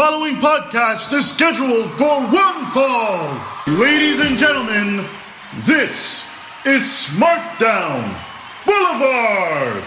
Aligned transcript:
following 0.00 0.36
podcast 0.36 1.12
is 1.12 1.30
scheduled 1.30 1.90
for 1.90 2.22
one 2.22 2.64
fall. 2.72 3.38
Ladies 3.66 4.18
and 4.18 4.38
gentlemen, 4.38 5.04
this 5.66 6.26
is 6.64 6.80
SmartDown 6.84 8.10
Boulevard. 8.64 9.84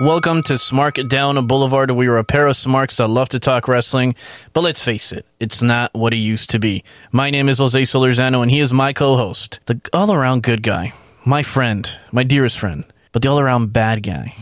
Welcome 0.00 0.42
to 0.42 0.54
Smark 0.54 1.06
Down 1.06 1.46
Boulevard. 1.46 1.92
We 1.92 2.08
are 2.08 2.18
a 2.18 2.24
pair 2.24 2.48
of 2.48 2.56
smarks 2.56 2.96
that 2.96 3.06
love 3.06 3.28
to 3.28 3.38
talk 3.38 3.68
wrestling, 3.68 4.16
but 4.54 4.62
let's 4.62 4.82
face 4.82 5.12
it, 5.12 5.24
it's 5.38 5.62
not 5.62 5.94
what 5.94 6.12
it 6.12 6.16
used 6.18 6.50
to 6.50 6.58
be. 6.58 6.82
My 7.12 7.30
name 7.30 7.48
is 7.48 7.58
Jose 7.58 7.80
Solorzano, 7.80 8.42
and 8.42 8.50
he 8.50 8.58
is 8.58 8.72
my 8.72 8.92
co-host, 8.92 9.60
the 9.66 9.80
all-around 9.92 10.42
good 10.42 10.64
guy, 10.64 10.94
my 11.24 11.44
friend, 11.44 11.88
my 12.10 12.24
dearest 12.24 12.58
friend, 12.58 12.84
but 13.12 13.22
the 13.22 13.28
all-around 13.28 13.72
bad 13.72 14.02
guy, 14.02 14.34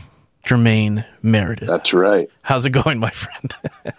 Jermaine 0.49 1.05
Meredith. 1.23 1.69
That's 1.69 1.93
right. 1.93 2.31
How's 2.43 2.65
it 2.65 2.71
going, 2.71 2.99
my 2.99 3.11
friend? 3.11 3.55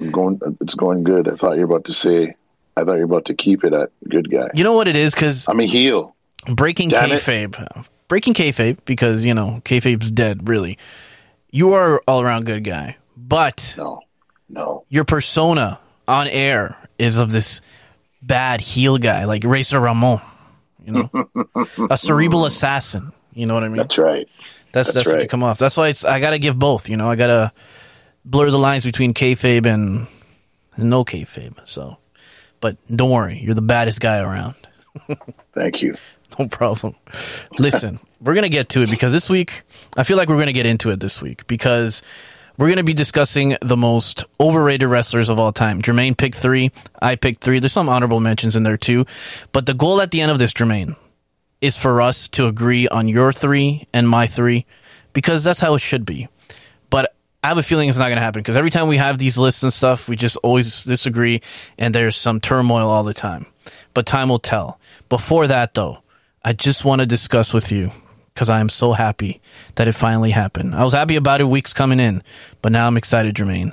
I'm 0.00 0.10
going. 0.10 0.40
It's 0.60 0.74
going 0.74 1.04
good. 1.04 1.28
I 1.28 1.36
thought 1.36 1.52
you 1.56 1.66
were 1.66 1.74
about 1.76 1.86
to 1.86 1.92
say. 1.92 2.36
I 2.76 2.84
thought 2.84 2.92
you 2.94 2.98
were 2.98 3.04
about 3.16 3.24
to 3.26 3.34
keep 3.34 3.64
it 3.64 3.72
at 3.72 3.90
good 4.08 4.30
guy. 4.30 4.48
you 4.54 4.62
know 4.62 4.74
what 4.74 4.86
it 4.88 4.96
is? 4.96 5.14
Because 5.14 5.48
I'm 5.48 5.58
a 5.60 5.66
heel. 5.66 6.14
breaking 6.46 6.90
Damn 6.90 7.10
it. 7.12 7.22
kayfabe, 7.22 7.86
breaking 8.08 8.34
kayfabe, 8.34 8.78
because 8.84 9.24
you 9.24 9.32
know 9.34 9.62
kayfabe's 9.64 10.10
dead. 10.10 10.48
Really, 10.48 10.76
you 11.50 11.72
are 11.72 12.02
all-around 12.06 12.44
good 12.44 12.62
guy, 12.64 12.96
but 13.16 13.74
No, 13.78 14.02
no. 14.50 14.84
your 14.90 15.04
persona 15.04 15.80
on 16.06 16.28
air 16.28 16.76
is 16.98 17.16
of 17.18 17.32
this 17.32 17.62
bad 18.20 18.60
heel 18.60 18.98
guy, 18.98 19.24
like 19.24 19.42
Razor 19.44 19.80
Ramon, 19.80 20.20
you 20.84 20.92
know, 20.92 21.10
a 21.90 21.96
cerebral 21.96 22.44
assassin. 22.44 23.12
You 23.32 23.46
know 23.46 23.54
what 23.54 23.64
I 23.64 23.68
mean? 23.68 23.76
That's 23.78 23.96
right. 23.98 24.28
That's 24.76 24.92
that's, 24.92 25.06
that's 25.06 25.08
what 25.08 25.22
you 25.22 25.28
come 25.28 25.42
off. 25.42 25.58
That's 25.58 25.76
why 25.76 25.88
it's 25.88 26.04
I 26.04 26.20
gotta 26.20 26.38
give 26.38 26.58
both. 26.58 26.88
You 26.88 26.98
know, 26.98 27.10
I 27.10 27.16
gotta 27.16 27.52
blur 28.26 28.50
the 28.50 28.58
lines 28.58 28.84
between 28.84 29.14
kayfabe 29.14 29.64
and, 29.64 30.06
and 30.74 30.90
no 30.90 31.04
kayfabe. 31.04 31.66
So, 31.66 31.96
but 32.60 32.76
don't 32.94 33.10
worry, 33.10 33.40
you're 33.42 33.54
the 33.54 33.62
baddest 33.62 34.00
guy 34.00 34.18
around. 34.18 34.54
Thank 35.54 35.80
you. 35.80 35.96
No 36.38 36.48
problem. 36.48 36.94
Listen, 37.58 38.00
we're 38.20 38.34
going 38.34 38.42
to 38.42 38.50
get 38.50 38.68
to 38.70 38.82
it 38.82 38.90
because 38.90 39.12
this 39.12 39.30
week, 39.30 39.62
I 39.96 40.02
feel 40.02 40.16
like 40.16 40.28
we're 40.28 40.36
going 40.36 40.46
to 40.48 40.52
get 40.52 40.66
into 40.66 40.90
it 40.90 41.00
this 41.00 41.22
week 41.22 41.46
because 41.46 42.02
we're 42.58 42.66
going 42.66 42.78
to 42.78 42.84
be 42.84 42.94
discussing 42.94 43.56
the 43.62 43.76
most 43.76 44.24
overrated 44.40 44.88
wrestlers 44.88 45.28
of 45.28 45.38
all 45.38 45.52
time. 45.52 45.80
Jermaine 45.80 46.16
picked 46.16 46.36
three. 46.36 46.72
I 47.00 47.16
picked 47.16 47.42
three. 47.42 47.58
There's 47.58 47.72
some 47.72 47.88
honorable 47.88 48.20
mentions 48.20 48.56
in 48.56 48.64
there 48.64 48.76
too. 48.76 49.06
But 49.52 49.66
the 49.66 49.74
goal 49.74 50.00
at 50.00 50.10
the 50.10 50.20
end 50.20 50.30
of 50.30 50.38
this, 50.38 50.52
Jermaine, 50.52 50.96
is 51.66 51.76
for 51.76 52.00
us 52.00 52.28
to 52.28 52.46
agree 52.46 52.88
on 52.88 53.08
your 53.08 53.32
three 53.32 53.86
and 53.92 54.08
my 54.08 54.26
three 54.26 54.64
because 55.12 55.44
that's 55.44 55.60
how 55.60 55.74
it 55.74 55.80
should 55.80 56.06
be. 56.06 56.28
But 56.90 57.14
I 57.42 57.48
have 57.48 57.58
a 57.58 57.62
feeling 57.62 57.88
it's 57.88 57.98
not 57.98 58.06
going 58.06 58.16
to 58.16 58.22
happen 58.22 58.40
because 58.40 58.56
every 58.56 58.70
time 58.70 58.88
we 58.88 58.96
have 58.96 59.18
these 59.18 59.36
lists 59.36 59.62
and 59.62 59.72
stuff, 59.72 60.08
we 60.08 60.16
just 60.16 60.36
always 60.38 60.84
disagree 60.84 61.42
and 61.78 61.94
there's 61.94 62.16
some 62.16 62.40
turmoil 62.40 62.88
all 62.88 63.04
the 63.04 63.14
time. 63.14 63.46
But 63.94 64.06
time 64.06 64.28
will 64.28 64.38
tell. 64.38 64.78
Before 65.08 65.46
that, 65.46 65.74
though, 65.74 65.98
I 66.44 66.52
just 66.52 66.84
want 66.84 67.00
to 67.00 67.06
discuss 67.06 67.52
with 67.52 67.72
you 67.72 67.90
because 68.32 68.50
I 68.50 68.60
am 68.60 68.68
so 68.68 68.92
happy 68.92 69.40
that 69.76 69.88
it 69.88 69.92
finally 69.92 70.30
happened. 70.30 70.74
I 70.74 70.84
was 70.84 70.92
happy 70.92 71.16
about 71.16 71.40
it 71.40 71.44
weeks 71.44 71.72
coming 71.72 71.98
in, 72.00 72.22
but 72.62 72.70
now 72.70 72.86
I'm 72.86 72.96
excited, 72.96 73.34
Jermaine. 73.34 73.72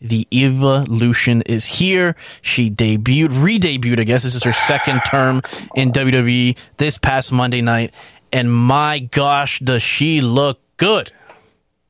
The 0.00 0.26
evolution 0.32 1.42
is 1.42 1.64
here. 1.64 2.14
She 2.40 2.70
debuted, 2.70 3.42
re-debuted. 3.42 3.98
I 4.00 4.04
guess 4.04 4.22
this 4.22 4.34
is 4.34 4.44
her 4.44 4.52
second 4.52 5.00
term 5.10 5.42
in 5.74 5.90
WWE 5.92 6.56
this 6.76 6.98
past 6.98 7.32
Monday 7.32 7.60
night, 7.62 7.92
and 8.32 8.52
my 8.52 9.00
gosh, 9.00 9.58
does 9.60 9.82
she 9.82 10.20
look 10.20 10.60
good? 10.76 11.10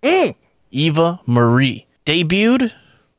Mm. 0.02 0.34
Eva 0.70 1.20
Marie 1.26 1.86
debuted? 2.06 2.72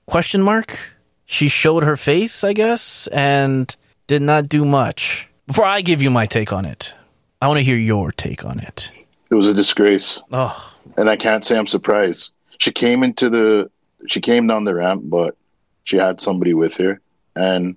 Question 0.08 0.42
mark. 0.42 0.80
She 1.26 1.48
showed 1.48 1.84
her 1.84 1.96
face, 1.98 2.44
I 2.44 2.54
guess, 2.54 3.06
and 3.08 3.76
did 4.08 4.24
not 4.24 4.50
do 4.50 4.66
much. 4.66 5.28
Before 5.46 5.66
I 5.66 5.82
give 5.82 6.02
you 6.02 6.10
my 6.10 6.26
take 6.26 6.52
on 6.52 6.66
it, 6.66 6.96
I 7.42 7.48
want 7.48 7.60
to 7.60 7.64
hear 7.64 7.78
your 7.78 8.12
take 8.12 8.44
on 8.44 8.60
it. 8.60 8.92
It 9.30 9.36
was 9.36 9.48
a 9.48 9.54
disgrace, 9.54 10.20
Oh, 10.32 10.74
and 10.98 11.08
I 11.08 11.16
can't 11.16 11.46
say 11.46 11.56
I'm 11.56 11.68
surprised. 11.68 12.34
She 12.58 12.72
came 12.72 13.04
into 13.04 13.30
the. 13.30 13.70
She 14.08 14.22
came 14.22 14.48
down 14.48 14.64
the 14.64 14.76
ramp, 14.76 15.04
but 15.06 15.36
she 15.84 15.98
had 15.98 16.22
somebody 16.22 16.54
with 16.54 16.78
her, 16.78 17.02
and 17.36 17.76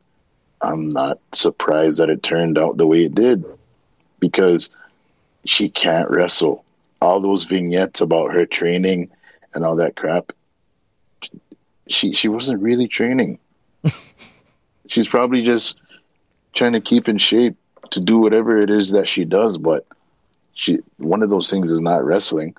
I'm 0.60 0.90
not 0.90 1.18
surprised 1.32 1.98
that 1.98 2.10
it 2.10 2.22
turned 2.22 2.58
out 2.58 2.76
the 2.76 2.86
way 2.86 3.04
it 3.04 3.14
did, 3.14 3.44
because 4.20 4.72
she 5.44 5.68
can't 5.68 6.10
wrestle. 6.10 6.64
All 7.00 7.20
those 7.20 7.44
vignettes 7.44 8.00
about 8.00 8.32
her 8.32 8.46
training 8.46 9.10
and 9.54 9.64
all 9.64 9.76
that 9.76 9.96
crap. 9.96 10.32
She 11.88 12.12
she 12.14 12.28
wasn't 12.28 12.62
really 12.62 12.86
training. 12.86 13.38
She's 14.86 15.08
probably 15.08 15.42
just 15.42 15.80
trying 16.52 16.72
to 16.72 16.80
keep 16.80 17.08
in 17.08 17.18
shape 17.18 17.56
to 17.90 18.00
do 18.00 18.18
whatever 18.18 18.60
it 18.60 18.70
is 18.70 18.92
that 18.92 19.08
she 19.08 19.24
does, 19.24 19.58
but 19.58 19.86
she 20.54 20.78
one 20.98 21.22
of 21.22 21.30
those 21.30 21.50
things 21.50 21.72
is 21.72 21.80
not 21.80 22.04
wrestling. 22.04 22.54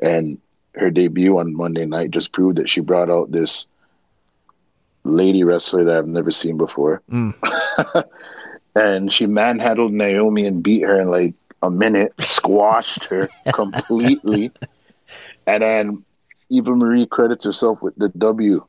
And 0.00 0.38
her 0.74 0.90
debut 0.90 1.38
on 1.38 1.54
Monday 1.54 1.86
night 1.86 2.10
just 2.10 2.32
proved 2.32 2.58
that 2.58 2.70
she 2.70 2.80
brought 2.80 3.10
out 3.10 3.30
this 3.30 3.66
lady 5.04 5.44
wrestler 5.44 5.84
that 5.84 5.96
I've 5.96 6.06
never 6.06 6.30
seen 6.30 6.56
before. 6.56 7.02
Mm. 7.10 7.34
and 8.76 9.12
she 9.12 9.26
manhandled 9.26 9.92
Naomi 9.92 10.46
and 10.46 10.62
beat 10.62 10.82
her 10.82 11.00
in 11.00 11.08
like 11.08 11.34
a 11.62 11.70
minute, 11.70 12.12
squashed 12.20 13.06
her 13.06 13.28
completely. 13.54 14.52
And 15.46 15.62
then 15.62 16.04
Eva 16.50 16.74
Marie 16.74 17.06
credits 17.06 17.44
herself 17.44 17.82
with 17.82 17.96
the 17.96 18.08
W. 18.10 18.64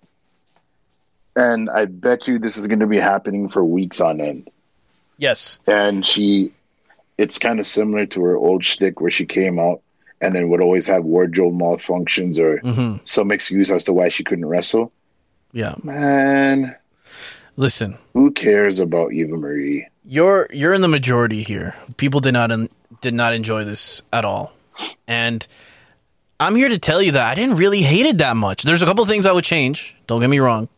And 1.36 1.70
I 1.70 1.86
bet 1.86 2.28
you 2.28 2.40
this 2.40 2.58
is 2.58 2.68
going 2.68 2.80
to 2.80 2.88
be 2.88 3.00
happening 3.00 3.50
for 3.50 3.64
weeks 3.64 4.02
on 4.02 4.20
end 4.20 4.50
yes. 5.20 5.60
and 5.68 6.06
she 6.06 6.52
it's 7.20 7.38
kind 7.38 7.60
of 7.60 7.68
similar 7.68 8.06
to 8.08 8.24
her 8.24 8.36
old 8.36 8.64
shtick 8.66 9.00
where 9.00 9.12
she 9.12 9.26
came 9.26 9.60
out 9.60 9.82
and 10.22 10.36
then 10.36 10.50
would 10.50 10.62
always 10.62 10.88
have 10.88 11.04
wardrobe 11.04 11.54
malfunctions 11.54 12.40
or 12.40 12.60
Mm-hmm. 12.60 12.98
some 13.06 13.32
excuse 13.32 13.72
as 13.72 13.86
to 13.86 13.94
why 13.94 14.10
she 14.10 14.24
couldn't 14.24 14.46
wrestle. 14.46 14.92
Yeah. 15.52 15.76
Man, 15.84 16.76
Listen, 17.56 17.98
who 18.14 18.32
cares 18.32 18.80
about 18.80 19.12
Eva 19.14 19.36
Marie? 19.36 19.88
you're 20.06 20.48
you're 20.52 20.74
in 20.74 20.82
the 20.82 20.88
majority 20.88 21.44
here. 21.44 21.76
People 21.98 22.20
did 22.22 22.32
not 22.34 22.52
did 23.02 23.14
not 23.14 23.34
enjoy 23.34 23.64
this 23.66 24.02
at 24.14 24.24
all, 24.26 24.54
and 25.08 25.46
I'm 26.40 26.56
here 26.56 26.70
to 26.70 26.78
tell 26.80 27.02
you 27.02 27.12
that 27.14 27.28
I 27.28 27.36
didn't 27.36 27.58
really 27.58 27.82
hate 27.82 28.06
it 28.06 28.20
that 28.20 28.38
much. 28.38 28.64
There's 28.64 28.82
a 28.82 28.86
couple 28.86 29.06
things 29.06 29.26
I 29.26 29.32
would 29.34 29.44
change. 29.44 29.94
Don't 30.08 30.22
get 30.22 30.30
me 30.30 30.40
wrong, 30.40 30.70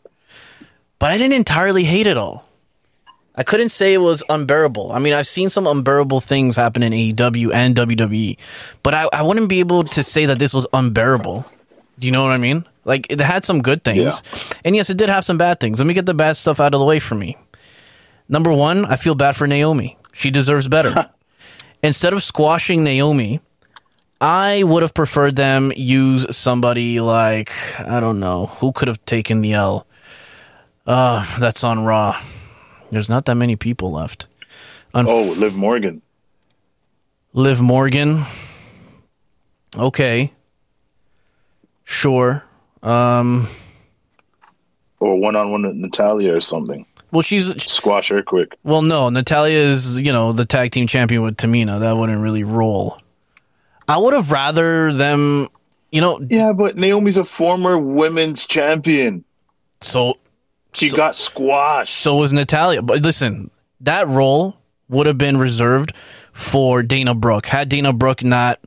but 0.97 1.11
I 1.11 1.17
didn't 1.19 1.33
entirely 1.33 1.83
hate 1.83 2.07
it 2.07 2.17
all. 2.17 2.47
I 3.35 3.43
couldn't 3.43 3.69
say 3.69 3.93
it 3.93 3.99
was 3.99 4.23
unbearable. 4.29 4.91
I 4.91 4.99
mean, 4.99 5.13
I've 5.13 5.27
seen 5.27 5.49
some 5.49 5.65
unbearable 5.65 6.19
things 6.19 6.55
happen 6.55 6.83
in 6.83 6.91
AEW 6.91 7.53
and 7.53 7.75
WWE, 7.75 8.37
but 8.83 8.93
I, 8.93 9.07
I 9.13 9.21
wouldn't 9.21 9.47
be 9.47 9.59
able 9.59 9.85
to 9.85 10.03
say 10.03 10.25
that 10.25 10.37
this 10.37 10.53
was 10.53 10.67
unbearable. 10.73 11.45
Do 11.97 12.07
you 12.07 12.11
know 12.11 12.23
what 12.23 12.31
I 12.31 12.37
mean? 12.37 12.65
Like, 12.83 13.11
it 13.11 13.21
had 13.21 13.45
some 13.45 13.61
good 13.61 13.83
things. 13.83 14.21
And 14.65 14.75
yes, 14.75 14.89
it 14.89 14.97
did 14.97 15.07
have 15.07 15.23
some 15.23 15.37
bad 15.37 15.59
things. 15.59 15.79
Let 15.79 15.85
me 15.87 15.93
get 15.93 16.05
the 16.05 16.13
bad 16.13 16.35
stuff 16.35 16.59
out 16.59 16.73
of 16.73 16.79
the 16.79 16.85
way 16.85 16.99
for 16.99 17.15
me. 17.15 17.37
Number 18.27 18.51
one, 18.51 18.85
I 18.85 18.95
feel 18.95 19.15
bad 19.15 19.35
for 19.35 19.47
Naomi. 19.47 19.97
She 20.13 20.31
deserves 20.31 20.67
better. 20.67 21.09
Instead 21.83 22.13
of 22.13 22.23
squashing 22.23 22.83
Naomi, 22.83 23.39
I 24.19 24.63
would 24.63 24.83
have 24.83 24.93
preferred 24.93 25.35
them 25.35 25.71
use 25.75 26.35
somebody 26.35 26.99
like, 26.99 27.51
I 27.79 27.99
don't 27.99 28.19
know, 28.19 28.47
who 28.47 28.71
could 28.71 28.87
have 28.87 29.03
taken 29.05 29.41
the 29.41 29.53
L? 29.53 29.87
Uh, 30.85 31.25
that's 31.39 31.63
on 31.63 31.83
Raw. 31.83 32.21
There's 32.91 33.09
not 33.09 33.25
that 33.25 33.35
many 33.35 33.55
people 33.55 33.91
left. 33.91 34.27
Oh, 34.93 35.33
Liv 35.37 35.55
Morgan. 35.55 36.01
Liv 37.33 37.61
Morgan. 37.61 38.25
Okay. 39.75 40.31
Sure. 41.85 42.43
Um, 42.83 43.47
Or 44.99 45.17
one 45.17 45.35
on 45.35 45.51
one 45.51 45.65
with 45.65 45.75
Natalya 45.75 46.33
or 46.35 46.41
something. 46.41 46.85
well, 47.11 47.21
she's 47.21 47.61
Squash 47.63 48.09
her 48.09 48.21
quick. 48.21 48.57
well, 48.63 48.81
no. 48.81 49.09
Natalya 49.09 49.57
is 49.57 50.01
you 50.01 50.11
know 50.11 50.33
the 50.33 50.45
tag 50.45 50.71
team 50.71 50.87
champion 50.87 51.21
with 51.21 51.37
Tamina. 51.37 51.79
That 51.79 51.95
wouldn't 51.97 52.19
really 52.19 52.43
roll. 52.43 52.99
I 53.87 53.97
would 53.97 54.13
have 54.13 54.31
rather 54.31 54.93
them, 54.93 55.47
you 55.91 56.01
know. 56.01 56.19
Yeah, 56.29 56.53
but 56.53 56.77
Naomi's 56.77 57.17
a 57.17 57.25
former 57.25 57.77
women's 57.77 58.45
champion. 58.45 59.23
So 59.81 60.17
She 60.73 60.89
So- 60.89 60.97
got 60.97 61.15
squashed. 61.15 61.95
so 61.95 62.15
was 62.15 62.31
Natalya. 62.33 62.81
But 62.81 63.01
listen, 63.01 63.49
that 63.81 64.07
role 64.07 64.55
would 64.89 65.07
have 65.07 65.17
been 65.17 65.37
reserved 65.37 65.93
for 66.33 66.81
Dana 66.83 67.13
Brooke. 67.13 67.45
Had 67.45 67.69
Dana 67.69 67.93
Brooke 67.93 68.23
not 68.23 68.59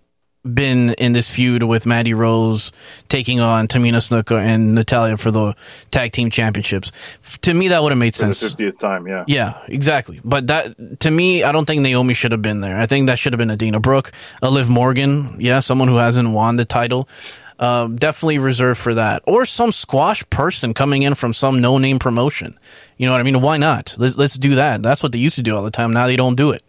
been 0.52 0.90
in 0.94 1.12
this 1.14 1.26
feud 1.26 1.62
with 1.62 1.86
Mandy 1.86 2.12
Rose 2.12 2.70
taking 3.08 3.40
on 3.40 3.66
Tamina 3.66 3.96
Snuka 3.96 4.36
and 4.36 4.74
Natalya 4.74 5.16
for 5.16 5.30
the 5.30 5.54
tag 5.90 6.12
team 6.12 6.28
championships, 6.28 6.92
to 7.40 7.54
me 7.54 7.68
that 7.68 7.82
would 7.82 7.92
have 7.92 7.98
made 7.98 8.14
For 8.14 8.26
the 8.26 8.34
sense. 8.34 8.52
50th 8.52 8.78
time, 8.78 9.06
yeah. 9.08 9.24
Yeah, 9.26 9.54
exactly. 9.68 10.20
But 10.22 10.48
that 10.48 11.00
to 11.00 11.10
me, 11.10 11.44
I 11.44 11.52
don't 11.52 11.64
think 11.64 11.80
Naomi 11.80 12.12
should 12.12 12.32
have 12.32 12.42
been 12.42 12.60
there. 12.60 12.76
I 12.76 12.84
think 12.84 13.06
that 13.06 13.18
should 13.18 13.32
have 13.32 13.38
been 13.38 13.48
a 13.48 13.56
Dana 13.56 13.80
Brooke, 13.80 14.12
a 14.42 14.50
Liv 14.50 14.68
Morgan, 14.68 15.36
yeah, 15.40 15.60
someone 15.60 15.88
who 15.88 15.96
hasn't 15.96 16.28
won 16.28 16.56
the 16.56 16.66
title. 16.66 17.08
Um, 17.64 17.96
definitely 17.96 18.38
reserved 18.38 18.78
for 18.81 18.94
that, 18.94 19.22
or 19.26 19.46
some 19.46 19.72
squash 19.72 20.22
person 20.28 20.75
coming 20.75 21.02
in 21.02 21.14
from 21.14 21.32
some 21.32 21.61
no-name 21.61 21.99
promotion. 21.99 22.58
You 22.99 23.06
know 23.06 23.12
what 23.12 23.20
I 23.20 23.25
mean? 23.25 23.40
Why 23.40 23.56
not? 23.56 23.94
Let's, 23.96 24.16
let's 24.16 24.34
do 24.34 24.56
that. 24.56 24.82
That's 24.82 25.02
what 25.02 25.12
they 25.12 25.19
used 25.19 25.37
to 25.37 25.43
do 25.43 25.56
all 25.56 25.62
the 25.62 25.70
time. 25.70 25.93
Now 25.93 26.06
they 26.06 26.16
don't 26.16 26.37
do 26.37 26.50
it. 26.50 26.62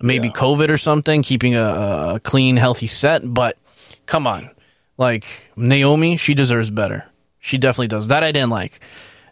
Maybe 0.00 0.28
Yeah. 0.28 0.34
COVID 0.34 0.68
or 0.70 0.78
something, 0.78 1.22
keeping 1.22 1.54
a, 1.54 1.64
a 2.16 2.20
clean, 2.20 2.56
healthy 2.56 2.88
set. 2.88 3.22
But 3.24 3.56
come 4.06 4.26
on, 4.26 4.50
like 4.98 5.26
Naomi, 5.56 6.16
she 6.16 6.34
deserves 6.34 6.70
better. 6.70 7.04
She 7.40 7.58
definitely 7.58 7.88
does. 7.88 8.08
That 8.08 8.24
I 8.24 8.32
didn't 8.32 8.50
like. 8.50 8.80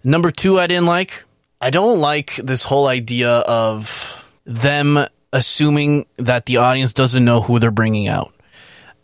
Number 0.05 0.31
two, 0.31 0.61
I 0.61 0.67
didn't 0.67 0.87
like. 0.87 1.25
I 1.61 1.70
don't 1.70 2.00
like 2.00 2.37
this 2.37 2.62
whole 2.62 2.87
idea 2.87 3.31
of 3.38 4.25
them 4.44 5.06
assuming 5.32 6.06
that 6.19 6.47
the 6.47 6.59
audience 6.59 6.93
doesn't 6.93 7.25
know 7.25 7.41
who 7.41 7.59
they're 7.59 7.70
bringing 7.70 8.09
out. 8.09 8.35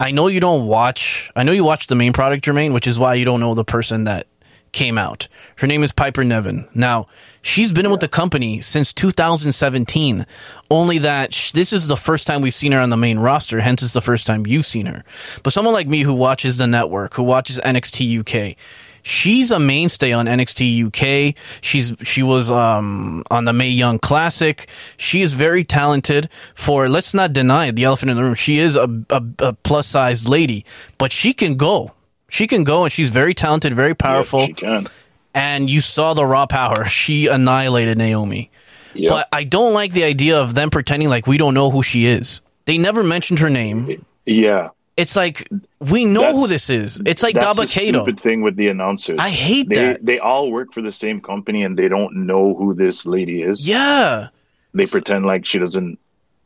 I 0.00 0.10
know 0.12 0.28
you 0.28 0.40
don't 0.40 0.66
watch. 0.66 1.30
I 1.34 1.42
know 1.42 1.52
you 1.52 1.64
watch 1.64 1.88
the 1.88 1.94
main 1.96 2.12
product, 2.12 2.44
Jermaine, 2.44 2.72
which 2.72 2.86
is 2.86 2.98
why 2.98 3.14
you 3.14 3.24
don't 3.24 3.40
know 3.40 3.54
the 3.54 3.64
person 3.64 4.04
that 4.04 4.26
came 4.72 4.98
out. 4.98 5.28
Her 5.56 5.66
name 5.66 5.82
is 5.82 5.92
Piper 5.92 6.22
Niven. 6.24 6.68
Now, 6.74 7.06
she's 7.42 7.72
been 7.72 7.90
with 7.90 8.00
the 8.00 8.08
company 8.08 8.60
since 8.60 8.92
2017. 8.92 10.26
Only 10.70 10.98
that 10.98 11.34
sh- 11.34 11.52
this 11.52 11.72
is 11.72 11.88
the 11.88 11.96
first 11.96 12.26
time 12.26 12.42
we've 12.42 12.54
seen 12.54 12.72
her 12.72 12.80
on 12.80 12.90
the 12.90 12.96
main 12.96 13.18
roster, 13.18 13.60
hence 13.60 13.82
it's 13.82 13.94
the 13.94 14.02
first 14.02 14.26
time 14.26 14.46
you've 14.46 14.66
seen 14.66 14.86
her. 14.86 15.04
But 15.42 15.52
someone 15.52 15.74
like 15.74 15.88
me 15.88 16.02
who 16.02 16.14
watches 16.14 16.58
the 16.58 16.66
network, 16.66 17.14
who 17.14 17.22
watches 17.22 17.58
NXT 17.60 18.20
UK, 18.20 18.56
she's 19.02 19.50
a 19.50 19.58
mainstay 19.58 20.12
on 20.12 20.26
NXT 20.26 20.86
UK. 20.86 21.34
She's 21.60 21.92
she 22.02 22.22
was 22.22 22.50
um, 22.50 23.24
on 23.30 23.44
the 23.44 23.52
Mae 23.52 23.68
Young 23.70 23.98
Classic. 23.98 24.68
She 24.96 25.22
is 25.22 25.32
very 25.34 25.64
talented. 25.64 26.28
For 26.54 26.88
let's 26.88 27.14
not 27.14 27.32
deny 27.32 27.66
it, 27.66 27.76
the 27.76 27.84
elephant 27.84 28.10
in 28.10 28.16
the 28.16 28.22
room. 28.22 28.34
She 28.34 28.58
is 28.58 28.76
a, 28.76 28.88
a, 29.10 29.22
a 29.40 29.52
plus 29.52 29.86
sized 29.86 30.28
lady, 30.28 30.64
but 30.98 31.12
she 31.12 31.32
can 31.32 31.56
go. 31.56 31.92
She 32.30 32.46
can 32.46 32.64
go, 32.64 32.84
and 32.84 32.92
she's 32.92 33.10
very 33.10 33.32
talented, 33.34 33.72
very 33.74 33.94
powerful. 33.94 34.40
Yeah, 34.40 34.46
she 34.46 34.52
can. 34.52 34.88
and 35.34 35.70
you 35.70 35.80
saw 35.80 36.14
the 36.14 36.26
raw 36.26 36.46
power. 36.46 36.84
She 36.88 37.26
annihilated 37.26 37.96
Naomi. 37.96 38.50
Yeah. 38.94 39.10
But 39.10 39.28
I 39.32 39.44
don't 39.44 39.74
like 39.74 39.92
the 39.92 40.04
idea 40.04 40.40
of 40.40 40.54
them 40.54 40.70
pretending 40.70 41.08
like 41.08 41.26
we 41.26 41.38
don't 41.38 41.54
know 41.54 41.70
who 41.70 41.82
she 41.82 42.06
is. 42.06 42.40
They 42.64 42.76
never 42.78 43.02
mentioned 43.04 43.38
her 43.38 43.48
name. 43.50 44.04
yeah. 44.26 44.70
It's 44.96 45.14
like 45.14 45.48
we 45.80 46.04
know 46.04 46.20
That's- 46.22 46.40
who 46.40 46.46
this 46.48 46.70
is. 46.70 47.00
It's 47.06 47.22
like 47.22 47.34
That's 47.34 47.56
the 47.56 47.62
Dabba-Kato. 47.62 48.02
stupid 48.04 48.20
thing 48.20 48.42
with 48.42 48.56
the 48.56 48.68
announcers. 48.68 49.18
I 49.20 49.30
hate 49.30 49.68
they, 49.68 49.74
that. 49.74 50.04
They 50.04 50.18
all 50.18 50.50
work 50.50 50.72
for 50.72 50.82
the 50.82 50.92
same 50.92 51.20
company 51.20 51.62
and 51.62 51.78
they 51.78 51.88
don't 51.88 52.26
know 52.26 52.54
who 52.54 52.74
this 52.74 53.06
lady 53.06 53.42
is. 53.42 53.66
Yeah, 53.66 54.28
They 54.74 54.86
pretend 54.86 55.24
like 55.26 55.46
she 55.46 55.58
doesn't 55.58 55.98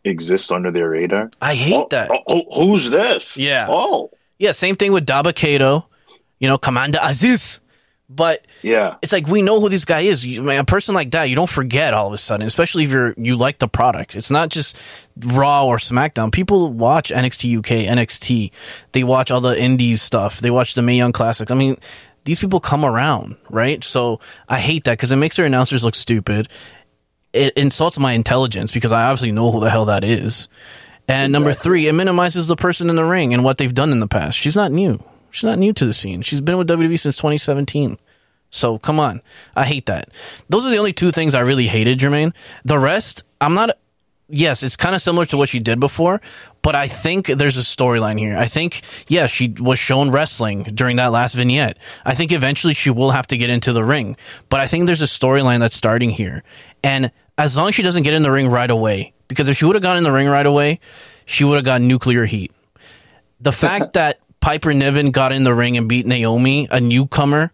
exist 0.04 0.52
under 0.52 0.70
their 0.70 0.90
radar. 0.90 1.30
I 1.40 1.54
hate 1.54 1.74
oh, 1.74 1.86
that. 1.90 2.10
Oh, 2.10 2.22
oh, 2.26 2.66
who's 2.66 2.90
this? 2.90 3.36
Yeah. 3.36 3.66
Oh, 3.70 4.10
Yeah, 4.38 4.52
same 4.52 4.76
thing 4.76 4.92
with 4.92 5.06
Dabba-Kato. 5.06 5.86
You 6.38 6.48
know, 6.48 6.58
Commander 6.58 6.98
Azeez. 6.98 7.60
But 8.14 8.46
yeah. 8.62 8.96
it's 9.00 9.12
like 9.12 9.26
we 9.26 9.42
know 9.42 9.60
who 9.60 9.68
this 9.68 9.84
guy 9.84 10.00
is. 10.00 10.26
You, 10.26 10.42
man, 10.42 10.60
a 10.60 10.64
person 10.64 10.94
like 10.94 11.10
that, 11.12 11.24
you 11.24 11.34
don't 11.34 11.48
forget 11.48 11.94
all 11.94 12.08
of 12.08 12.12
a 12.12 12.18
sudden, 12.18 12.46
especially 12.46 12.84
if 12.84 12.90
you're 12.90 13.14
you 13.16 13.36
like 13.36 13.58
the 13.58 13.68
product. 13.68 14.14
It's 14.14 14.30
not 14.30 14.50
just 14.50 14.76
Raw 15.16 15.66
or 15.66 15.78
SmackDown. 15.78 16.32
People 16.32 16.72
watch 16.72 17.10
NXT 17.10 17.58
UK, 17.58 17.96
NXT. 17.96 18.50
They 18.92 19.04
watch 19.04 19.30
all 19.30 19.40
the 19.40 19.58
Indies 19.58 20.02
stuff. 20.02 20.40
They 20.40 20.50
watch 20.50 20.74
the 20.74 20.82
Mae 20.82 20.96
Young 20.96 21.12
Classics. 21.12 21.50
I 21.50 21.54
mean, 21.54 21.76
these 22.24 22.38
people 22.38 22.60
come 22.60 22.84
around, 22.84 23.36
right? 23.50 23.82
So 23.82 24.20
I 24.48 24.58
hate 24.58 24.84
that 24.84 24.92
because 24.92 25.12
it 25.12 25.16
makes 25.16 25.36
their 25.36 25.46
announcers 25.46 25.84
look 25.84 25.94
stupid. 25.94 26.48
It 27.32 27.54
insults 27.56 27.98
my 27.98 28.12
intelligence 28.12 28.72
because 28.72 28.92
I 28.92 29.04
obviously 29.04 29.32
know 29.32 29.50
who 29.50 29.60
the 29.60 29.70
hell 29.70 29.86
that 29.86 30.04
is. 30.04 30.48
And 31.08 31.32
number 31.32 31.52
three, 31.52 31.88
it 31.88 31.92
minimizes 31.92 32.46
the 32.46 32.56
person 32.56 32.88
in 32.88 32.96
the 32.96 33.04
ring 33.04 33.34
and 33.34 33.42
what 33.42 33.58
they've 33.58 33.72
done 33.72 33.90
in 33.90 34.00
the 34.00 34.06
past. 34.06 34.38
She's 34.38 34.56
not 34.56 34.70
new. 34.70 35.02
She's 35.32 35.44
not 35.44 35.58
new 35.58 35.72
to 35.72 35.86
the 35.86 35.92
scene. 35.92 36.22
She's 36.22 36.40
been 36.40 36.58
with 36.58 36.68
WWE 36.68 37.00
since 37.00 37.16
2017. 37.16 37.98
So 38.50 38.78
come 38.78 39.00
on. 39.00 39.22
I 39.56 39.64
hate 39.64 39.86
that. 39.86 40.10
Those 40.48 40.66
are 40.66 40.70
the 40.70 40.76
only 40.76 40.92
two 40.92 41.10
things 41.10 41.34
I 41.34 41.40
really 41.40 41.66
hated, 41.66 41.98
Jermaine. 41.98 42.34
The 42.64 42.78
rest, 42.78 43.24
I'm 43.40 43.54
not. 43.54 43.78
Yes, 44.28 44.62
it's 44.62 44.76
kind 44.76 44.94
of 44.94 45.02
similar 45.02 45.26
to 45.26 45.36
what 45.36 45.48
she 45.48 45.58
did 45.58 45.80
before, 45.80 46.20
but 46.62 46.74
I 46.74 46.88
think 46.88 47.26
there's 47.26 47.58
a 47.58 47.62
storyline 47.62 48.18
here. 48.18 48.36
I 48.36 48.46
think, 48.46 48.82
yeah, 49.08 49.26
she 49.26 49.54
was 49.58 49.78
shown 49.78 50.10
wrestling 50.10 50.62
during 50.62 50.96
that 50.96 51.12
last 51.12 51.34
vignette. 51.34 51.76
I 52.04 52.14
think 52.14 52.32
eventually 52.32 52.72
she 52.72 52.88
will 52.88 53.10
have 53.10 53.26
to 53.26 53.36
get 53.36 53.50
into 53.50 53.72
the 53.72 53.84
ring, 53.84 54.16
but 54.48 54.60
I 54.60 54.66
think 54.66 54.86
there's 54.86 55.02
a 55.02 55.06
storyline 55.06 55.60
that's 55.60 55.76
starting 55.76 56.08
here. 56.08 56.44
And 56.82 57.10
as 57.36 57.58
long 57.58 57.68
as 57.68 57.74
she 57.74 57.82
doesn't 57.82 58.04
get 58.04 58.14
in 58.14 58.22
the 58.22 58.30
ring 58.30 58.48
right 58.48 58.70
away, 58.70 59.12
because 59.28 59.50
if 59.50 59.58
she 59.58 59.66
would 59.66 59.74
have 59.74 59.82
gone 59.82 59.98
in 59.98 60.04
the 60.04 60.12
ring 60.12 60.28
right 60.28 60.46
away, 60.46 60.80
she 61.26 61.44
would 61.44 61.56
have 61.56 61.64
got 61.64 61.82
nuclear 61.82 62.24
heat. 62.24 62.52
The 63.40 63.52
fact 63.52 63.92
that 63.94 64.20
Piper 64.42 64.74
Niven 64.74 65.10
got 65.12 65.32
in 65.32 65.44
the 65.44 65.54
ring 65.54 65.78
and 65.78 65.88
beat 65.88 66.04
Naomi, 66.04 66.68
a 66.70 66.80
newcomer, 66.80 67.52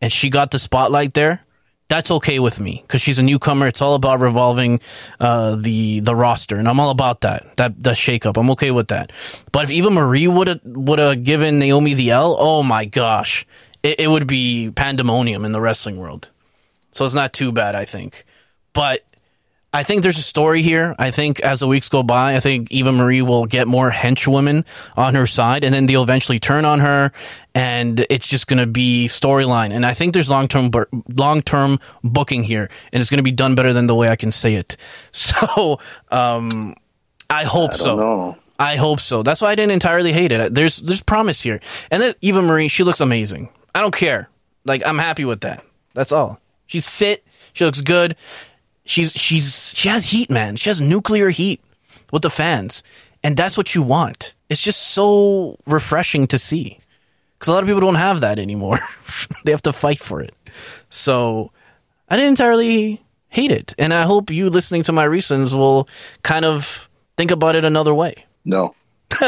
and 0.00 0.10
she 0.10 0.30
got 0.30 0.50
the 0.50 0.58
spotlight 0.58 1.12
there, 1.12 1.44
that's 1.88 2.10
okay 2.10 2.38
with 2.38 2.58
me 2.60 2.82
because 2.82 3.02
she's 3.02 3.18
a 3.18 3.22
newcomer. 3.22 3.66
It's 3.66 3.82
all 3.82 3.94
about 3.94 4.20
revolving 4.20 4.80
uh, 5.20 5.56
the 5.56 6.00
the 6.00 6.14
roster, 6.14 6.56
and 6.56 6.68
I'm 6.68 6.80
all 6.80 6.90
about 6.90 7.20
that. 7.22 7.56
That 7.56 7.82
the 7.82 7.90
shakeup, 7.90 8.38
I'm 8.38 8.50
okay 8.52 8.70
with 8.70 8.88
that. 8.88 9.12
But 9.52 9.64
if 9.64 9.70
Eva 9.70 9.90
Marie 9.90 10.28
would 10.28 10.48
have 10.48 10.60
would 10.64 10.98
have 10.98 11.24
given 11.24 11.58
Naomi 11.58 11.94
the 11.94 12.10
L, 12.10 12.36
oh 12.38 12.62
my 12.62 12.84
gosh, 12.86 13.46
it, 13.82 14.00
it 14.00 14.08
would 14.08 14.26
be 14.26 14.70
pandemonium 14.70 15.44
in 15.44 15.52
the 15.52 15.60
wrestling 15.60 15.98
world. 15.98 16.30
So 16.90 17.04
it's 17.04 17.14
not 17.14 17.32
too 17.32 17.52
bad, 17.52 17.74
I 17.74 17.84
think. 17.84 18.24
But 18.72 19.04
I 19.74 19.82
think 19.82 20.04
there's 20.04 20.18
a 20.18 20.22
story 20.22 20.62
here. 20.62 20.94
I 21.00 21.10
think 21.10 21.40
as 21.40 21.58
the 21.58 21.66
weeks 21.66 21.88
go 21.88 22.04
by, 22.04 22.36
I 22.36 22.40
think 22.40 22.70
Eva 22.70 22.92
Marie 22.92 23.22
will 23.22 23.44
get 23.44 23.66
more 23.66 23.90
henchwomen 23.90 24.64
on 24.96 25.16
her 25.16 25.26
side, 25.26 25.64
and 25.64 25.74
then 25.74 25.86
they'll 25.86 26.04
eventually 26.04 26.38
turn 26.38 26.64
on 26.64 26.78
her, 26.78 27.10
and 27.56 28.06
it's 28.08 28.28
just 28.28 28.46
going 28.46 28.60
to 28.60 28.66
be 28.66 29.06
storyline. 29.06 29.72
And 29.72 29.84
I 29.84 29.92
think 29.92 30.14
there's 30.14 30.30
long 30.30 30.46
term 30.46 30.70
long 31.16 31.42
term 31.42 31.80
booking 32.04 32.44
here, 32.44 32.70
and 32.92 33.00
it's 33.00 33.10
going 33.10 33.18
to 33.18 33.24
be 33.24 33.32
done 33.32 33.56
better 33.56 33.72
than 33.72 33.88
the 33.88 33.96
way 33.96 34.08
I 34.08 34.14
can 34.14 34.30
say 34.30 34.54
it. 34.54 34.76
So 35.12 35.80
um, 36.10 36.76
I 37.28 37.42
hope 37.44 37.72
I 37.72 37.76
so. 37.76 37.96
know. 37.96 38.38
I 38.58 38.76
hope 38.76 39.00
so. 39.00 39.24
That's 39.24 39.40
why 39.40 39.50
I 39.50 39.54
didn't 39.56 39.72
entirely 39.72 40.12
hate 40.12 40.30
it. 40.30 40.54
There's 40.54 40.76
there's 40.76 41.02
promise 41.02 41.40
here, 41.42 41.60
and 41.90 42.00
then 42.00 42.14
Eva 42.20 42.42
Marie, 42.42 42.68
she 42.68 42.84
looks 42.84 43.00
amazing. 43.00 43.48
I 43.74 43.80
don't 43.80 43.94
care. 43.94 44.28
Like 44.64 44.86
I'm 44.86 44.98
happy 44.98 45.24
with 45.24 45.40
that. 45.40 45.64
That's 45.94 46.12
all. 46.12 46.38
She's 46.66 46.86
fit. 46.86 47.24
She 47.54 47.64
looks 47.64 47.80
good. 47.80 48.16
She's 48.84 49.12
she's 49.12 49.72
she 49.74 49.88
has 49.88 50.04
heat, 50.04 50.30
man. 50.30 50.56
She 50.56 50.68
has 50.70 50.80
nuclear 50.80 51.30
heat 51.30 51.60
with 52.12 52.22
the 52.22 52.30
fans, 52.30 52.82
and 53.22 53.36
that's 53.36 53.56
what 53.56 53.74
you 53.74 53.82
want. 53.82 54.34
It's 54.48 54.62
just 54.62 54.88
so 54.88 55.58
refreshing 55.66 56.26
to 56.28 56.38
see 56.38 56.78
because 57.34 57.48
a 57.48 57.52
lot 57.52 57.62
of 57.62 57.68
people 57.68 57.80
don't 57.80 57.94
have 57.94 58.20
that 58.20 58.38
anymore. 58.38 58.78
they 59.44 59.52
have 59.52 59.62
to 59.62 59.72
fight 59.72 60.00
for 60.00 60.20
it. 60.20 60.34
So 60.90 61.50
I 62.08 62.16
didn't 62.16 62.30
entirely 62.30 63.02
hate 63.28 63.50
it, 63.50 63.74
and 63.78 63.94
I 63.94 64.02
hope 64.02 64.30
you 64.30 64.50
listening 64.50 64.82
to 64.84 64.92
my 64.92 65.04
reasons 65.04 65.54
will 65.54 65.88
kind 66.22 66.44
of 66.44 66.88
think 67.16 67.30
about 67.30 67.56
it 67.56 67.64
another 67.64 67.94
way. 67.94 68.26
No. 68.44 68.74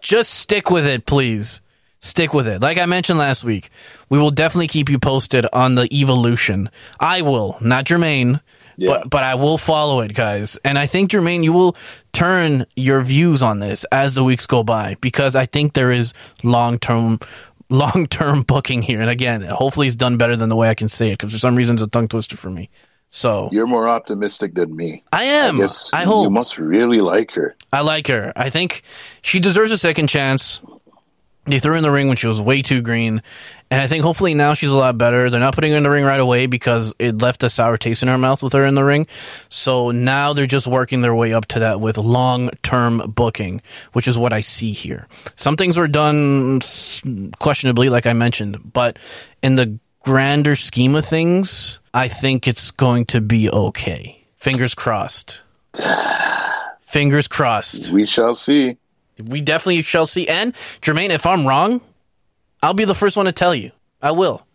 Just 0.00 0.34
stick 0.34 0.70
with 0.70 0.86
it, 0.86 1.06
please. 1.06 1.60
Stick 2.00 2.32
with 2.32 2.48
it. 2.48 2.62
Like 2.62 2.78
I 2.78 2.86
mentioned 2.86 3.18
last 3.18 3.44
week, 3.44 3.70
we 4.08 4.18
will 4.18 4.30
definitely 4.30 4.68
keep 4.68 4.88
you 4.88 4.98
posted 4.98 5.44
on 5.52 5.74
the 5.74 5.86
evolution. 5.94 6.70
I 6.98 7.20
will, 7.20 7.58
not 7.60 7.84
Jermaine, 7.84 8.40
Yeah. 8.78 8.88
but 9.00 9.10
but 9.10 9.22
I 9.22 9.34
will 9.34 9.58
follow 9.58 10.00
it, 10.00 10.14
guys. 10.14 10.56
And 10.64 10.78
I 10.78 10.86
think 10.86 11.10
Jermaine, 11.10 11.44
you 11.44 11.52
will 11.52 11.76
turn 12.14 12.64
your 12.74 13.02
views 13.02 13.42
on 13.42 13.58
this 13.60 13.84
as 13.92 14.14
the 14.14 14.24
weeks 14.24 14.46
go 14.46 14.62
by 14.62 14.96
because 15.02 15.36
I 15.36 15.44
think 15.44 15.74
there 15.74 15.92
is 15.92 16.14
long 16.42 16.78
term 16.78 17.20
long 17.68 18.06
term 18.10 18.42
booking 18.42 18.80
here. 18.80 19.02
And 19.02 19.10
again, 19.10 19.42
hopefully 19.42 19.86
it's 19.86 19.94
done 19.96 20.16
better 20.16 20.36
than 20.36 20.48
the 20.48 20.56
way 20.56 20.70
I 20.70 20.74
can 20.74 20.88
say 20.88 21.08
it 21.10 21.18
because 21.18 21.32
for 21.34 21.38
some 21.38 21.54
reason 21.54 21.74
it's 21.74 21.82
a 21.82 21.86
tongue 21.86 22.08
twister 22.08 22.36
for 22.36 22.50
me. 22.50 22.70
So 23.12 23.48
You're 23.52 23.66
more 23.66 23.88
optimistic 23.88 24.54
than 24.54 24.74
me. 24.74 25.02
I 25.12 25.24
am. 25.24 25.56
I, 25.56 25.62
Yes, 25.64 25.90
hope. 25.92 26.24
you 26.24 26.30
must 26.30 26.58
really 26.58 27.00
like 27.00 27.32
her. 27.32 27.56
I 27.72 27.80
like 27.80 28.06
her. 28.06 28.32
I 28.36 28.50
think 28.50 28.82
she 29.20 29.40
deserves 29.40 29.70
a 29.72 29.76
second 29.76 30.06
chance. 30.06 30.60
They 31.50 31.58
threw 31.58 31.72
her 31.72 31.76
in 31.76 31.82
the 31.82 31.90
ring 31.90 32.08
when 32.08 32.16
she 32.16 32.26
was 32.26 32.40
way 32.40 32.62
too 32.62 32.80
green. 32.80 33.22
And 33.70 33.80
I 33.80 33.86
think 33.86 34.02
hopefully 34.02 34.34
now 34.34 34.54
she's 34.54 34.70
a 34.70 34.76
lot 34.76 34.98
better. 34.98 35.30
They're 35.30 35.40
not 35.40 35.54
putting 35.54 35.70
her 35.70 35.76
in 35.76 35.84
the 35.84 35.90
ring 35.90 36.04
right 36.04 36.18
away 36.18 36.46
because 36.46 36.92
it 36.98 37.22
left 37.22 37.42
a 37.42 37.50
sour 37.50 37.76
taste 37.76 38.02
in 38.02 38.08
her 38.08 38.18
mouth 38.18 38.42
with 38.42 38.52
her 38.52 38.64
in 38.64 38.74
the 38.74 38.82
ring. 38.82 39.06
So 39.48 39.90
now 39.90 40.32
they're 40.32 40.46
just 40.46 40.66
working 40.66 41.00
their 41.00 41.14
way 41.14 41.32
up 41.32 41.46
to 41.46 41.60
that 41.60 41.80
with 41.80 41.98
long 41.98 42.50
term 42.62 43.12
booking, 43.14 43.62
which 43.92 44.08
is 44.08 44.18
what 44.18 44.32
I 44.32 44.40
see 44.40 44.72
here. 44.72 45.06
Some 45.36 45.56
things 45.56 45.76
were 45.76 45.88
done 45.88 46.60
questionably, 47.38 47.88
like 47.88 48.06
I 48.06 48.12
mentioned, 48.12 48.72
but 48.72 48.98
in 49.42 49.54
the 49.54 49.78
grander 50.00 50.56
scheme 50.56 50.96
of 50.96 51.04
things, 51.04 51.78
I 51.94 52.08
think 52.08 52.48
it's 52.48 52.70
going 52.70 53.06
to 53.06 53.20
be 53.20 53.50
okay. 53.50 54.24
Fingers 54.36 54.74
crossed. 54.74 55.42
Fingers 56.80 57.28
crossed. 57.28 57.92
We 57.92 58.06
shall 58.06 58.34
see. 58.34 58.76
We 59.20 59.40
definitely 59.40 59.82
shall 59.82 60.06
see. 60.06 60.28
And 60.28 60.54
Jermaine, 60.80 61.10
if 61.10 61.26
I'm 61.26 61.46
wrong, 61.46 61.80
I'll 62.62 62.74
be 62.74 62.84
the 62.84 62.94
first 62.94 63.16
one 63.16 63.26
to 63.26 63.32
tell 63.32 63.54
you. 63.54 63.70
I 64.02 64.12
will. 64.12 64.46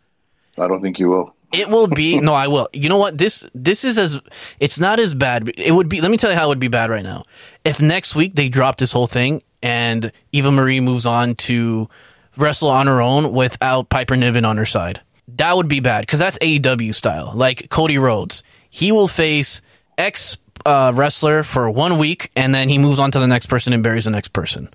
I 0.58 0.68
don't 0.68 0.82
think 0.82 1.00
you 1.00 1.10
will. 1.10 1.36
It 1.52 1.70
will 1.70 1.88
be 1.88 2.20
no, 2.22 2.34
I 2.34 2.48
will. 2.48 2.68
You 2.74 2.90
know 2.90 2.98
what? 2.98 3.18
This 3.18 3.48
this 3.54 3.84
is 3.84 3.98
as 3.98 4.20
it's 4.60 4.80
not 4.80 5.00
as 5.00 5.14
bad. 5.14 5.52
It 5.58 5.72
would 5.72 5.90
be. 5.90 6.02
Let 6.02 6.12
me 6.12 6.18
tell 6.18 6.32
you 6.32 6.38
how 6.38 6.46
it 6.46 6.50
would 6.50 6.60
be 6.60 6.68
bad 6.68 6.90
right 6.90 7.04
now. 7.04 7.24
If 7.64 7.82
next 7.82 8.16
week 8.16 8.36
they 8.36 8.50
drop 8.50 8.78
this 8.78 8.92
whole 8.92 9.08
thing 9.08 9.42
and 9.62 10.12
Eva 10.32 10.52
Marie 10.52 10.80
moves 10.80 11.06
on 11.06 11.36
to 11.36 11.90
wrestle 12.38 12.70
on 12.70 12.88
her 12.88 13.02
own 13.02 13.32
without 13.32 13.90
Piper 13.90 14.16
Niven 14.16 14.46
on 14.46 14.58
her 14.58 14.66
side, 14.66 15.02
that 15.28 15.56
would 15.56 15.68
be 15.68 15.80
bad 15.80 16.02
because 16.02 16.20
that's 16.20 16.38
AEW 16.40 16.94
style. 16.94 17.32
Like 17.34 17.70
Cody 17.70 17.98
Rhodes, 17.98 18.44
he 18.70 18.92
will 18.92 19.08
face 19.08 19.62
X 19.98 20.38
uh, 20.66 20.92
wrestler 20.96 21.44
for 21.44 21.70
one 21.70 21.98
week 21.98 22.32
and 22.36 22.54
then 22.54 22.70
he 22.70 22.78
moves 22.78 23.00
on 23.00 23.12
to 23.12 23.20
the 23.20 23.28
next 23.28 23.46
person 23.48 23.74
and 23.74 23.84
buries 23.84 24.06
the 24.06 24.12
next 24.12 24.30
person. 24.30 24.70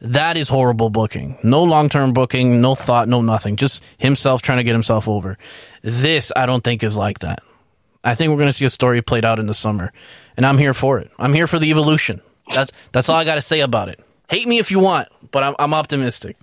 That 0.00 0.36
is 0.36 0.48
horrible 0.48 0.90
booking. 0.90 1.38
No 1.42 1.62
long 1.64 1.88
term 1.88 2.12
booking, 2.12 2.60
no 2.60 2.74
thought, 2.74 3.08
no 3.08 3.20
nothing. 3.20 3.56
Just 3.56 3.82
himself 3.98 4.42
trying 4.42 4.58
to 4.58 4.64
get 4.64 4.72
himself 4.72 5.08
over. 5.08 5.36
This, 5.82 6.30
I 6.36 6.46
don't 6.46 6.62
think, 6.62 6.82
is 6.82 6.96
like 6.96 7.18
that. 7.20 7.40
I 8.04 8.14
think 8.14 8.30
we're 8.30 8.36
going 8.36 8.48
to 8.48 8.52
see 8.52 8.64
a 8.64 8.70
story 8.70 9.02
played 9.02 9.24
out 9.24 9.40
in 9.40 9.46
the 9.46 9.54
summer, 9.54 9.92
and 10.36 10.46
I'm 10.46 10.56
here 10.56 10.72
for 10.72 10.98
it. 10.98 11.10
I'm 11.18 11.34
here 11.34 11.48
for 11.48 11.58
the 11.58 11.70
evolution. 11.70 12.20
That's 12.52 12.70
that's 12.92 13.08
all 13.08 13.16
I 13.16 13.24
got 13.24 13.34
to 13.34 13.42
say 13.42 13.58
about 13.60 13.88
it. 13.88 13.98
Hate 14.30 14.46
me 14.46 14.58
if 14.58 14.70
you 14.70 14.78
want, 14.78 15.08
but 15.32 15.42
I'm 15.42 15.56
I'm 15.58 15.74
optimistic. 15.74 16.36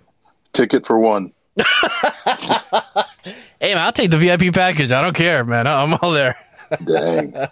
Ticket 0.53 0.85
for 0.85 0.99
one. 0.99 1.31
Hey 3.59 3.73
man, 3.73 3.83
I'll 3.83 3.91
take 3.93 4.11
the 4.11 4.17
VIP 4.17 4.53
package. 4.53 4.91
I 4.91 5.01
don't 5.01 5.15
care, 5.15 5.43
man. 5.43 5.65
I'm 5.65 5.95
all 5.95 6.11
there. 6.11 6.37
Dang. 6.83 7.33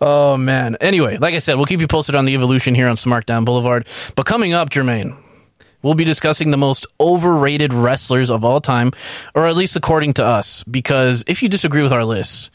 Oh 0.00 0.36
man. 0.36 0.76
Anyway, 0.80 1.18
like 1.18 1.34
I 1.34 1.38
said, 1.38 1.56
we'll 1.56 1.66
keep 1.66 1.80
you 1.80 1.88
posted 1.88 2.14
on 2.14 2.24
the 2.24 2.34
evolution 2.34 2.74
here 2.74 2.88
on 2.88 2.96
Smartdown 2.96 3.44
Boulevard. 3.44 3.86
But 4.14 4.24
coming 4.24 4.52
up, 4.54 4.70
Jermaine, 4.70 5.16
we'll 5.82 5.94
be 5.94 6.04
discussing 6.04 6.50
the 6.50 6.56
most 6.56 6.86
overrated 7.00 7.72
wrestlers 7.74 8.30
of 8.30 8.44
all 8.44 8.60
time, 8.60 8.92
or 9.34 9.46
at 9.46 9.56
least 9.56 9.76
according 9.76 10.14
to 10.14 10.24
us. 10.24 10.62
Because 10.64 11.24
if 11.26 11.42
you 11.42 11.48
disagree 11.48 11.82
with 11.82 11.92
our 11.92 12.04
lists, 12.04 12.50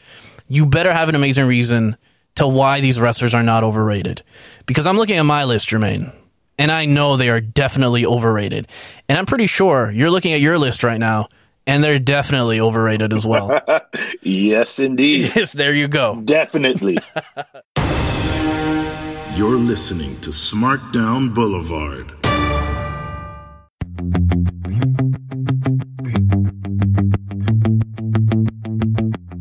you 0.47 0.65
better 0.65 0.93
have 0.93 1.09
an 1.09 1.15
amazing 1.15 1.45
reason 1.45 1.97
to 2.35 2.47
why 2.47 2.79
these 2.81 2.99
wrestlers 2.99 3.33
are 3.33 3.43
not 3.43 3.63
overrated. 3.63 4.23
Because 4.65 4.87
I'm 4.87 4.97
looking 4.97 5.17
at 5.17 5.23
my 5.23 5.43
list, 5.43 5.69
Jermaine, 5.69 6.13
and 6.57 6.71
I 6.71 6.85
know 6.85 7.17
they 7.17 7.29
are 7.29 7.41
definitely 7.41 8.05
overrated. 8.05 8.67
And 9.09 9.17
I'm 9.17 9.25
pretty 9.25 9.47
sure 9.47 9.91
you're 9.91 10.11
looking 10.11 10.33
at 10.33 10.41
your 10.41 10.57
list 10.57 10.83
right 10.83 10.99
now, 10.99 11.27
and 11.67 11.83
they're 11.83 11.99
definitely 11.99 12.59
overrated 12.59 13.13
as 13.13 13.27
well. 13.27 13.61
yes, 14.23 14.79
indeed. 14.79 15.31
yes, 15.35 15.53
there 15.53 15.73
you 15.73 15.87
go. 15.87 16.19
Definitely. 16.23 16.97
You're 19.35 19.57
listening 19.57 20.19
to 20.21 20.31
Smartdown 20.31 21.31
Boulevard. 21.35 22.13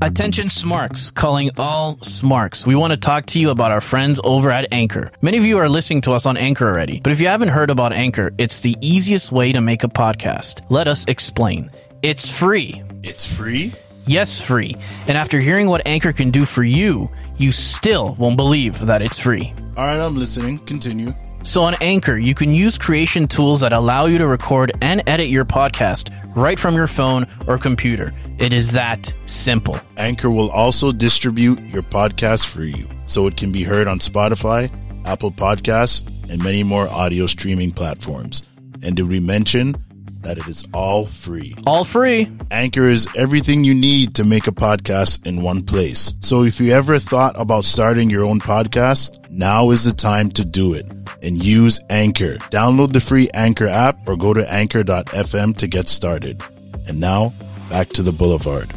Attention 0.02 0.50
Smarks, 0.50 1.10
calling 1.10 1.50
all 1.56 1.98
Smarks. 2.02 2.66
We 2.66 2.74
want 2.74 2.92
to 2.92 2.96
talk 2.96 3.26
to 3.26 3.40
you 3.40 3.50
about 3.50 3.72
our 3.72 3.80
friends 3.80 4.20
over 4.22 4.50
at 4.50 4.68
Anchor. 4.70 5.10
Many 5.22 5.38
of 5.38 5.44
you 5.44 5.58
are 5.58 5.68
listening 5.68 6.02
to 6.02 6.12
us 6.12 6.26
on 6.26 6.36
Anchor 6.36 6.68
already, 6.68 7.00
but 7.00 7.12
if 7.12 7.20
you 7.20 7.28
haven't 7.28 7.48
heard 7.48 7.70
about 7.70 7.92
Anchor, 7.92 8.30
it's 8.38 8.60
the 8.60 8.76
easiest 8.80 9.32
way 9.32 9.52
to 9.52 9.60
make 9.60 9.82
a 9.82 9.88
podcast. 9.88 10.64
Let 10.70 10.86
us 10.86 11.04
explain. 11.08 11.70
It's 12.06 12.28
free. 12.28 12.84
It's 13.02 13.26
free? 13.26 13.72
Yes, 14.06 14.40
free. 14.40 14.76
And 15.08 15.18
after 15.18 15.40
hearing 15.40 15.66
what 15.66 15.84
Anchor 15.88 16.12
can 16.12 16.30
do 16.30 16.44
for 16.44 16.62
you, 16.62 17.10
you 17.36 17.50
still 17.50 18.14
won't 18.14 18.36
believe 18.36 18.78
that 18.86 19.02
it's 19.02 19.18
free. 19.18 19.52
All 19.76 19.84
right, 19.84 19.98
I'm 19.98 20.14
listening. 20.14 20.58
Continue. 20.58 21.12
So 21.42 21.64
on 21.64 21.74
Anchor, 21.80 22.16
you 22.16 22.32
can 22.32 22.54
use 22.54 22.78
creation 22.78 23.26
tools 23.26 23.60
that 23.62 23.72
allow 23.72 24.06
you 24.06 24.18
to 24.18 24.28
record 24.28 24.70
and 24.80 25.02
edit 25.08 25.30
your 25.30 25.44
podcast 25.44 26.14
right 26.36 26.60
from 26.60 26.76
your 26.76 26.86
phone 26.86 27.26
or 27.48 27.58
computer. 27.58 28.12
It 28.38 28.52
is 28.52 28.70
that 28.70 29.12
simple. 29.26 29.76
Anchor 29.96 30.30
will 30.30 30.52
also 30.52 30.92
distribute 30.92 31.60
your 31.62 31.82
podcast 31.82 32.46
for 32.46 32.62
you 32.62 32.86
so 33.04 33.26
it 33.26 33.36
can 33.36 33.50
be 33.50 33.64
heard 33.64 33.88
on 33.88 33.98
Spotify, 33.98 34.72
Apple 35.04 35.32
Podcasts, 35.32 36.08
and 36.30 36.40
many 36.40 36.62
more 36.62 36.88
audio 36.88 37.26
streaming 37.26 37.72
platforms. 37.72 38.44
And 38.80 38.94
did 38.94 39.08
we 39.08 39.18
mention 39.18 39.74
that 40.26 40.38
it 40.38 40.48
is 40.48 40.64
all 40.74 41.06
free? 41.06 41.54
All 41.66 41.84
free. 41.84 42.28
Anchor 42.50 42.88
is 42.88 43.06
everything 43.14 43.62
you 43.62 43.74
need 43.74 44.16
to 44.16 44.24
make 44.24 44.48
a 44.48 44.52
podcast 44.52 45.24
in 45.24 45.40
one 45.40 45.62
place. 45.62 46.14
So 46.20 46.42
if 46.42 46.60
you 46.60 46.72
ever 46.72 46.98
thought 46.98 47.40
about 47.40 47.64
starting 47.64 48.10
your 48.10 48.24
own 48.24 48.40
podcast, 48.40 49.30
now 49.30 49.70
is 49.70 49.84
the 49.84 49.92
time 49.92 50.30
to 50.30 50.44
do 50.44 50.74
it 50.74 50.90
and 51.22 51.42
use 51.42 51.78
Anchor. 51.90 52.36
Download 52.50 52.92
the 52.92 53.00
free 53.00 53.28
Anchor 53.34 53.68
app 53.68 54.08
or 54.08 54.16
go 54.16 54.34
to 54.34 54.52
anchor.fm 54.52 55.56
to 55.58 55.66
get 55.68 55.86
started. 55.86 56.42
And 56.88 56.98
now, 56.98 57.32
back 57.70 57.88
to 57.90 58.02
the 58.02 58.12
boulevard. 58.12 58.70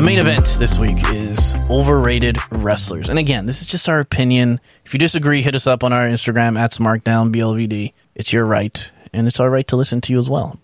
The 0.00 0.06
main 0.06 0.18
event 0.18 0.56
this 0.58 0.78
week 0.78 0.96
is 1.12 1.54
overrated 1.68 2.38
wrestlers. 2.52 3.10
And 3.10 3.18
again, 3.18 3.44
this 3.44 3.60
is 3.60 3.66
just 3.66 3.86
our 3.86 4.00
opinion. 4.00 4.58
If 4.86 4.94
you 4.94 4.98
disagree, 4.98 5.42
hit 5.42 5.54
us 5.54 5.66
up 5.66 5.84
on 5.84 5.92
our 5.92 6.08
Instagram 6.08 6.58
at 6.58 6.72
SmartdownBLVD. 6.72 7.92
It's 8.14 8.32
your 8.32 8.46
right, 8.46 8.90
and 9.12 9.28
it's 9.28 9.38
our 9.38 9.50
right 9.50 9.68
to 9.68 9.76
listen 9.76 10.00
to 10.00 10.14
you 10.14 10.18
as 10.18 10.30
well. 10.30 10.58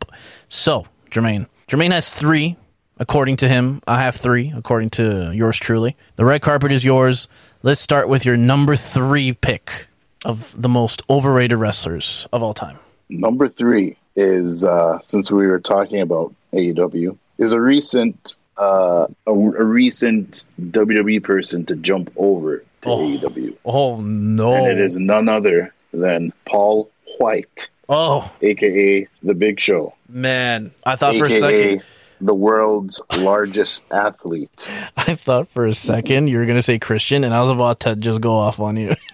So, 0.48 0.86
Jermaine. 1.10 1.48
Jermaine 1.68 1.92
has 1.92 2.14
three, 2.14 2.56
according 2.98 3.36
to 3.36 3.46
him. 3.46 3.82
I 3.86 4.00
have 4.00 4.16
three, 4.16 4.54
according 4.56 4.88
to 4.90 5.30
yours 5.32 5.58
truly. 5.58 5.96
The 6.14 6.24
red 6.24 6.40
carpet 6.40 6.72
is 6.72 6.82
yours. 6.82 7.28
Let's 7.62 7.82
start 7.82 8.08
with 8.08 8.24
your 8.24 8.38
number 8.38 8.74
three 8.74 9.34
pick 9.34 9.86
of 10.24 10.50
the 10.56 10.70
most 10.70 11.02
overrated 11.10 11.58
wrestlers 11.58 12.26
of 12.32 12.42
all 12.42 12.54
time. 12.54 12.78
Number 13.10 13.48
three 13.48 13.98
is 14.14 14.64
uh, 14.64 14.98
since 15.02 15.30
we 15.30 15.46
were 15.46 15.60
talking 15.60 16.00
about 16.00 16.34
AEW 16.54 17.18
is 17.36 17.52
a 17.52 17.60
recent 17.60 18.38
uh, 18.58 19.06
a, 19.26 19.30
a 19.30 19.34
recent 19.64 20.44
WWE 20.60 21.22
person 21.22 21.64
to 21.66 21.76
jump 21.76 22.10
over 22.16 22.58
to 22.82 22.88
Oh. 22.90 22.98
AEW, 23.08 23.56
Oh, 23.64 24.00
no. 24.00 24.54
and 24.54 24.66
it 24.66 24.80
is 24.80 24.98
none 24.98 25.28
other 25.28 25.74
than 25.92 26.32
Paul 26.44 26.90
White, 27.18 27.68
Oh, 27.88 28.30
aka 28.42 29.06
the 29.22 29.34
Big 29.34 29.60
Show, 29.60 29.94
man. 30.08 30.72
I 30.84 30.96
thought 30.96 31.16
for 31.16 31.26
a 31.26 31.30
second. 31.30 31.82
the 32.20 32.34
world's 32.34 33.00
largest 33.16 33.82
athlete. 33.92 34.68
I 34.96 35.14
thought 35.14 35.48
for 35.48 35.66
a 35.66 35.74
second 35.74 36.28
you 36.28 36.38
were 36.38 36.46
going 36.46 36.58
to 36.58 36.62
say 36.62 36.78
Christian, 36.78 37.24
and 37.24 37.32
I 37.34 37.40
was 37.40 37.50
about 37.50 37.80
to 37.80 37.94
just 37.96 38.20
go 38.20 38.34
off 38.38 38.58
on 38.60 38.76
you. 38.76 38.94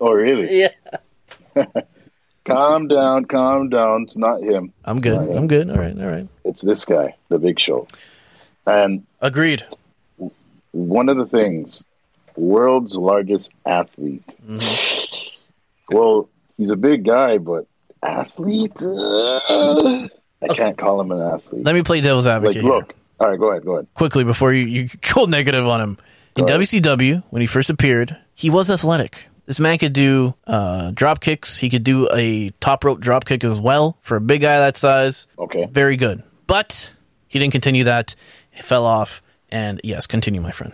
Oh, 0.00 0.10
really? 0.10 0.58
Yeah. 0.58 0.70
Calm 2.44 2.88
down, 2.88 3.24
calm 3.26 3.68
down. 3.68 4.02
It's 4.02 4.16
not 4.16 4.42
him. 4.42 4.72
I'm 4.84 5.00
good. 5.00 5.16
I'm 5.16 5.46
good. 5.46 5.70
All 5.70 5.76
right. 5.76 5.96
All 5.96 6.08
right. 6.08 6.26
It's 6.44 6.60
this 6.60 6.84
guy, 6.84 7.14
the 7.28 7.38
Big 7.38 7.60
Show, 7.60 7.86
and 8.66 9.04
Agreed. 9.20 9.64
one 10.72 11.08
of 11.08 11.16
the 11.16 11.26
things, 11.26 11.84
world's 12.36 12.96
largest 12.96 13.52
athlete. 13.66 14.34
Well, 15.90 16.28
he's 16.56 16.70
a 16.70 16.76
big 16.76 17.04
guy, 17.04 17.38
but 17.38 17.66
athlete? 18.02 18.80
Uh, 18.82 20.08
I 20.42 20.48
can't 20.54 20.76
call 20.78 21.00
him 21.00 21.12
an 21.12 21.20
athlete. 21.20 21.64
Let 21.64 21.74
me 21.74 21.82
play 21.82 22.00
devil's 22.00 22.26
Like, 22.26 22.36
advocate 22.36 22.62
here. 22.62 22.72
look. 22.72 22.94
All 23.20 23.28
right, 23.30 23.38
go 23.38 23.50
ahead, 23.50 23.64
go 23.64 23.72
ahead. 23.74 23.86
quickly 23.94 24.24
before 24.24 24.52
you, 24.52 24.66
you 24.66 24.88
go 25.14 25.26
negative 25.26 25.66
on 25.66 25.80
him. 25.80 25.98
In 26.36 26.46
Go 26.46 26.54
ahead. 26.54 26.60
WCW, 26.62 27.22
when 27.30 27.40
he 27.40 27.46
first 27.46 27.68
appeared, 27.70 28.16
he 28.34 28.48
was 28.50 28.70
athletic. 28.70 29.26
This 29.44 29.60
man 29.60 29.76
could 29.78 29.92
do 29.92 30.34
uh, 30.46 30.92
drop 30.92 31.20
kicks. 31.20 31.58
He 31.58 31.68
could 31.68 31.84
do 31.84 32.08
a 32.12 32.50
top 32.60 32.84
rope 32.84 33.00
drop 33.00 33.24
kick 33.26 33.44
as 33.44 33.60
well 33.60 33.98
for 34.00 34.16
a 34.16 34.20
big 34.20 34.40
guy 34.40 34.58
that 34.58 34.76
size. 34.76 35.26
Okay. 35.38 35.66
Very 35.66 35.96
good. 35.96 36.22
But 36.46 36.94
he 37.28 37.38
didn't 37.38 37.52
continue 37.52 37.84
that. 37.84 38.14
He 38.62 38.66
fell 38.68 38.86
off. 38.86 39.22
And 39.50 39.80
yes, 39.84 40.06
continue, 40.06 40.40
my 40.40 40.50
friend. 40.52 40.72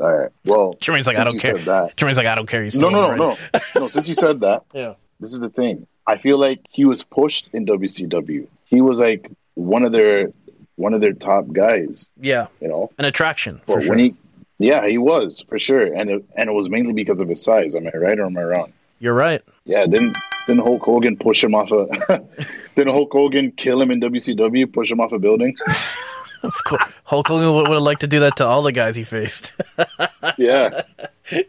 All 0.00 0.12
right. 0.12 0.30
Well, 0.44 0.74
Jermaine's 0.80 1.06
like, 1.06 1.18
I 1.18 1.24
don't 1.24 1.38
care. 1.38 1.58
that. 1.58 1.96
Jermaine's 1.96 2.16
like, 2.16 2.26
I 2.26 2.34
don't 2.34 2.48
care. 2.48 2.62
He's 2.64 2.74
No, 2.74 2.88
still 2.88 2.90
no, 2.90 3.14
no, 3.14 3.30
overrated. 3.32 3.62
no. 3.74 3.80
no, 3.82 3.88
since 3.88 4.08
you 4.08 4.14
said 4.14 4.40
that, 4.40 4.62
Yeah. 4.72 4.94
this 5.20 5.32
is 5.32 5.40
the 5.40 5.50
thing. 5.50 5.86
I 6.06 6.16
feel 6.18 6.38
like 6.38 6.60
he 6.70 6.84
was 6.84 7.02
pushed 7.02 7.48
in 7.52 7.66
WCW. 7.66 8.46
He 8.66 8.80
was 8.80 8.98
like 9.00 9.30
one 9.54 9.82
of 9.84 9.92
their 9.92 10.32
one 10.76 10.92
of 10.94 11.00
their 11.00 11.12
top 11.12 11.52
guys, 11.52 12.08
Yeah. 12.20 12.46
you 12.60 12.68
know. 12.68 12.90
An 12.98 13.04
attraction 13.04 13.60
for 13.66 13.76
But 13.76 13.82
sure. 13.82 13.90
when 13.90 13.98
he 13.98 14.14
yeah, 14.58 14.86
he 14.86 14.98
was 14.98 15.44
for 15.48 15.58
sure, 15.58 15.82
and 15.92 16.08
it, 16.10 16.24
and 16.36 16.48
it 16.48 16.52
was 16.52 16.68
mainly 16.68 16.92
because 16.92 17.20
of 17.20 17.28
his 17.28 17.42
size. 17.42 17.74
Am 17.74 17.86
I 17.92 17.96
right 17.96 18.18
or 18.18 18.24
am 18.26 18.36
I 18.38 18.42
wrong? 18.42 18.72
You're 19.00 19.14
right. 19.14 19.42
Yeah, 19.64 19.84
didn't 19.86 20.16
didn't 20.46 20.62
Hulk 20.62 20.82
Hogan 20.82 21.16
push 21.16 21.42
him 21.44 21.54
off 21.54 21.70
a? 21.72 21.86
didn't 22.76 22.92
Hulk 22.92 23.10
Hogan 23.12 23.52
kill 23.52 23.80
him 23.82 23.90
in 23.90 24.00
WCW? 24.00 24.72
Push 24.72 24.90
him 24.90 25.00
off 25.00 25.12
a 25.12 25.18
building? 25.18 25.56
Of 26.44 26.64
course. 26.64 26.84
Hulk 27.04 27.28
Hogan 27.28 27.54
would, 27.54 27.68
have 27.68 27.82
liked 27.82 28.02
to 28.02 28.06
do 28.06 28.20
that 28.20 28.36
to 28.36 28.46
all 28.46 28.62
the 28.62 28.72
guys 28.72 28.96
he 28.96 29.04
faced. 29.04 29.52
yeah, 30.38 30.82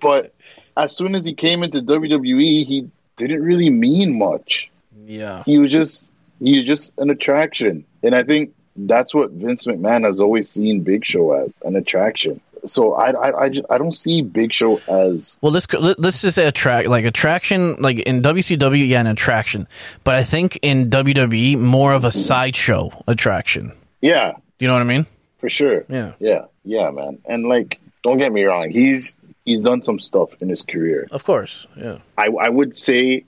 but 0.01 0.33
as 0.77 0.95
soon 0.95 1.15
as 1.15 1.25
he 1.25 1.33
came 1.33 1.63
into 1.63 1.81
WWE, 1.81 2.65
he 2.65 2.89
didn't 3.17 3.43
really 3.43 3.69
mean 3.69 4.17
much. 4.17 4.69
yeah. 5.05 5.43
He 5.45 5.57
was 5.57 5.71
just 5.71 6.11
he 6.39 6.57
was 6.57 6.67
just 6.67 6.93
an 6.97 7.09
attraction, 7.09 7.85
and 8.03 8.15
I 8.15 8.23
think 8.23 8.53
that's 8.75 9.13
what 9.13 9.31
Vince 9.31 9.65
McMahon 9.65 10.05
has 10.05 10.19
always 10.19 10.49
seen 10.49 10.81
Big 10.81 11.05
Show 11.05 11.31
as 11.31 11.53
an 11.63 11.75
attraction. 11.75 12.41
so 12.65 12.93
I 12.93 13.11
I 13.11 13.43
I, 13.43 13.49
just, 13.49 13.65
I 13.69 13.77
don't 13.77 13.97
see 13.97 14.21
Big 14.21 14.51
Show 14.51 14.81
as 14.87 15.37
Well, 15.41 15.51
let's 15.51 15.71
let's 15.73 16.21
just 16.21 16.35
say 16.35 16.45
attract 16.45 16.87
like 16.87 17.05
attraction 17.05 17.77
like 17.81 17.99
in 17.99 18.21
WCW, 18.21 18.87
yeah, 18.87 19.01
an 19.01 19.07
attraction, 19.07 19.67
but 20.03 20.15
I 20.15 20.23
think 20.23 20.59
in 20.61 20.89
WWE 20.89 21.57
more 21.57 21.93
of 21.93 22.03
a 22.03 22.09
mm-hmm. 22.09 22.19
sideshow 22.19 22.91
attraction. 23.07 23.71
yeah 24.01 24.33
Do 24.57 24.65
you 24.65 24.67
know 24.67 24.73
what 24.75 24.81
I 24.81 24.85
mean? 24.85 25.05
for 25.45 25.49
sure. 25.49 25.85
Yeah. 25.89 26.13
Yeah, 26.19 26.45
yeah, 26.63 26.89
man. 26.89 27.19
And 27.25 27.45
like, 27.45 27.79
don't 28.03 28.17
get 28.17 28.31
me 28.31 28.43
wrong, 28.45 28.71
he's 28.71 29.15
he's 29.43 29.61
done 29.61 29.83
some 29.83 29.99
stuff 29.99 30.29
in 30.41 30.49
his 30.49 30.63
career. 30.63 31.07
Of 31.11 31.23
course. 31.23 31.67
Yeah. 31.75 31.99
I 32.17 32.27
I 32.27 32.49
would 32.49 32.75
say, 32.75 33.25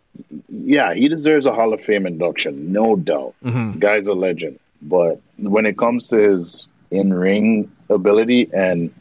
yeah, 0.49 0.93
he 0.95 1.07
deserves 1.09 1.45
a 1.45 1.53
Hall 1.53 1.73
of 1.73 1.81
Fame 1.81 2.07
induction, 2.07 2.71
no 2.71 2.95
doubt. 2.95 3.35
Mm-hmm. 3.43 3.79
Guy's 3.79 4.07
a 4.07 4.13
legend. 4.13 4.59
But 4.81 5.21
when 5.37 5.65
it 5.65 5.77
comes 5.77 6.07
to 6.09 6.17
his 6.17 6.67
in 6.89 7.13
ring 7.13 7.71
ability 7.89 8.49
and 8.53 8.91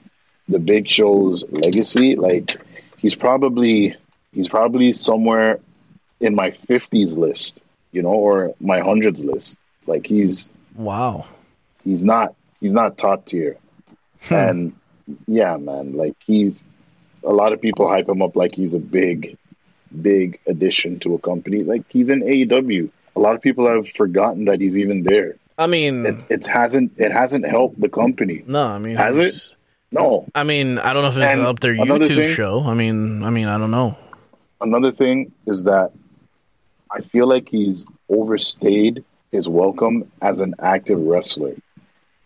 the 0.48 0.58
Big 0.58 0.88
Show's 0.88 1.44
legacy, 1.50 2.16
like 2.16 2.60
he's 2.98 3.14
probably 3.14 3.94
he's 4.32 4.48
probably 4.48 4.92
somewhere 4.92 5.58
in 6.20 6.34
my 6.34 6.50
fifties 6.50 7.16
list, 7.16 7.62
you 7.92 8.02
know, 8.02 8.12
or 8.28 8.54
my 8.60 8.80
hundreds 8.80 9.22
list. 9.24 9.56
Like 9.86 10.06
he's 10.06 10.48
Wow. 10.74 11.24
He's 11.86 12.04
not 12.04 12.34
he's 12.60 12.74
not 12.74 12.98
top 12.98 13.24
tier. 13.24 13.56
Hmm. 14.22 14.34
And 14.34 14.76
yeah, 15.26 15.56
man, 15.56 15.94
like 15.96 16.16
he's 16.26 16.62
a 17.24 17.32
lot 17.32 17.52
of 17.54 17.60
people 17.62 17.88
hype 17.88 18.08
him 18.08 18.20
up 18.20 18.36
like 18.36 18.54
he's 18.54 18.74
a 18.74 18.78
big, 18.78 19.38
big 20.02 20.38
addition 20.46 20.98
to 21.00 21.14
a 21.14 21.18
company. 21.18 21.60
Like 21.60 21.84
he's 21.88 22.10
in 22.10 22.20
AEW. 22.22 22.90
A 23.14 23.20
lot 23.20 23.34
of 23.34 23.40
people 23.40 23.66
have 23.66 23.88
forgotten 23.88 24.44
that 24.46 24.60
he's 24.60 24.76
even 24.76 25.04
there. 25.04 25.36
I 25.58 25.66
mean, 25.66 26.04
It, 26.04 26.26
it 26.28 26.46
hasn't 26.46 26.92
it 26.98 27.12
hasn't 27.12 27.46
helped 27.46 27.80
the 27.80 27.88
company. 27.88 28.42
no, 28.46 28.62
I 28.64 28.78
mean, 28.78 28.96
Has 28.96 29.18
it? 29.18 29.34
No. 29.92 30.26
I 30.34 30.42
mean, 30.42 30.78
I 30.78 30.92
don't 30.92 31.02
know 31.02 31.08
if 31.08 31.16
it's 31.16 31.24
And 31.26 31.40
up 31.42 31.60
their 31.60 31.74
YouTube 31.74 32.06
thing- 32.08 32.34
show. 32.34 32.62
I 32.64 32.74
mean, 32.74 33.22
I 33.22 33.30
mean, 33.30 33.46
I 33.46 33.56
don't 33.56 33.70
know. 33.70 33.96
Another 34.60 34.90
thing 34.92 35.32
is 35.46 35.62
that 35.64 35.92
I 36.90 37.00
feel 37.02 37.26
like 37.28 37.48
he's 37.48 37.86
overstayed 38.10 39.04
his 39.32 39.48
welcome 39.48 40.10
as 40.22 40.40
an 40.40 40.54
active 40.60 40.98
wrestler. 40.98 41.54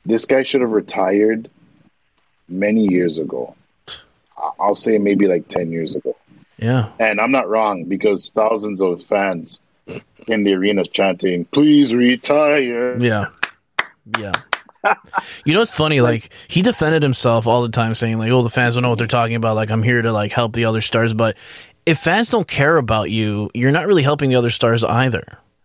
This 0.07 0.25
guy 0.27 0.43
should 0.43 0.61
have 0.61 0.71
retired 0.73 1.51
many 2.49 2.87
years 2.87 3.19
ago. 3.19 3.55
I'll 4.59 4.77
say 4.77 4.99
maybe 4.99 5.27
like 5.27 5.49
10 5.49 5.71
years 5.71 5.95
ago. 5.95 6.17
Yeah. 6.59 6.91
And 6.99 7.21
I'm 7.21 7.31
not 7.33 7.49
wrong 7.49 7.85
because 7.85 8.31
thousands 8.31 8.81
of 8.81 9.03
fans 9.05 9.61
in 10.27 10.45
the 10.45 10.55
arena 10.55 10.85
chanting, 10.85 11.45
please 11.47 11.95
retire. 11.95 12.97
Yeah. 12.99 13.29
Yeah. 14.19 14.33
You 15.45 15.53
know 15.53 15.61
what's 15.61 15.71
funny? 15.73 16.01
Like 16.01 16.31
he 16.49 16.63
defended 16.63 17.03
himself 17.03 17.47
all 17.47 17.61
the 17.61 17.69
time, 17.69 17.95
saying 17.95 18.17
like, 18.19 18.31
"Oh, 18.31 18.43
the 18.43 18.49
fans 18.49 18.75
don't 18.77 18.83
know 18.83 18.89
what 18.89 18.97
they're 18.97 19.07
talking 19.07 19.35
about. 19.37 19.55
Like 19.55 19.71
I'm 19.71 19.83
here 19.83 20.01
to 20.01 20.11
like 20.11 20.33
help 20.33 20.55
the 20.55 20.65
other 20.65 20.81
stars." 20.81 21.13
But 21.13 21.37
if 21.85 21.99
fans 21.99 22.31
don't 22.31 22.49
care 22.49 22.79
about 22.79 23.11
you, 23.11 23.51
you're 23.53 23.73
not 23.73 23.87
really 23.87 24.03
helping 24.03 24.31
the 24.31 24.37
other 24.37 24.49
stars 24.49 24.83
either. 24.83 25.23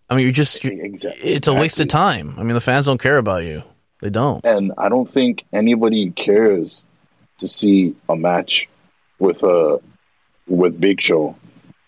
I 0.09 0.15
mean, 0.15 0.23
you're 0.23 0.33
just 0.33 0.61
you're, 0.65 0.73
Exactly. 0.83 1.29
it's 1.29 1.47
a 1.47 1.53
waste 1.53 1.79
of 1.79 1.87
time. 1.87 2.35
I 2.37 2.43
mean, 2.43 2.55
the 2.55 2.59
fans 2.61 2.87
don't 2.87 2.97
care 3.01 3.17
about 3.17 3.43
you. 3.45 3.63
They 4.01 4.09
don't. 4.09 4.43
And 4.45 4.71
I 4.77 4.89
don't 4.89 5.09
think 5.09 5.45
anybody 5.53 6.11
cares 6.11 6.83
to 7.39 7.47
see 7.47 7.95
a 8.09 8.15
match 8.15 8.67
with 9.19 9.43
a 9.43 9.79
with 10.47 10.79
Big 10.79 11.01
Show 11.01 11.35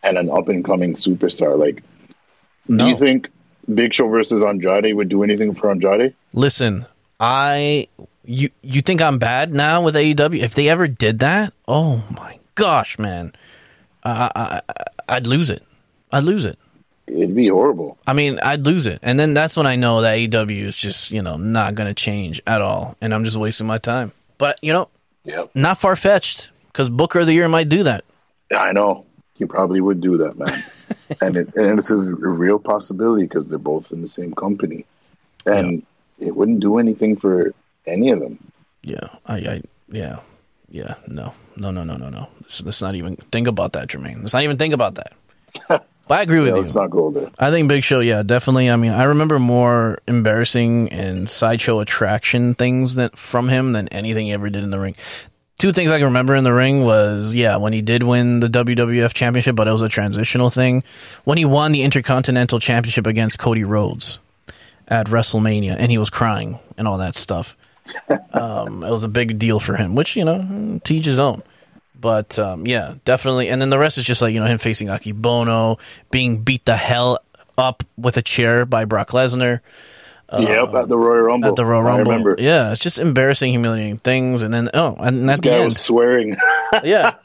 and 0.03 0.17
an 0.17 0.29
up 0.29 0.47
and 0.47 0.63
coming 0.63 0.95
superstar. 0.95 1.57
Like, 1.57 1.83
No. 2.67 2.85
do 2.85 2.89
you 2.91 2.97
think 2.97 3.29
Big 3.73 3.93
Show 3.93 4.07
versus 4.07 4.41
Andrade 4.43 4.95
would 4.95 5.09
do 5.09 5.23
anything 5.23 5.53
for 5.53 5.69
Andrade? 5.69 6.13
Listen, 6.33 6.85
I 7.19 7.87
you 8.23 8.49
you 8.61 8.81
think 8.81 9.01
I'm 9.01 9.19
bad 9.19 9.53
now 9.53 9.81
with 9.81 9.95
AEW? 9.95 10.39
If 10.41 10.55
they 10.55 10.69
ever 10.69 10.87
did 10.87 11.19
that, 11.19 11.53
oh 11.67 12.03
my 12.11 12.39
gosh, 12.55 12.97
man, 12.99 13.33
I, 14.03 14.31
I, 14.35 14.61
I 14.69 14.83
I'd 15.09 15.27
lose 15.27 15.49
it. 15.49 15.63
I'd 16.11 16.23
lose 16.23 16.45
it. 16.45 16.57
It'd 17.07 17.35
be 17.35 17.47
horrible. 17.47 17.97
I 18.05 18.13
mean, 18.13 18.39
I'd 18.39 18.65
lose 18.65 18.85
it, 18.85 18.99
and 19.01 19.19
then 19.19 19.33
that's 19.33 19.55
when 19.55 19.65
I 19.65 19.75
know 19.75 20.01
that 20.01 20.17
AEW 20.17 20.63
is 20.67 20.77
just 20.77 21.11
you 21.11 21.21
know 21.21 21.37
not 21.37 21.75
going 21.75 21.87
to 21.87 21.93
change 21.93 22.41
at 22.45 22.61
all, 22.61 22.95
and 23.01 23.13
I'm 23.13 23.23
just 23.23 23.37
wasting 23.37 23.67
my 23.67 23.77
time. 23.77 24.11
But 24.37 24.59
you 24.61 24.73
know, 24.73 24.89
Yep. 25.23 25.51
not 25.55 25.77
far 25.77 25.95
fetched 25.95 26.51
because 26.67 26.89
Booker 26.89 27.19
of 27.19 27.27
the 27.27 27.33
Year 27.33 27.47
might 27.49 27.69
do 27.69 27.83
that. 27.83 28.05
Yeah, 28.51 28.59
I 28.59 28.71
know. 28.71 29.05
He 29.35 29.45
probably 29.45 29.81
would 29.81 29.99
do 30.01 30.17
that, 30.17 30.37
man. 30.37 30.63
and, 31.21 31.37
it, 31.37 31.55
and 31.55 31.79
it's 31.79 31.89
a, 31.91 31.95
real 31.95 32.59
possibility 32.59 33.23
because 33.23 33.47
they're 33.47 33.59
both 33.59 33.91
in 33.91 34.01
the 34.01 34.07
same 34.07 34.33
company. 34.33 34.85
And 35.45 35.83
it 36.17 36.35
wouldn't 36.35 36.59
do 36.59 36.77
anything 36.77 37.17
for 37.17 37.53
any 37.85 38.09
of 38.11 38.19
them. 38.19 38.39
Yeah, 38.81 39.09
I, 39.25 39.35
I 39.35 39.61
yeah, 39.89 40.19
yeah, 40.69 40.95
no, 41.07 41.33
no, 41.55 41.71
no, 41.71 41.83
no, 41.83 41.97
no, 41.97 42.09
no. 42.09 42.27
Let's, 42.41 42.63
let's 42.63 42.81
not 42.81 42.95
even 42.95 43.15
think 43.31 43.47
about 43.47 43.73
that, 43.73 43.89
Jermaine. 43.89 44.21
Let's 44.21 44.33
not 44.33 44.43
even 44.43 44.57
think 44.57 44.73
about 44.73 44.95
that. 44.95 45.13
but 46.07 46.19
I 46.19 46.21
agree 46.23 46.39
with 46.39 46.49
Yeah, 46.49 46.55
you. 46.55 46.61
let's 46.61 46.75
not 46.75 46.89
go 46.89 47.11
there. 47.11 47.29
I 47.39 47.51
think 47.51 47.67
Big 47.69 47.83
Show, 47.83 47.99
yeah, 47.99 48.23
definitely. 48.23 48.69
I 48.69 48.75
mean, 48.75 48.91
I 48.91 49.03
remember 49.03 49.39
more 49.39 49.99
embarrassing 50.07 50.91
and 50.91 51.29
sideshow 51.29 51.79
attraction 51.79 52.53
things 52.55 52.95
that 52.95 53.17
from 53.17 53.49
him 53.49 53.73
than 53.73 53.87
anything 53.89 54.27
he 54.27 54.31
ever 54.33 54.49
did 54.49 54.63
in 54.63 54.69
the 54.69 54.79
ring. 54.79 54.95
Two 55.59 55.71
things 55.73 55.89
I 55.89 55.97
can 55.97 56.05
remember 56.05 56.35
in 56.35 56.43
the 56.43 56.53
ring 56.53 56.83
was, 56.83 57.33
yeah, 57.33 57.55
when 57.55 57.73
he 57.73 57.81
did 57.81 58.03
win 58.03 58.39
the 58.41 58.47
WWF 58.47 59.13
Championship, 59.13 59.55
but 59.55 59.67
it 59.67 59.71
was 59.71 59.81
a 59.81 59.89
transitional 59.89 60.51
thing. 60.51 60.83
When 61.23 61.39
he 61.39 61.45
won 61.45 61.71
the 61.71 61.81
Intercontinental 61.81 62.59
Championship 62.59 63.07
against 63.07 63.39
Cody 63.39 63.63
Rhodes 63.63 64.19
at 64.87 65.07
WrestleMania, 65.07 65.75
and 65.79 65.89
he 65.91 65.97
was 65.97 66.11
crying 66.11 66.59
and 66.77 66.87
all 66.87 66.99
that 66.99 67.15
stuff. 67.15 67.57
um, 68.33 68.83
it 68.83 68.91
was 68.91 69.03
a 69.03 69.07
big 69.07 69.39
deal 69.39 69.59
for 69.59 69.75
him, 69.75 69.95
which 69.95 70.15
you 70.15 70.25
know, 70.25 70.79
teach 70.83 71.05
his 71.05 71.19
own. 71.19 71.41
But 71.99 72.37
um, 72.39 72.65
yeah, 72.67 72.95
definitely. 73.05 73.49
And 73.49 73.61
then 73.61 73.69
the 73.69 73.79
rest 73.79 73.97
is 73.97 74.03
just 74.03 74.21
like 74.21 74.33
you 74.33 74.39
know 74.39 74.45
him 74.45 74.57
facing 74.57 74.87
Akebono, 74.87 75.79
being 76.11 76.43
beat 76.43 76.65
the 76.65 76.77
hell 76.77 77.19
up 77.57 77.83
with 77.97 78.17
a 78.17 78.21
chair 78.21 78.65
by 78.65 78.85
Brock 78.85 79.09
Lesnar 79.09 79.61
yep, 80.37 80.73
at 80.73 80.89
the 80.89 80.97
Royal 80.97 81.23
Rumble. 81.23 81.49
At 81.49 81.55
the 81.55 81.65
Royal 81.65 81.85
I 81.85 81.89
Rumble. 81.89 82.11
remember. 82.11 82.35
Yeah, 82.37 82.71
it's 82.71 82.81
just 82.81 82.99
embarrassing, 82.99 83.51
humiliating 83.51 83.97
things. 83.99 84.41
And 84.41 84.53
then 84.53 84.69
oh, 84.73 84.95
and 84.99 85.27
This 85.27 85.37
at 85.37 85.43
the 85.43 85.49
guy 85.49 85.55
end, 85.57 85.65
was 85.65 85.79
swearing. 85.79 86.37
yeah. 86.83 87.15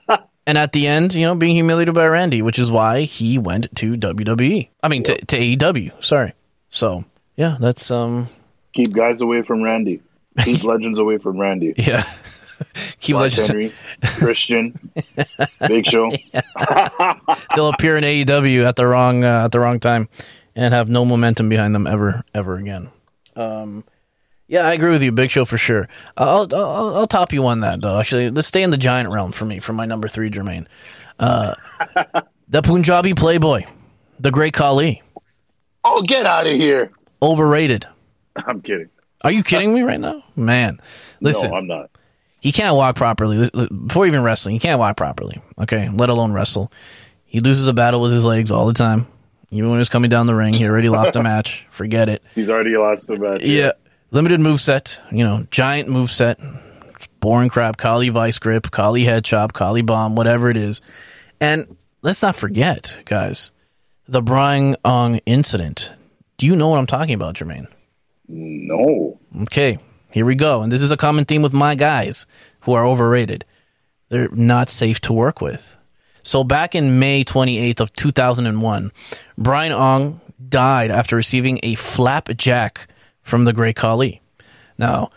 And 0.47 0.59
at 0.59 0.73
the 0.73 0.89
end, 0.89 1.15
you 1.15 1.27
know, 1.27 1.35
being 1.35 1.55
humiliated 1.55 1.95
by 1.95 2.07
Randy, 2.07 2.43
which 2.43 2.59
is 2.59 2.71
why 2.71 3.03
he 3.03 3.39
went 3.39 3.75
to 3.77 3.95
WWE. 3.97 4.69
I 4.83 4.89
mean, 4.89 5.05
to, 5.05 5.17
to 5.17 5.39
AEW. 5.39 6.03
Sorry. 6.03 6.33
So 6.69 7.05
yeah, 7.37 7.57
that's 7.61 7.91
um, 7.91 8.29
Keep 8.73 8.93
guys 8.93 9.21
away 9.21 9.43
from 9.43 9.63
Randy. 9.63 10.01
Keep 10.41 10.65
legends 10.65 10.99
away 10.99 11.19
from 11.19 11.39
Randy. 11.39 11.75
yeah. 11.77 12.11
Keep 13.01 13.17
Mark. 13.17 13.33
Henry, 13.33 13.73
Christian, 14.05 14.79
Big 15.69 15.87
Show. 15.87 16.11
they'll 17.55 17.69
appear 17.69 17.97
in 17.97 18.05
AEW 18.05 18.65
at 18.67 18.77
the 18.77 18.87
wrong 18.87 19.25
uh, 19.25 19.45
at 19.45 19.53
the 19.53 19.61
wrong 19.61 19.81
time 19.81 20.09
and 20.55 20.73
have 20.75 20.89
no 20.89 21.05
momentum 21.05 21.49
behind 21.49 21.75
them 21.75 21.87
ever 21.87 22.23
ever 22.35 22.57
again. 22.57 22.91
Um, 23.37 23.85
yeah, 24.49 24.67
I 24.67 24.73
agree 24.75 24.91
with 24.91 25.03
you, 25.03 25.13
Big 25.13 25.31
Show 25.31 25.45
for 25.45 25.57
sure. 25.59 25.89
I'll, 26.17 26.47
I'll 26.55 26.97
I'll 26.97 27.07
top 27.07 27.33
you 27.33 27.47
on 27.47 27.61
that 27.61 27.81
though. 27.81 27.99
Actually, 27.99 28.31
let's 28.31 28.49
stay 28.49 28.63
in 28.63 28.71
the 28.71 28.77
giant 28.77 29.09
realm 29.09 29.33
for 29.33 29.45
me 29.45 29.59
for 29.61 29.73
my 29.73 29.87
number 29.87 30.09
three, 30.09 30.31
Jermaine. 30.31 30.67
Uh, 31.19 31.55
the 32.49 32.63
Punjabi 32.63 33.15
Playboy, 33.15 33.65
the 34.21 34.31
Great 34.31 34.53
Khali, 34.55 35.03
Oh, 35.85 36.03
get 36.03 36.27
out 36.27 36.47
of 36.47 36.53
here. 36.55 36.91
overrated. 37.23 37.87
I'm 38.37 38.61
kidding. 38.61 38.89
Are 39.25 39.31
you 39.31 39.43
kidding 39.43 39.73
me 39.73 39.83
right 39.83 40.01
now, 40.01 40.23
man? 40.37 40.81
Listen, 41.21 41.51
no, 41.51 41.57
I'm 41.57 41.67
not. 41.67 41.91
He 42.43 42.51
can't 42.51 42.75
walk 42.75 42.97
properly 42.97 43.49
before 43.87 44.05
even 44.05 44.25
wrestling. 44.25 44.57
He 44.57 44.59
can't 44.59 44.81
walk 44.81 44.97
properly. 44.97 45.41
Okay, 45.61 45.89
let 45.91 46.09
alone 46.09 46.33
wrestle. 46.33 46.73
He 47.25 47.39
loses 47.39 47.69
a 47.69 47.73
battle 47.73 48.03
with 48.03 48.13
his 48.13 48.25
legs 48.25 48.51
all 48.51 48.67
the 48.67 48.75
time. 48.75 49.07
Even 49.53 49.71
when 49.71 49.79
he's 49.79 49.89
coming 49.89 50.11
down 50.11 50.27
the 50.27 50.35
ring, 50.35 50.53
he 50.53 50.67
already 50.67 50.89
lost 50.89 51.15
a 51.15 51.23
match. 51.23 51.65
Forget 51.71 52.09
it. 52.09 52.21
He's 52.35 52.51
already 52.51 52.77
lost 52.77 53.07
the 53.07 53.17
match. 53.17 53.45
Yeah, 53.45 53.73
limited 54.11 54.41
move 54.41 54.61
set. 54.61 55.01
You 55.13 55.23
know, 55.23 55.47
giant 55.53 55.89
move 55.89 56.11
set. 56.11 56.41
Boring 57.21 57.49
crap. 57.49 57.77
Khali 57.77 58.09
vice 58.09 58.41
grip, 58.41 58.73
Khali 58.73 59.05
head 59.05 59.25
chop, 59.25 59.53
Khali 59.53 59.83
bomb, 59.83 60.17
whatever 60.17 60.51
it 60.51 60.57
is. 60.57 60.81
And 61.41 61.77
let's 62.03 62.23
not 62.23 62.35
forget, 62.35 63.03
guys, 63.05 63.53
the 64.09 64.21
Brian 64.21 64.75
Ong 64.85 65.21
incident. 65.27 65.93
Do 66.39 66.47
you 66.47 66.57
know 66.57 66.67
what 66.71 66.79
I'm 66.79 66.89
talking 66.89 67.15
about, 67.15 67.37
Jermaine? 67.37 67.69
No. 68.27 69.21
Okay, 69.43 69.79
here 70.13 70.25
we 70.25 70.35
go. 70.35 70.63
And 70.63 70.71
this 70.71 70.83
is 70.83 70.91
a 70.91 70.97
common 70.97 71.25
theme 71.25 71.43
with 71.43 71.53
my 71.53 71.75
guys 71.75 72.27
who 72.63 72.73
are 72.73 72.87
overrated. 72.87 73.45
They're 74.09 74.29
not 74.29 74.69
safe 74.69 75.01
to 75.03 75.13
work 75.13 75.41
with. 75.41 75.77
So 76.23 76.45
back 76.45 76.75
in 76.75 76.99
May 76.99 77.25
28th 77.25 77.81
of 77.81 77.93
2001, 77.95 78.93
Brian 79.37 79.73
Ong 79.73 80.21
died 80.49 80.91
after 80.91 81.17
receiving 81.17 81.59
a 81.63 81.75
flapjack 81.75 82.89
from 83.23 83.45
the 83.45 83.53
Great 83.53 83.77
Khali. 83.77 84.21
Now, 84.79 85.11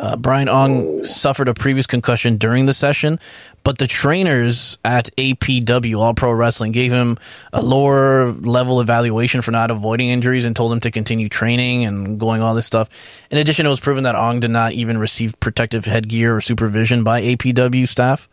Uh, 0.00 0.16
Brian 0.16 0.48
Ong 0.48 1.04
suffered 1.04 1.46
a 1.46 1.52
previous 1.52 1.86
concussion 1.86 2.38
during 2.38 2.64
the 2.64 2.72
session, 2.72 3.20
but 3.64 3.76
the 3.76 3.86
trainers 3.86 4.78
at 4.82 5.10
APW, 5.18 5.98
All 5.98 6.14
Pro 6.14 6.32
Wrestling, 6.32 6.72
gave 6.72 6.90
him 6.90 7.18
a 7.52 7.60
lower 7.60 8.32
level 8.32 8.80
evaluation 8.80 9.42
for 9.42 9.50
not 9.50 9.70
avoiding 9.70 10.08
injuries 10.08 10.46
and 10.46 10.56
told 10.56 10.72
him 10.72 10.80
to 10.80 10.90
continue 10.90 11.28
training 11.28 11.84
and 11.84 12.18
going 12.18 12.40
all 12.40 12.54
this 12.54 12.64
stuff. 12.64 12.88
In 13.30 13.36
addition, 13.36 13.66
it 13.66 13.68
was 13.68 13.78
proven 13.78 14.04
that 14.04 14.14
Ong 14.14 14.40
did 14.40 14.50
not 14.50 14.72
even 14.72 14.96
receive 14.96 15.38
protective 15.38 15.84
headgear 15.84 16.34
or 16.34 16.40
supervision 16.40 17.04
by 17.04 17.20
APW 17.20 17.86
staff. 17.86 18.26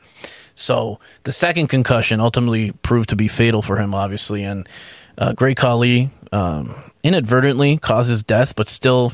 So 0.56 1.01
the 1.23 1.34
second 1.34 1.67
concussion 1.67 2.21
ultimately 2.21 2.71
proved 2.71 3.10
to 3.10 3.17
be 3.17 3.27
fatal 3.27 3.62
for 3.62 3.75
him, 3.75 3.93
obviously. 3.93 4.45
And 4.45 4.69
uh, 5.17 5.34
Great 5.34 5.58
Khali 5.58 6.12
um, 6.32 6.73
inadvertently 7.03 7.77
causes 7.77 8.23
death, 8.23 8.56
but 8.56 8.69
still 8.69 9.12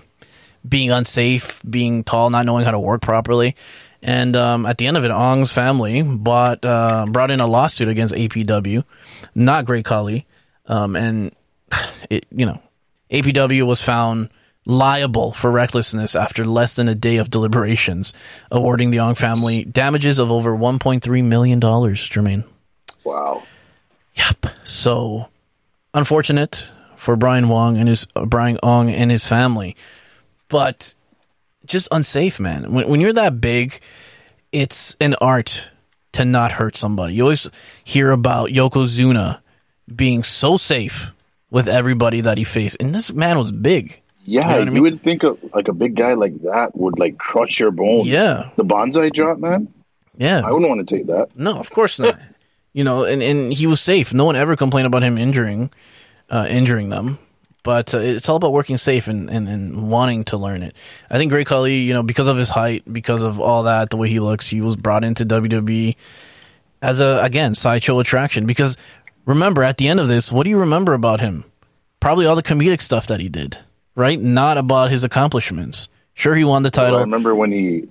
being 0.67 0.91
unsafe, 0.91 1.62
being 1.69 2.04
tall, 2.04 2.30
not 2.30 2.45
knowing 2.45 2.65
how 2.65 2.71
to 2.71 2.80
work 2.80 3.02
properly. 3.02 3.56
And 4.02 4.36
um, 4.36 4.65
at 4.65 4.78
the 4.78 4.88
end 4.88 4.97
of 4.97 5.06
it, 5.06 5.12
Ong's 5.12 5.52
family 5.52 6.02
bought 6.02 6.63
uh, 6.65 7.06
brought 7.10 7.32
in 7.32 7.39
a 7.39 7.47
lawsuit 7.47 7.88
against 7.88 8.13
APW, 8.13 8.84
not 9.34 9.65
Great 9.65 9.86
Khali, 9.86 10.26
um, 10.67 10.95
and 10.95 11.34
it 12.10 12.26
you 12.32 12.45
know 12.45 12.62
APW 13.10 13.65
was 13.65 13.82
found 13.82 14.30
liable 14.65 15.32
for 15.34 15.52
recklessness 15.52 16.15
after 16.15 16.45
less 16.45 16.73
than 16.73 16.88
a 16.88 16.95
day 16.95 17.17
of 17.17 17.30
deliberations, 17.30 18.13
awarding 18.52 18.91
the 18.91 18.99
Ong 18.99 19.15
family 19.15 19.63
damages 19.63 20.19
of 20.19 20.32
over 20.32 20.56
1.3 20.56 21.23
million 21.23 21.60
dollars. 21.60 21.99
Jermaine. 22.10 22.43
Wow. 23.04 23.43
Yep. 24.15 24.47
So 24.63 25.28
unfortunate 25.93 26.69
for 26.95 27.15
Brian 27.15 27.49
Wong 27.49 27.78
and 27.78 27.88
his 27.88 28.08
uh, 28.15 28.26
Brian 28.26 28.60
Ong 28.63 28.89
and 28.89 29.12
his 29.12 29.26
family, 29.26 29.76
but 30.54 30.94
just 31.66 31.88
unsafe, 31.92 32.39
man. 32.39 32.72
When 32.72 32.88
when 32.88 33.02
you're 33.02 33.13
that 33.13 33.42
big, 33.42 33.82
it's 34.52 34.96
an 35.02 35.16
art 35.20 35.72
to 36.13 36.24
not 36.26 36.52
hurt 36.54 36.76
somebody. 36.78 37.16
You 37.16 37.24
always 37.24 37.50
hear 37.84 38.12
about 38.12 38.50
Yokozuna 38.50 39.39
being 39.94 40.22
so 40.24 40.58
safe 40.58 41.12
with 41.50 41.68
everybody 41.68 42.22
that 42.22 42.38
he 42.38 42.44
faced, 42.46 42.78
and 42.80 42.94
this 42.94 43.12
man 43.12 43.38
was 43.38 43.52
big. 43.52 44.00
Yeah, 44.26 44.42
You 44.42 44.48
know 44.48 44.48
what 44.48 44.56
I 44.56 44.60
you 44.66 44.72
mean? 44.72 44.84
would 44.84 45.02
think 45.02 45.24
of 45.24 45.38
like 45.54 45.68
a 45.68 45.74
big 45.74 45.96
guy 45.96 46.13
like 46.13 46.39
that 46.44 46.78
would 46.78 46.98
like 47.00 47.18
crush 47.18 47.60
your 47.60 47.72
bones. 47.72 48.08
Yeah, 48.08 48.50
The 48.56 48.63
bonsai 48.63 49.12
drop, 49.12 49.38
man. 49.39 49.68
yeah. 50.18 50.39
I 50.46 50.52
wouldn't 50.52 50.70
want 50.70 50.88
to 50.88 50.96
take 50.98 51.08
that. 51.08 51.36
No, 51.36 51.58
of 51.60 51.70
course 51.72 52.00
not. 52.00 52.18
you 52.74 52.84
know, 52.86 53.04
and, 53.04 53.22
and 53.22 53.52
he 53.52 53.68
was 53.68 53.82
safe. 53.82 54.13
No 54.13 54.24
one 54.26 54.36
ever 54.38 54.56
complained 54.56 54.88
about 54.88 55.04
him 55.04 55.18
injuring, 55.18 55.72
uh, 56.30 56.46
injuring 56.48 56.89
them. 56.89 57.18
But 57.63 57.93
uh, 57.95 57.99
it's 57.99 58.28
all 58.28 58.36
about 58.36 58.52
working 58.52 58.76
safe 58.78 59.08
and, 59.08 59.30
and, 59.30 59.47
and 59.47 59.89
wanting 59.89 60.26
to 60.26 60.38
learn 60.38 60.63
it. 60.63 60.76
I 61.10 61.17
think 61.17 61.32
Great 61.32 61.47
Khali, 61.47 61.78
you 61.78 61.93
know, 61.93 62.04
because 62.04 62.28
of 62.28 62.36
his 62.38 62.49
height, 62.49 62.84
because 62.91 63.23
of 63.23 63.39
all 63.39 63.63
that, 63.63 63.89
the 63.89 63.97
way 63.97 64.10
he 64.10 64.19
looks, 64.19 64.47
he 64.49 64.60
was 64.62 64.76
brought 64.76 65.04
into 65.06 65.26
WWE 65.26 65.95
as 66.82 66.99
a 66.99 67.19
again 67.23 67.56
sideshow 67.56 67.99
attraction. 67.99 68.45
Because 68.45 68.76
remember, 69.26 69.63
at 69.63 69.78
the 69.78 69.88
end 69.88 69.99
of 70.02 70.08
this, 70.10 70.32
what 70.32 70.43
do 70.43 70.49
you 70.49 70.60
remember 70.60 70.93
about 70.93 71.21
him? 71.21 71.45
Probably 72.02 72.26
all 72.26 72.36
the 72.36 72.43
comedic 72.43 72.82
stuff 72.82 73.08
that 73.08 73.21
he 73.21 73.30
did, 73.30 73.58
right? 73.95 74.19
Not 74.21 74.58
about 74.58 74.91
his 74.91 75.06
accomplishments. 75.06 75.88
Sure, 76.15 76.36
he 76.36 76.43
won 76.43 76.63
the 76.63 76.71
Well, 76.76 76.86
I 76.86 76.89
title. 76.89 76.99
remember 76.99 77.34
when 77.34 77.52
he 77.54 77.88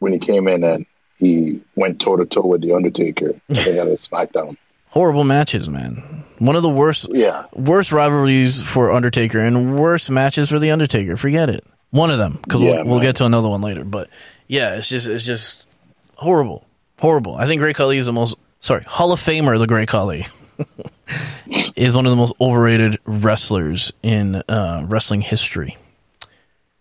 when 0.00 0.12
he 0.12 0.18
came 0.18 0.46
in 0.48 0.62
and 0.62 0.84
he 1.16 1.62
went 1.76 1.98
toe 2.00 2.16
to 2.16 2.26
toe 2.26 2.46
with 2.46 2.60
the 2.60 2.72
Undertaker. 2.74 3.40
I 3.50 3.54
think 3.54 3.80
on 3.80 3.88
a 3.88 3.92
SmackDown. 3.92 4.58
Horrible 4.94 5.24
matches, 5.24 5.68
man. 5.68 6.22
One 6.38 6.54
of 6.54 6.62
the 6.62 6.68
worst 6.68 7.08
Yeah, 7.10 7.46
worst 7.52 7.90
rivalries 7.90 8.62
for 8.62 8.92
Undertaker 8.92 9.40
and 9.40 9.76
worst 9.76 10.08
matches 10.08 10.48
for 10.50 10.60
the 10.60 10.70
Undertaker. 10.70 11.16
Forget 11.16 11.50
it. 11.50 11.64
One 11.90 12.12
of 12.12 12.18
them 12.18 12.38
because 12.44 12.62
Yeah, 12.62 12.82
we'll, 12.82 12.84
we'll 12.92 13.00
get 13.00 13.16
to 13.16 13.24
another 13.24 13.48
one 13.48 13.60
later. 13.60 13.82
But 13.82 14.08
yeah, 14.46 14.76
it's 14.76 14.88
just 14.88 15.08
it's 15.08 15.24
just 15.24 15.66
horrible, 16.14 16.64
horrible. 17.00 17.34
I 17.34 17.46
think 17.46 17.58
Great 17.60 17.74
Khali 17.74 17.98
is 17.98 18.06
the 18.06 18.12
most 18.12 18.36
sorry 18.60 18.84
Hall 18.86 19.10
of 19.10 19.18
Famer. 19.20 19.58
The 19.58 19.66
Great 19.66 19.88
Khali 19.88 20.28
is 21.74 21.96
one 21.96 22.06
of 22.06 22.10
the 22.10 22.16
most 22.16 22.34
overrated 22.40 23.00
wrestlers 23.04 23.92
in 24.04 24.36
uh, 24.48 24.86
wrestling 24.88 25.22
history 25.22 25.76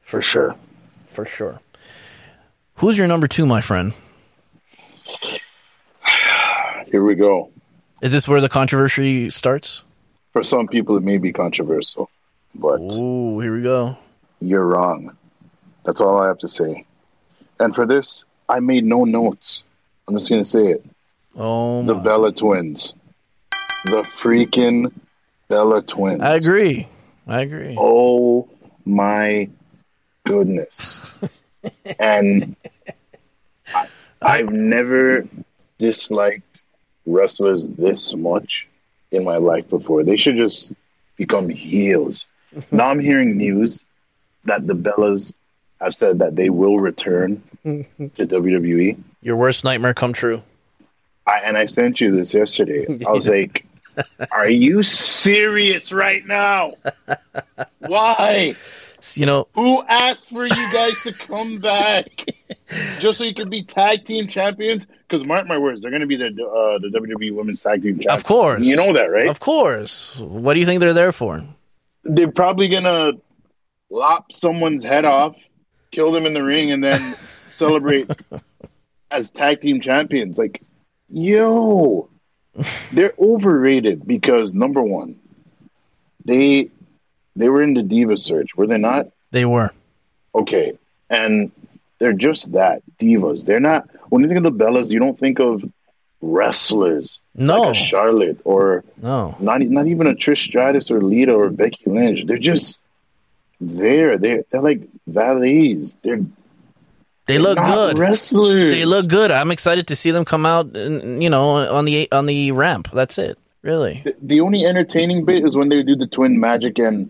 for 0.02 0.21
sure. 0.21 0.56
for 1.08 1.26
sure. 1.26 1.60
Who's 2.76 2.95
your 2.95 3.08
number 3.08 3.28
two, 3.28 3.47
my 3.47 3.62
friend? 3.62 3.93
Here 6.91 7.04
we 7.04 7.15
go. 7.15 7.49
Is 8.04 8.12
this 8.12 8.28
where 8.28 8.42
the 8.42 8.50
controversy 8.50 9.30
starts? 9.30 9.82
For 10.34 10.44
some 10.44 10.68
people, 10.68 10.98
it 10.98 11.04
may 11.04 11.18
be 11.18 11.32
controversial, 11.32 12.10
but 12.54 12.82
Ooh, 12.96 13.39
here 13.39 13.56
we 13.56 13.62
go. 13.62 13.96
you're 14.42 14.68
wrong. 14.68 15.16
That's 15.86 16.02
all 16.02 16.20
I 16.20 16.28
have 16.28 16.39
to 16.39 16.50
say. 16.50 16.86
And 17.62 17.74
for 17.74 17.86
this, 17.86 18.26
I 18.50 18.60
made 18.60 18.84
no 18.84 19.06
notes. 19.06 19.63
I'm 20.06 20.16
just 20.18 20.30
gonna 20.30 20.44
say 20.44 20.68
it. 20.68 20.86
Oh, 21.38 21.82
The 21.84 21.96
my. 21.96 22.04
Bella 22.04 22.34
Twins, 22.34 22.94
the 23.86 24.04
freaking 24.22 24.92
Bella 25.48 25.82
Twins. 25.82 26.20
I 26.20 26.34
agree. 26.36 26.89
I 27.26 27.39
agree. 27.39 27.78
Oh 27.80 28.50
my 28.84 29.50
goodness. 30.26 31.00
and 32.00 32.54
I, 33.74 33.88
I've 34.22 34.52
never 34.52 35.26
disliked 35.80 36.53
wrestlers 37.06 37.68
this 37.68 38.16
much 38.16 38.68
in 39.12 39.24
my 39.24 39.38
life 39.38 39.70
before. 39.70 40.04
They 40.04 40.18
should 40.18 40.38
just 40.38 40.74
become 41.18 41.50
heels. 41.50 42.26
now 42.72 42.88
I'm 42.88 43.00
hearing 43.00 43.38
news 43.38 43.84
that 44.46 44.68
the 44.68 44.74
Bellas 44.74 45.34
have 45.82 45.94
said 45.94 46.20
that 46.20 46.36
they 46.36 46.50
will 46.50 46.80
return 46.80 47.42
to 47.63 47.86
WWE. 48.28 48.98
Your 49.22 49.36
worst 49.36 49.63
nightmare 49.63 49.94
come 49.94 50.13
true. 50.13 50.42
I, 51.26 51.39
and 51.39 51.58
I 51.58 51.66
sent 51.66 52.02
you 52.02 52.16
this 52.16 52.34
yesterday. 52.34 52.86
I 53.08 53.12
was 53.12 53.30
like, 53.30 53.66
"Are 54.32 54.50
you 54.50 54.84
serious 54.84 55.94
right 55.94 56.26
now? 56.26 56.74
Why? 57.80 58.56
You 59.16 59.26
know, 59.26 59.48
Who 59.56 59.84
asked 59.84 60.30
for 60.30 60.46
you 60.46 60.74
guys 60.74 61.04
to 61.04 61.13
come 61.13 61.58
back 61.60 62.26
just 63.00 63.18
so 63.18 63.26
you 63.26 63.34
could 63.34 63.50
be 63.50 63.62
tag 63.62 64.06
team 64.06 64.28
champions? 64.28 64.86
Because 64.86 65.26
mark 65.26 65.46
my 65.46 65.58
words, 65.58 65.82
they're 65.82 65.92
going 65.92 66.02
to 66.02 66.08
be 66.08 66.16
the 66.16 66.28
uh, 66.28 66.80
the 66.80 66.88
WWE 66.88 67.36
Women's 67.36 67.62
Tag 67.62 67.84
Team 67.84 67.96
Champions. 67.96 68.22
Of 68.22 68.24
course. 68.24 68.66
you 68.66 68.76
know 68.76 68.94
that, 68.94 69.12
right? 69.12 69.28
Of 69.28 69.39
course. 69.39 70.18
What 70.20 70.54
do 70.54 70.60
you 70.60 70.66
think 70.66 70.80
they're 70.80 70.94
there 70.94 71.12
for? 71.12 71.44
They're 72.04 72.32
probably 72.32 72.70
going 72.70 72.86
to 72.86 73.20
lop 73.89 74.32
someone's 74.32 74.84
head 74.84 75.06
off, 75.06 75.36
kill 75.92 76.12
them 76.12 76.26
in 76.26 76.34
the 76.34 76.44
ring, 76.44 76.72
and 76.72 76.84
then 76.84 77.16
celebrate 77.48 78.10
as 79.12 79.32
tag 79.32 79.62
team 79.62 79.82
champions. 79.82 80.38
Like, 80.38 80.63
yo, 81.10 82.10
they're 82.92 83.13
overrated 83.20 84.08
because 84.08 84.54
number 84.54 84.82
one, 84.82 85.20
they 86.26 86.70
they 87.36 87.50
were 87.50 87.62
in 87.62 87.74
the 87.74 87.84
diva 87.84 88.17
search, 88.17 88.56
were 88.56 88.67
they 88.67 88.78
not? 88.78 89.08
They 89.32 89.46
were. 89.46 89.72
Okay. 90.36 90.78
And 91.10 91.52
they're 92.00 92.13
just 92.13 92.52
that 92.54 92.82
divas. 93.00 93.46
They're 93.46 93.60
not, 93.60 93.88
when 94.10 94.22
you 94.22 94.28
think 94.28 94.38
of 94.38 94.43
the 94.43 94.52
Bellas, 94.63 94.91
you 94.91 95.00
don't 95.00 95.17
think 95.17 95.39
of 95.39 95.63
wrestlers 96.22 97.19
No. 97.36 97.62
like 97.62 97.72
a 97.72 97.76
Charlotte 97.76 98.39
or 98.43 98.84
No. 99.02 99.36
not, 99.39 99.62
not 99.62 99.88
even 99.88 100.08
a 100.08 100.13
Trish 100.13 100.46
Stratus 100.46 100.89
or 100.89 101.02
Lita 101.02 101.34
or 101.34 101.50
Becky 101.50 101.84
Lynch. 101.86 102.26
They're 102.26 102.38
just 102.38 102.80
there. 103.60 104.17
They're, 104.17 104.43
they're 104.52 104.62
like 104.62 104.82
valets. 105.08 105.98
They're 106.04 106.22
They 107.26 107.38
look 107.38 107.58
not 107.58 107.74
good. 107.76 107.98
wrestlers. 108.00 108.74
They 108.74 108.86
look 108.86 109.08
good. 109.08 109.32
I'm 109.32 109.52
excited 109.52 109.88
to 109.88 109.96
see 109.96 110.12
them 110.12 110.26
come 110.26 110.46
out 110.46 110.74
you 110.76 111.30
know, 111.30 111.58
on 111.74 111.86
the 111.86 112.12
on 112.12 112.26
the 112.26 112.52
ramp. 112.52 112.89
That's 112.93 113.17
it. 113.17 113.38
Really. 113.62 114.02
The- 114.04 114.15
The 114.22 114.41
only 114.41 114.65
entertaining 114.65 115.26
bit 115.26 115.46
is 115.46 115.56
when 115.56 115.69
they 115.69 115.84
do 115.84 115.96
the 115.96 116.08
twin 116.08 116.39
magic 116.39 116.80
and 116.80 117.10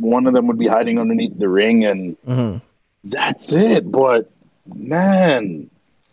one 0.00 0.26
of 0.26 0.34
them 0.34 0.46
would 0.46 0.58
be 0.58 0.66
hiding 0.66 0.98
underneath 0.98 1.38
the 1.38 1.48
ring 1.48 1.84
and 1.84 2.16
hmm 2.24 2.56
That's 3.04 3.52
it. 3.52 3.90
But 3.90 4.30
man, 4.66 5.70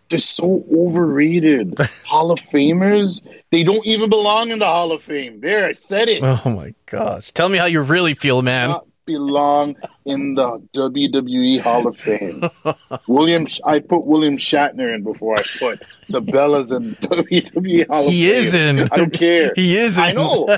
they're 0.10 0.20
so 0.20 0.64
overrated. 0.74 1.78
Hall 2.06 2.32
of 2.32 2.40
Famers, 2.40 3.26
they 3.52 3.64
don't 3.64 3.86
even 3.86 4.10
belong 4.10 4.52
in 4.52 4.60
the 4.60 4.66
Hall 4.66 4.92
of 4.92 5.04
Fame. 5.04 5.42
There, 5.42 5.66
I 5.66 5.74
said 5.74 6.08
it. 6.08 6.22
Oh 6.24 6.50
my 6.50 6.74
gosh. 6.86 7.32
Tell 7.32 7.50
me 7.50 7.58
how 7.58 7.66
you 7.66 7.82
really 7.82 8.14
feel, 8.14 8.42
man. 8.42 8.70
Not 8.70 8.88
belong 9.06 9.76
in 10.06 10.36
the 10.36 10.62
WWE 10.76 11.62
Hall 11.62 11.88
of 11.88 11.98
Fame. 11.98 12.44
William, 13.08 13.48
I 13.66 13.80
put 13.80 14.06
William 14.06 14.38
Shatner 14.38 14.94
in 14.94 15.04
before 15.04 15.38
I 15.38 15.44
put 15.60 15.82
the 16.10 16.22
Bellas 16.22 16.76
in 16.76 16.96
WWE 17.02 17.88
Hall 17.88 18.00
of 18.02 18.06
Fame. 18.06 18.14
He 18.14 18.30
is 18.30 18.54
in. 18.54 18.80
I 18.92 18.98
don't 18.98 19.14
care. 19.14 19.54
He 19.56 19.78
is 19.78 19.98
I 19.98 20.12
know. 20.12 20.58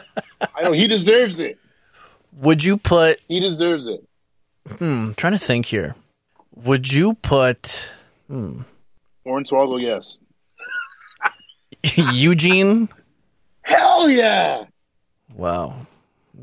I 0.55 0.63
know. 0.63 0.71
He 0.71 0.87
deserves 0.87 1.39
it. 1.39 1.59
Would 2.39 2.63
you 2.63 2.77
put 2.77 3.19
He 3.27 3.39
deserves 3.39 3.87
it. 3.87 4.01
hmm, 4.77 5.11
trying 5.13 5.33
to 5.33 5.39
think 5.39 5.65
here. 5.67 5.95
Would 6.55 6.91
you 6.91 7.13
put 7.15 7.91
Hmm. 8.27 8.61
Hornswoggle, 9.25 9.81
yes. 9.81 10.17
Eugene? 12.13 12.89
Hell 13.61 14.09
yeah. 14.09 14.65
Wow. 15.35 15.85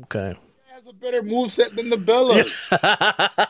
Okay. 0.03 0.37
He 0.65 0.73
has 0.73 0.87
a 0.87 0.93
better 0.93 1.21
moveset 1.21 1.75
than 1.75 1.89
the 1.89 1.97
Bellas. 1.97 2.71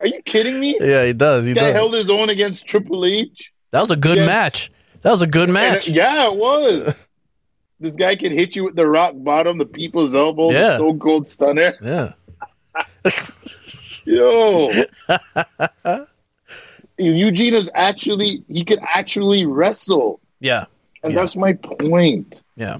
Are 0.00 0.06
you 0.06 0.20
kidding 0.22 0.58
me? 0.58 0.76
Yeah, 0.80 1.04
he 1.06 1.12
does. 1.12 1.46
He 1.46 1.52
This 1.52 1.60
guy 1.60 1.68
does. 1.68 1.76
held 1.76 1.94
his 1.94 2.10
own 2.10 2.28
against 2.30 2.66
Triple 2.66 3.04
H. 3.04 3.52
That 3.70 3.80
was 3.80 3.90
a 3.90 3.96
good 3.96 4.18
Yes. 4.18 4.26
match. 4.26 4.72
That 5.02 5.10
was 5.12 5.22
a 5.22 5.26
good 5.26 5.48
match. 5.48 5.88
yeah, 5.88 6.26
it 6.28 6.36
was. 6.36 7.00
this 7.82 7.96
guy 7.96 8.16
can 8.16 8.32
hit 8.32 8.56
you 8.56 8.64
with 8.64 8.76
the 8.76 8.86
rock 8.86 9.12
bottom, 9.16 9.58
the 9.58 9.66
people's 9.66 10.14
elbow, 10.16 10.50
Yeah. 10.50 10.62
the 10.62 10.74
Stone 10.76 10.98
Cold 11.00 11.28
Stunner. 11.28 11.74
Yeah. 11.82 12.12
Yo, 14.04 14.70
Eugene 16.98 17.54
is 17.54 17.70
actually 17.74 18.42
he 18.48 18.64
could 18.64 18.78
actually 18.94 19.44
wrestle, 19.46 20.20
Yeah. 20.40 20.64
and 21.02 21.12
Yeah. 21.12 21.20
that's 21.20 21.36
my 21.36 21.52
point. 21.54 22.42
Yeah. 22.56 22.78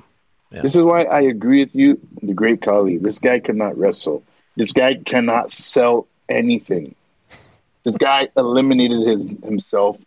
Yeah. 0.51 0.63
This 0.63 0.77
is 0.77 0.83
why 0.83 1.05
I 1.05 1.21
agree 1.23 1.61
with 1.61 1.75
you, 1.75 1.99
the 2.23 2.35
great 2.35 2.61
Khali. 2.63 2.99
This 2.99 3.19
guy 3.19 3.41
cannot 3.41 3.77
wrestle. 3.79 4.23
This 4.57 4.73
guy 4.73 4.95
cannot 5.05 5.51
sell 5.51 6.07
anything. 6.29 6.95
This 7.85 7.97
guy 7.97 8.29
eliminated 8.37 9.07
his 9.07 9.25
himself 9.45 9.99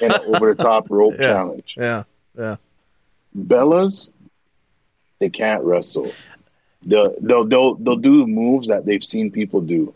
in 0.00 0.10
an 0.12 0.20
over 0.34 0.54
the 0.54 0.62
top 0.62 0.86
rope 0.90 1.14
Yeah. 1.18 1.32
challenge. 1.32 1.74
Yeah. 1.76 2.02
Yeah. 2.36 2.56
Bellas, 3.36 4.08
they 5.18 5.30
can't 5.30 5.62
wrestle. 5.64 6.10
They'll, 6.84 7.14
they'll 7.20 7.44
they'll 7.44 7.74
they'll 7.76 7.96
do 7.96 8.26
moves 8.26 8.68
that 8.68 8.84
they've 8.84 9.02
seen 9.04 9.30
people 9.30 9.60
do, 9.62 9.94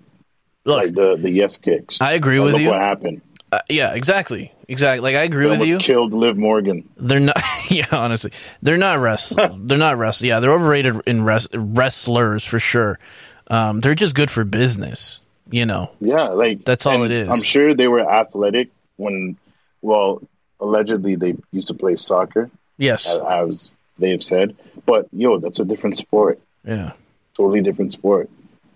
Look, 0.65 0.85
like 0.85 0.95
the 0.95 1.17
the 1.17 1.31
yes 1.31 1.59
kicks. 1.59 2.01
I 2.01 2.13
agree 2.13 2.41
with 2.41 2.53
look 2.55 2.63
you. 2.63 2.69
what 2.71 2.81
happened. 2.81 3.21
Uh, 3.51 3.61
yeah, 3.69 3.95
exactly. 3.95 4.53
Exactly. 4.69 5.01
Like 5.01 5.17
I 5.17 5.23
agree 5.23 5.45
They 5.49 5.57
with 5.59 5.69
you. 5.69 5.79
killed 5.79 6.13
Liv 6.13 6.37
Morgan. 6.37 6.89
They're 6.97 7.21
not. 7.21 7.37
Yeah, 7.71 7.85
honestly, 7.93 8.33
they're 8.63 8.79
not 8.79 8.99
wrestlers. 8.99 9.51
they're 9.59 9.77
not 9.77 9.99
wrestlers. 9.99 10.27
Yeah, 10.27 10.41
they're 10.41 10.53
overrated 10.55 11.03
in 11.07 11.23
res- 11.23 11.49
wrestlers 11.55 12.43
for 12.47 12.59
sure. 12.59 12.99
Um, 13.49 13.81
they're 13.81 13.95
just 13.95 14.15
good 14.15 14.31
for 14.31 14.43
business. 14.45 15.21
You 15.51 15.67
know. 15.67 15.91
Yeah, 16.01 16.29
like 16.29 16.65
That's 16.65 16.87
all 16.87 17.03
it 17.05 17.11
is. 17.11 17.29
I'm 17.29 17.43
sure 17.43 17.75
they 17.75 17.89
were 17.89 18.01
athletic 18.11 18.71
when, 18.97 19.37
well, 19.83 20.23
allegedly 20.61 21.17
they 21.17 21.37
used 21.53 21.69
to 21.69 21.75
play 21.75 21.97
soccer, 21.97 22.51
Yes. 22.79 23.07
I 23.07 23.43
as 23.45 23.75
they 23.99 24.11
have 24.11 24.23
said. 24.25 24.57
But 24.87 25.09
yo, 25.13 25.39
that's 25.39 25.61
a 25.61 25.65
different 25.65 25.97
sport. 25.97 26.41
Yeah. 26.65 26.93
Totally 27.37 27.61
different 27.63 27.93
sport. 27.93 28.29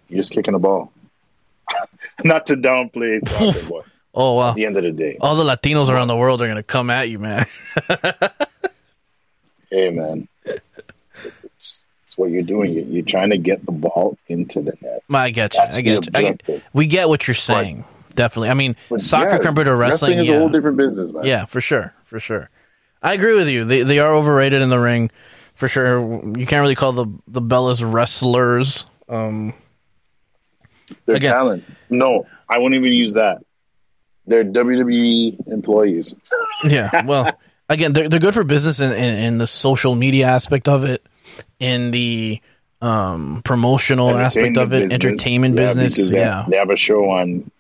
You're 0.09 0.19
just 0.19 0.33
kicking 0.33 0.55
a 0.55 0.59
ball. 0.59 0.93
Not 2.25 2.47
to 2.49 2.57
downplay 2.57 3.27
soccer, 3.29 3.69
but 3.69 3.85
Oh 4.15 4.35
wow. 4.35 4.51
at 4.51 4.57
the 4.57 4.67
end 4.67 4.77
of 4.77 4.83
the 4.83 4.93
day, 4.93 5.17
All 5.21 5.35
the 5.35 5.43
Latinos 5.45 5.89
around 5.89 6.09
the 6.09 6.17
world 6.17 6.43
are 6.43 6.47
gonna 6.47 6.63
come 6.63 6.91
at 6.91 7.09
you, 7.09 7.19
man. 7.19 7.47
hey 9.71 9.91
man, 9.91 10.29
it's, 10.45 11.83
it's 12.07 12.19
what 12.19 12.31
you're 12.31 12.43
doing. 12.43 12.73
You're, 12.73 12.85
you're 12.85 13.05
trying 13.05 13.31
to 13.31 13.39
get 13.39 13.65
the 13.65 13.73
ball 13.73 14.19
into 14.29 14.61
the 14.61 14.75
net. 14.83 15.03
I 15.15 15.31
get 15.31 15.55
you. 15.55 15.61
I 15.61 15.81
get 15.81 16.07
you. 16.07 16.13
I 16.15 16.23
get, 16.23 16.63
we 16.75 16.87
get 16.87 17.09
what 17.09 17.27
you're 17.27 17.35
saying. 17.35 17.85
Definitely. 18.15 18.51
I 18.51 18.55
mean, 18.55 18.77
But 18.91 19.01
soccer 19.01 19.37
yeah, 19.37 19.39
compared 19.39 19.65
to 19.67 19.75
wrestling. 19.75 20.19
is 20.19 20.29
yeah. 20.29 20.35
a 20.35 20.39
whole 20.41 20.51
different 20.51 20.77
business, 20.77 21.11
man. 21.11 21.25
Yeah, 21.25 21.47
for 21.47 21.63
sure, 21.63 21.95
for 22.05 22.21
sure. 22.21 22.51
I 23.03 23.15
agree 23.15 23.35
with 23.35 23.49
you. 23.49 23.65
They 23.65 23.83
they 23.83 23.99
are 23.99 24.15
overrated 24.15 24.63
in 24.63 24.69
the 24.71 24.79
ring, 24.79 25.11
for 25.55 25.69
sure. 25.69 26.01
You 26.39 26.47
can't 26.47 26.61
really 26.63 26.75
call 26.77 26.93
the 26.93 27.07
the 27.27 27.43
Bellas 27.43 27.83
wrestlers. 27.85 28.87
Um, 29.09 29.55
They're 31.07 31.17
Again- 31.17 31.33
talent. 31.33 31.65
No, 31.91 32.27
I 32.49 32.59
won't 32.59 32.75
even 32.75 32.93
use 32.93 33.15
that. 33.15 33.43
They're 34.27 34.45
WWE 34.45 35.49
employees. 35.49 36.15
yeah. 36.65 37.05
Well, 37.05 37.33
again, 37.69 37.93
they're 37.93 38.09
they're 38.09 38.21
good 38.21 38.35
for 38.35 38.45
business 38.45 38.81
in, 38.81 38.93
in, 38.93 39.15
in 39.19 39.39
the 39.39 39.47
social 39.49 39.95
media 39.97 40.29
aspect 40.29 40.69
of 40.69 40.85
it, 40.85 41.05
in 41.59 41.91
the 41.91 42.41
um, 42.81 43.43
promotional 43.45 44.17
aspect 44.17 44.57
of 44.57 44.73
it, 44.73 44.89
business. 44.91 44.95
entertainment 45.05 45.57
Yeah, 45.57 45.67
business. 45.67 46.09
they- 46.09 46.17
Yeah, 46.19 46.47
They 46.49 46.57
have 46.57 46.71
a 46.71 46.77
show 46.77 47.11
on 47.11 47.51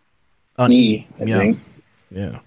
on 0.58 0.70
E, 0.72 1.06
I 1.20 1.24
yeah, 1.24 1.38
think. 1.38 1.58
yeah, 2.10 2.38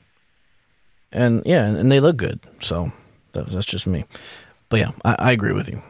and 1.15 1.41
yeah, 1.45 1.65
and 1.65 1.91
they 1.91 1.99
look 1.99 2.17
good. 2.17 2.39
So 2.59 2.91
that, 3.31 3.47
that's 3.47 3.65
just 3.65 3.87
me. 3.87 4.05
But 4.69 4.79
yeah, 4.79 4.91
I, 5.03 5.15
I 5.19 5.31
agree 5.31 5.53
with 5.53 5.69
you. 5.69 5.81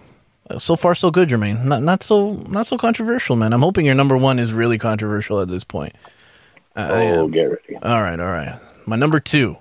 Uh, 0.50 0.58
So 0.58 0.76
far, 0.76 0.96
so 0.96 1.12
good, 1.12 1.30
Jermaine. 1.30 1.64
Not 1.66 1.82
not 1.84 2.04
so 2.04 2.34
not 2.34 2.68
so 2.68 2.78
controversial, 2.78 3.36
man. 3.36 3.52
I'm 3.54 3.62
hoping 3.62 3.86
your 3.86 3.96
number 3.96 4.16
one 4.18 4.40
is 4.40 4.54
really 4.54 4.78
controversial 4.78 5.42
at 5.42 5.48
this 5.50 5.64
point. 5.64 5.94
I. 6.76 7.08
Oh, 7.10 7.28
get 7.28 7.44
ready. 7.46 7.76
All 7.82 8.02
right, 8.02 8.20
all 8.20 8.32
right. 8.32 8.60
My 8.86 8.96
number 8.96 9.20
two. 9.20 9.58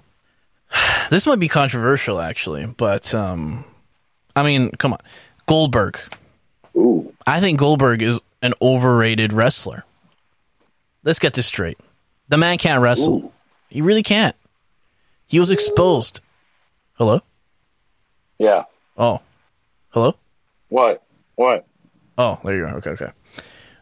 This 1.10 1.26
might 1.26 1.38
be 1.38 1.48
controversial, 1.48 2.18
actually, 2.18 2.64
but 2.64 3.14
um, 3.14 3.64
I 4.34 4.42
mean, 4.42 4.70
come 4.70 4.94
on, 4.94 4.98
Goldberg. 5.46 6.00
Ooh, 6.74 7.12
I 7.26 7.40
think 7.40 7.58
Goldberg 7.58 8.00
is 8.02 8.20
an 8.40 8.54
overrated 8.60 9.32
wrestler. 9.32 9.84
Let's 11.04 11.18
get 11.18 11.34
this 11.34 11.46
straight. 11.46 11.78
The 12.30 12.38
man 12.38 12.56
can't 12.56 12.80
wrestle. 12.80 13.16
Ooh. 13.16 13.32
He 13.68 13.82
really 13.82 14.02
can't. 14.02 14.34
He 15.26 15.40
was 15.40 15.50
exposed. 15.50 16.20
Hello. 16.94 17.20
yeah. 18.38 18.64
Oh, 18.96 19.20
hello. 19.88 20.14
What? 20.68 21.02
What? 21.34 21.66
Oh, 22.16 22.38
there 22.44 22.54
you 22.54 22.64
are. 22.64 22.76
Okay, 22.76 22.90
okay. 22.90 23.10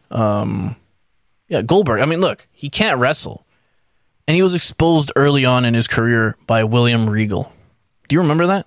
Um, 0.09 0.75
yeah, 1.47 1.61
Goldberg. 1.61 2.01
I 2.01 2.05
mean, 2.05 2.19
look, 2.21 2.47
he 2.51 2.69
can't 2.69 2.97
wrestle, 2.99 3.45
and 4.27 4.35
he 4.35 4.41
was 4.41 4.55
exposed 4.55 5.11
early 5.15 5.45
on 5.45 5.65
in 5.65 5.75
his 5.75 5.87
career 5.87 6.35
by 6.47 6.63
William 6.63 7.07
Regal. 7.07 7.51
Do 8.07 8.15
you 8.15 8.21
remember 8.21 8.47
that? 8.47 8.65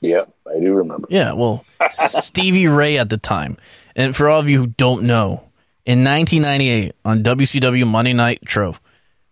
Yeah, 0.00 0.24
I 0.46 0.60
do 0.60 0.74
remember. 0.74 1.06
Yeah, 1.10 1.32
well, 1.32 1.64
Stevie 1.90 2.68
Ray 2.68 2.98
at 2.98 3.08
the 3.08 3.18
time. 3.18 3.56
And 3.96 4.14
for 4.14 4.28
all 4.28 4.40
of 4.40 4.48
you 4.48 4.58
who 4.58 4.66
don't 4.66 5.04
know, 5.04 5.44
in 5.86 6.04
1998 6.04 6.94
on 7.04 7.22
WCW 7.22 7.86
Monday 7.86 8.12
Nitro, 8.12 8.76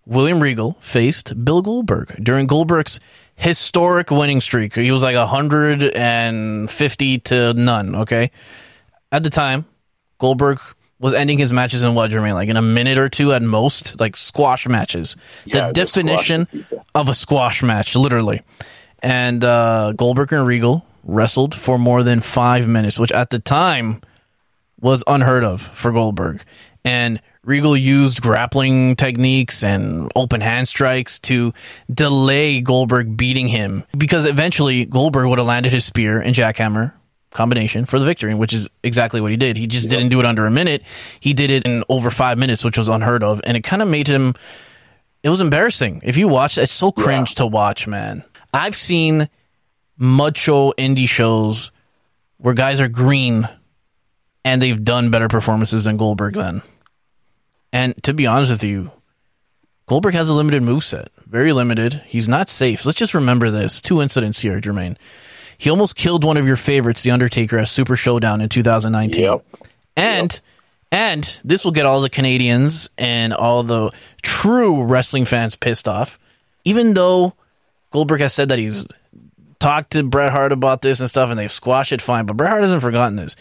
William 0.08 0.40
Regal 0.40 0.76
faced 0.80 1.44
Bill 1.44 1.60
Goldberg 1.60 2.24
during 2.24 2.46
Goldberg's 2.46 2.98
historic 3.36 4.10
winning 4.10 4.40
streak. 4.40 4.74
He 4.74 4.90
was 4.90 5.02
like 5.02 5.14
150 5.14 7.18
to 7.18 7.52
none, 7.52 7.94
okay? 7.94 8.30
At 9.12 9.22
the 9.22 9.30
time, 9.30 9.66
Goldberg 10.18 10.60
was 10.98 11.12
ending 11.12 11.38
his 11.38 11.52
matches 11.52 11.84
in 11.84 11.94
what, 11.94 12.10
Jermaine? 12.10 12.32
Like 12.32 12.48
in 12.48 12.56
a 12.56 12.62
minute 12.62 12.96
or 12.96 13.10
two 13.10 13.34
at 13.34 13.42
most? 13.42 14.00
Like 14.00 14.16
squash 14.16 14.66
matches. 14.66 15.14
Yeah, 15.44 15.68
the 15.68 15.74
definition 15.74 16.48
of 16.94 17.10
a 17.10 17.14
squash 17.14 17.62
match, 17.62 17.94
literally. 17.94 18.40
And 19.00 19.44
uh, 19.44 19.92
Goldberg 19.92 20.32
and 20.32 20.46
Regal 20.46 20.86
wrestled 21.04 21.54
for 21.54 21.78
more 21.78 22.02
than 22.02 22.20
five 22.20 22.66
minutes, 22.66 22.98
which 22.98 23.12
at 23.12 23.28
the 23.28 23.38
time 23.38 24.00
was 24.80 25.04
unheard 25.06 25.44
of 25.44 25.60
for 25.60 25.92
Goldberg. 25.92 26.42
And 26.82 27.20
Regal 27.44 27.76
used 27.76 28.20
grappling 28.20 28.96
techniques 28.96 29.62
and 29.62 30.10
open 30.14 30.40
hand 30.40 30.68
strikes 30.68 31.18
to 31.20 31.54
delay 31.92 32.60
Goldberg 32.60 33.16
beating 33.16 33.48
him 33.48 33.84
because 33.96 34.24
eventually 34.24 34.84
Goldberg 34.84 35.28
would 35.28 35.38
have 35.38 35.46
landed 35.46 35.72
his 35.72 35.84
spear 35.84 36.20
and 36.20 36.34
jackhammer 36.34 36.92
combination 37.30 37.84
for 37.84 37.98
the 37.98 38.04
victory, 38.04 38.34
which 38.34 38.52
is 38.52 38.68
exactly 38.82 39.20
what 39.20 39.30
he 39.30 39.36
did. 39.36 39.56
He 39.56 39.66
just 39.66 39.88
didn't 39.88 40.08
do 40.08 40.20
it 40.20 40.26
under 40.26 40.46
a 40.46 40.50
minute. 40.50 40.82
He 41.20 41.34
did 41.34 41.50
it 41.50 41.64
in 41.64 41.84
over 41.88 42.10
five 42.10 42.38
minutes, 42.38 42.64
which 42.64 42.78
was 42.78 42.88
unheard 42.88 43.22
of. 43.22 43.40
And 43.44 43.56
it 43.56 43.62
kind 43.62 43.82
of 43.82 43.88
made 43.88 44.08
him 44.08 44.34
it 45.22 45.28
was 45.30 45.40
embarrassing. 45.40 46.00
If 46.04 46.16
you 46.16 46.28
watch, 46.28 46.58
it's 46.58 46.72
so 46.72 46.92
cringe 46.92 47.34
to 47.36 47.46
watch, 47.46 47.86
man. 47.86 48.24
I've 48.52 48.76
seen 48.76 49.28
mud 49.96 50.36
show 50.36 50.72
indie 50.78 51.08
shows 51.08 51.70
where 52.38 52.54
guys 52.54 52.80
are 52.80 52.88
green 52.88 53.48
and 54.44 54.62
they've 54.62 54.82
done 54.82 55.10
better 55.10 55.28
performances 55.28 55.84
than 55.84 55.96
Goldberg 55.96 56.34
then. 56.34 56.62
And 57.72 58.00
to 58.04 58.14
be 58.14 58.26
honest 58.26 58.50
with 58.50 58.64
you, 58.64 58.90
Goldberg 59.86 60.14
has 60.14 60.28
a 60.28 60.32
limited 60.32 60.62
moveset. 60.62 61.08
Very 61.26 61.52
limited. 61.52 62.02
He's 62.06 62.28
not 62.28 62.48
safe. 62.48 62.84
Let's 62.84 62.98
just 62.98 63.14
remember 63.14 63.50
this. 63.50 63.80
Two 63.80 64.00
incidents 64.02 64.40
here, 64.40 64.60
Jermaine. 64.60 64.96
He 65.56 65.70
almost 65.70 65.96
killed 65.96 66.24
one 66.24 66.36
of 66.36 66.46
your 66.46 66.56
favorites, 66.56 67.02
The 67.02 67.10
Undertaker, 67.10 67.58
at 67.58 67.68
Super 67.68 67.96
Showdown 67.96 68.40
in 68.40 68.48
2019. 68.48 69.24
Yep. 69.24 69.44
And 69.96 70.40
and 70.90 71.38
this 71.44 71.64
will 71.64 71.72
get 71.72 71.84
all 71.84 72.00
the 72.00 72.08
Canadians 72.08 72.88
and 72.96 73.34
all 73.34 73.62
the 73.62 73.90
true 74.22 74.82
wrestling 74.82 75.24
fans 75.24 75.56
pissed 75.56 75.88
off. 75.88 76.18
Even 76.64 76.94
though 76.94 77.34
Goldberg 77.90 78.20
has 78.20 78.32
said 78.32 78.50
that 78.50 78.58
he's 78.58 78.86
talked 79.58 79.92
to 79.92 80.02
Bret 80.02 80.30
Hart 80.30 80.52
about 80.52 80.82
this 80.82 81.00
and 81.00 81.10
stuff 81.10 81.30
and 81.30 81.38
they've 81.38 81.50
squashed 81.50 81.92
it 81.92 82.00
fine, 82.00 82.26
but 82.26 82.36
Bret 82.36 82.50
Hart 82.50 82.62
hasn't 82.62 82.82
forgotten 82.82 83.16
this. 83.16 83.36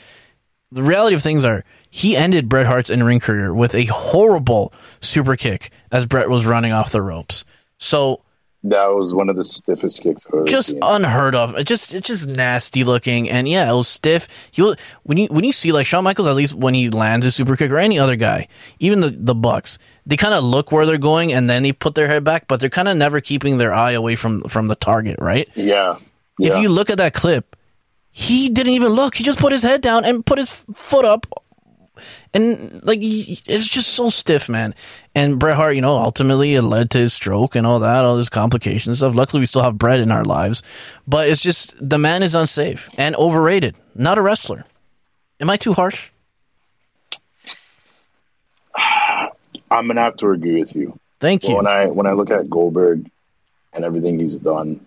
The 0.71 0.83
reality 0.83 1.15
of 1.15 1.23
things 1.23 1.45
are 1.45 1.63
he 1.89 2.15
ended 2.17 2.49
Bret 2.49 2.65
Hart's 2.65 2.89
in 2.89 3.01
ring 3.03 3.19
career 3.19 3.53
with 3.53 3.73
a 3.73 3.85
horrible 3.85 4.73
super 4.99 5.35
kick 5.35 5.71
as 5.91 6.05
Bret 6.05 6.29
was 6.29 6.45
running 6.45 6.73
off 6.73 6.91
the 6.91 7.01
ropes. 7.01 7.45
So 7.77 8.21
That 8.63 8.87
was 8.87 9.13
one 9.13 9.29
of 9.29 9.37
the 9.37 9.45
stiffest 9.45 10.03
kicks 10.03 10.25
I've 10.27 10.33
ever 10.33 10.45
just 10.45 10.69
seen. 10.71 10.79
unheard 10.81 11.35
of. 11.35 11.57
It 11.57 11.65
just 11.65 11.93
it's 11.93 12.07
just 12.07 12.27
nasty 12.27 12.83
looking, 12.83 13.29
and 13.29 13.47
yeah, 13.47 13.71
it 13.71 13.75
was 13.75 13.87
stiff. 13.87 14.27
He 14.51 14.61
will, 14.61 14.75
when 15.03 15.17
you 15.17 15.27
when 15.27 15.45
you 15.45 15.53
see 15.53 15.71
like 15.71 15.85
Shawn 15.85 16.03
Michaels, 16.03 16.27
at 16.27 16.35
least 16.35 16.53
when 16.53 16.73
he 16.73 16.89
lands 16.89 17.25
a 17.25 17.31
super 17.31 17.55
kick, 17.55 17.71
or 17.71 17.77
any 17.77 17.97
other 17.97 18.17
guy, 18.17 18.49
even 18.79 18.99
the 18.99 19.09
the 19.09 19.35
Bucks, 19.35 19.77
they 20.05 20.17
kind 20.17 20.33
of 20.33 20.43
look 20.43 20.71
where 20.73 20.85
they're 20.85 20.97
going, 20.97 21.31
and 21.31 21.49
then 21.49 21.63
they 21.63 21.71
put 21.71 21.95
their 21.95 22.07
head 22.07 22.23
back, 22.25 22.47
but 22.47 22.59
they're 22.59 22.69
kind 22.69 22.87
of 22.89 22.97
never 22.97 23.21
keeping 23.21 23.57
their 23.57 23.73
eye 23.73 23.91
away 23.91 24.15
from 24.15 24.41
from 24.43 24.67
the 24.67 24.75
target, 24.75 25.17
right? 25.19 25.47
yeah. 25.55 25.97
yeah. 26.39 26.55
If 26.57 26.61
you 26.61 26.69
look 26.69 26.89
at 26.89 26.97
that 26.97 27.13
clip, 27.13 27.55
he 28.17 28.49
didn't 28.49 28.73
even 28.73 28.93
look. 28.93 29.13
He 29.13 29.23
just 29.23 29.37
put 29.37 29.51
his 29.51 29.61
head 29.61 29.81
down 29.81 30.03
and 30.03 30.25
put 30.25 30.39
his 30.39 30.49
foot 30.49 31.05
up 31.05 31.27
and 32.33 32.83
like 32.83 32.97
it's 32.99 33.67
just 33.67 33.89
so 33.89 34.09
stiff, 34.09 34.49
man. 34.49 34.73
And 35.13 35.37
Bret 35.37 35.55
Hart, 35.55 35.75
you 35.75 35.81
know, 35.81 35.95
ultimately 35.97 36.55
it 36.55 36.63
led 36.63 36.89
to 36.91 36.97
his 36.97 37.13
stroke 37.13 37.55
and 37.55 37.67
all 37.67 37.77
that, 37.77 38.05
all 38.05 38.15
this 38.15 38.27
complications 38.27 38.87
and 38.87 38.97
stuff. 38.97 39.15
Luckily, 39.15 39.39
we 39.39 39.45
still 39.45 39.61
have 39.61 39.77
Bret 39.77 39.99
in 39.99 40.11
our 40.11 40.25
lives, 40.25 40.63
but 41.07 41.29
it's 41.29 41.43
just 41.43 41.75
the 41.79 41.99
man 41.99 42.23
is 42.23 42.33
unsafe 42.33 42.89
and 42.97 43.15
overrated. 43.17 43.75
Not 43.93 44.17
a 44.17 44.23
wrestler. 44.23 44.65
Am 45.39 45.51
I 45.51 45.57
too 45.57 45.73
harsh? 45.73 46.09
I'm 48.75 49.85
gonna 49.85 50.01
have 50.01 50.17
to 50.17 50.31
agree 50.31 50.59
with 50.59 50.75
you. 50.75 50.99
Thank 51.19 51.47
you. 51.47 51.55
When 51.55 51.67
I 51.67 51.85
when 51.85 52.07
I 52.07 52.13
look 52.13 52.31
at 52.31 52.49
Goldberg 52.49 53.11
and 53.73 53.85
everything 53.85 54.17
he's 54.17 54.39
done, 54.39 54.83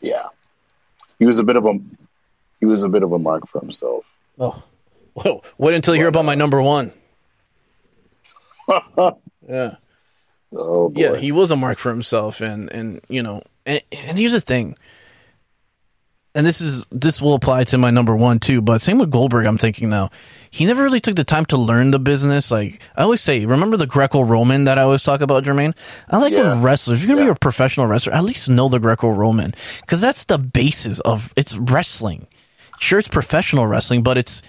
yeah, 0.00 0.28
he 1.18 1.26
was 1.26 1.40
a 1.40 1.44
bit 1.44 1.56
of 1.56 1.66
a 1.66 1.80
he 2.64 2.70
was 2.70 2.82
a 2.82 2.88
bit 2.88 3.02
of 3.02 3.12
a 3.12 3.18
mark 3.18 3.46
for 3.46 3.60
himself. 3.60 4.04
Oh, 4.38 4.62
Whoa. 5.12 5.42
wait 5.58 5.74
until 5.74 5.94
you 5.94 6.00
hear 6.00 6.08
about 6.08 6.24
my 6.24 6.34
number 6.34 6.62
one. 6.62 6.92
Yeah. 9.46 9.76
Oh 10.56 10.88
boy. 10.88 10.98
Yeah, 11.00 11.16
he 11.16 11.30
was 11.32 11.50
a 11.50 11.56
mark 11.56 11.76
for 11.76 11.90
himself, 11.90 12.40
and 12.40 12.72
and 12.72 13.02
you 13.10 13.22
know, 13.22 13.42
and 13.66 13.82
and 13.92 14.16
here's 14.18 14.32
the 14.32 14.40
thing, 14.40 14.78
and 16.34 16.46
this 16.46 16.62
is 16.62 16.86
this 16.90 17.20
will 17.20 17.34
apply 17.34 17.64
to 17.64 17.76
my 17.76 17.90
number 17.90 18.16
one 18.16 18.38
too. 18.38 18.62
But 18.62 18.80
same 18.80 18.98
with 18.98 19.10
Goldberg, 19.10 19.44
I'm 19.44 19.58
thinking 19.58 19.90
now, 19.90 20.10
he 20.50 20.64
never 20.64 20.82
really 20.82 21.00
took 21.00 21.16
the 21.16 21.24
time 21.24 21.44
to 21.46 21.58
learn 21.58 21.90
the 21.90 21.98
business. 21.98 22.50
Like 22.50 22.80
I 22.96 23.02
always 23.02 23.20
say, 23.20 23.44
remember 23.44 23.76
the 23.76 23.86
Greco-Roman 23.86 24.64
that 24.64 24.78
I 24.78 24.82
always 24.82 25.02
talk 25.02 25.20
about, 25.20 25.44
Jermaine? 25.44 25.74
I 26.08 26.16
like 26.16 26.32
Yeah. 26.32 26.48
when 26.48 26.62
wrestlers, 26.62 27.02
if 27.02 27.06
you're 27.06 27.14
gonna 27.16 27.26
Yeah. 27.28 27.32
be 27.34 27.36
a 27.36 27.40
professional 27.40 27.86
wrestler, 27.86 28.14
at 28.14 28.24
least 28.24 28.48
know 28.48 28.70
the 28.70 28.78
Greco-Roman 28.78 29.52
because 29.82 30.00
that's 30.00 30.24
the 30.24 30.38
basis 30.38 31.00
of 31.00 31.30
it's 31.36 31.54
wrestling. 31.54 32.28
Sure, 32.84 32.98
it's 32.98 33.08
professional 33.08 33.66
wrestling, 33.66 34.02
but 34.02 34.18
it's 34.18 34.42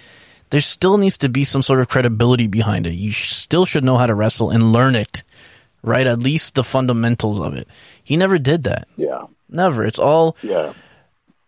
there 0.50 0.60
still 0.60 0.98
needs 0.98 1.16
to 1.18 1.28
be 1.28 1.42
some 1.42 1.62
sort 1.62 1.80
of 1.80 1.88
credibility 1.88 2.46
behind 2.46 2.86
it. 2.86 2.92
You 2.92 3.10
sh- 3.10 3.32
still 3.32 3.64
should 3.64 3.82
know 3.82 3.96
how 3.96 4.06
to 4.06 4.14
wrestle 4.14 4.50
and 4.50 4.72
learn 4.72 4.94
it, 4.94 5.22
right? 5.82 6.06
At 6.06 6.18
least 6.18 6.54
the 6.54 6.62
fundamentals 6.62 7.40
of 7.40 7.54
it. 7.54 7.66
He 8.04 8.16
never 8.16 8.38
did 8.38 8.64
that. 8.64 8.88
yeah, 8.96 9.24
Never. 9.48 9.86
It's 9.86 9.98
all 9.98 10.36
yeah. 10.42 10.74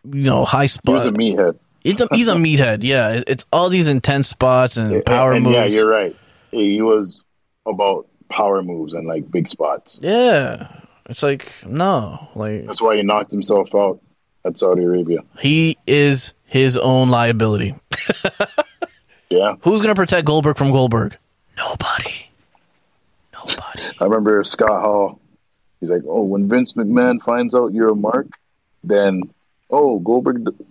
you 0.04 0.24
know, 0.24 0.46
high 0.46 0.66
He 0.66 0.78
was 0.86 1.04
a 1.04 1.12
meathead. 1.12 1.58
He's 1.80 2.00
a, 2.00 2.08
he's 2.10 2.28
a 2.28 2.34
meathead. 2.46 2.82
Yeah, 2.82 3.20
it's 3.26 3.44
all 3.52 3.68
these 3.68 3.88
intense 3.88 4.28
spots 4.28 4.78
and 4.78 5.04
power 5.04 5.32
and, 5.32 5.44
moves. 5.44 5.56
Yeah, 5.56 5.66
you're 5.66 5.90
right. 5.90 6.16
He 6.50 6.80
was 6.80 7.26
about 7.66 8.06
power 8.30 8.62
moves 8.62 8.94
and 8.94 9.06
like 9.06 9.30
big 9.30 9.46
spots. 9.46 9.98
Yeah. 10.02 10.68
It's 11.08 11.22
like 11.22 11.52
no, 11.66 12.28
like 12.34 12.66
That's 12.66 12.80
why 12.80 12.96
he 12.96 13.02
knocked 13.02 13.30
himself 13.30 13.74
out 13.74 14.00
at 14.44 14.58
Saudi 14.58 14.84
Arabia. 14.84 15.20
he 15.38 15.76
is 15.86 16.32
his 16.48 16.76
own 16.76 17.10
liability. 17.10 17.76
Yeah, 19.30 19.56
Who's 19.60 19.82
gonna 19.82 19.94
protect 19.94 20.24
Goldberg 20.24 20.56
from 20.56 20.72
Goldberg? 20.72 21.14
Nobody. 21.58 22.30
Nobody. 23.34 23.82
I 24.00 24.04
remember 24.04 24.42
Scott 24.42 24.80
Hall. 24.80 25.20
He's 25.80 25.90
like, 25.90 26.00
"Oh, 26.08 26.22
when 26.22 26.48
Vince 26.48 26.72
McMahon 26.72 27.22
finds 27.22 27.54
out 27.54 27.74
you're 27.74 27.90
a 27.90 27.94
mark, 27.94 28.26
then 28.84 29.24
oh 29.68 29.98
Goldberg 29.98 30.46
d- 30.46 30.64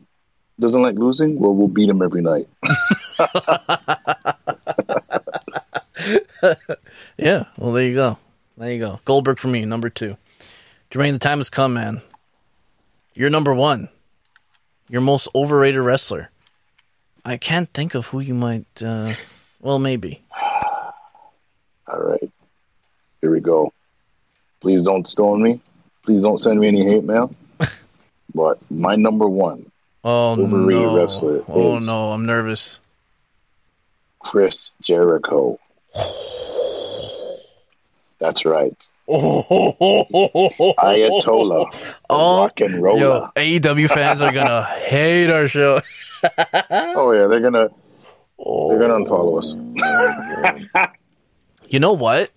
doesn't 0.59 0.81
like 0.81 0.95
losing. 0.95 1.37
Well, 1.39 1.55
we'll 1.55 1.67
beat 1.67 1.87
him 1.87 2.01
every 2.01 2.23
night." 2.23 2.47
Yeah. 7.17 7.45
Well, 7.57 7.71
there 7.73 7.85
you 7.87 7.95
go. 7.95 8.17
There 8.57 8.71
you 8.71 8.79
go. 8.79 8.99
Goldberg 9.05 9.39
for 9.39 9.47
me, 9.49 9.65
number 9.65 9.89
two. 9.89 10.17
Jermaine, 10.91 11.13
the 11.13 11.19
time 11.19 11.39
has 11.39 11.49
come, 11.49 11.73
man. 11.73 12.01
You're 13.13 13.29
number 13.29 13.53
one. 13.53 13.89
Your 14.89 15.01
most 15.01 15.27
overrated 15.35 15.81
wrestler. 15.81 16.29
I 17.25 17.37
can't 17.37 17.71
think 17.73 17.93
of 17.93 18.07
who 18.07 18.19
you 18.21 18.33
might. 18.33 18.65
Uh, 18.81 19.13
well, 19.61 19.79
maybe. 19.79 20.21
All 21.87 21.99
right, 21.99 22.31
here 23.21 23.31
we 23.31 23.39
go. 23.39 23.73
Please 24.61 24.83
don't 24.83 25.07
stone 25.07 25.41
me. 25.41 25.59
Please 26.03 26.21
don't 26.21 26.39
send 26.39 26.59
me 26.59 26.67
any 26.67 26.85
hate 26.85 27.03
mail. 27.03 27.33
but 28.33 28.59
my 28.71 28.95
number 28.95 29.27
one, 29.27 29.71
Oh 30.03 30.31
Overrated 30.39 30.83
no! 30.83 30.95
wrestler 30.95 31.43
Oh 31.49 31.79
no! 31.79 32.11
I'm 32.11 32.25
nervous. 32.25 32.79
Chris 34.19 34.71
Jericho. 34.81 35.59
That's 38.19 38.45
right. 38.45 38.87
Ayatollah. 40.77 41.73
Oh, 42.09 42.39
rock 42.39 42.59
and 42.61 42.81
roller. 42.81 42.99
Yo, 42.99 43.29
AEW 43.35 43.89
fans 43.89 44.21
are 44.21 44.31
gonna 44.31 44.63
hate 44.79 45.29
our 45.29 45.47
show. 45.47 45.81
Oh 46.69 47.11
yeah, 47.11 47.27
they're 47.27 47.39
gonna 47.39 47.69
they're 48.37 48.79
gonna 48.79 49.05
unfollow 49.05 49.39
us. 49.39 49.53
You 51.69 51.81
know 51.81 51.91
what? 51.91 52.31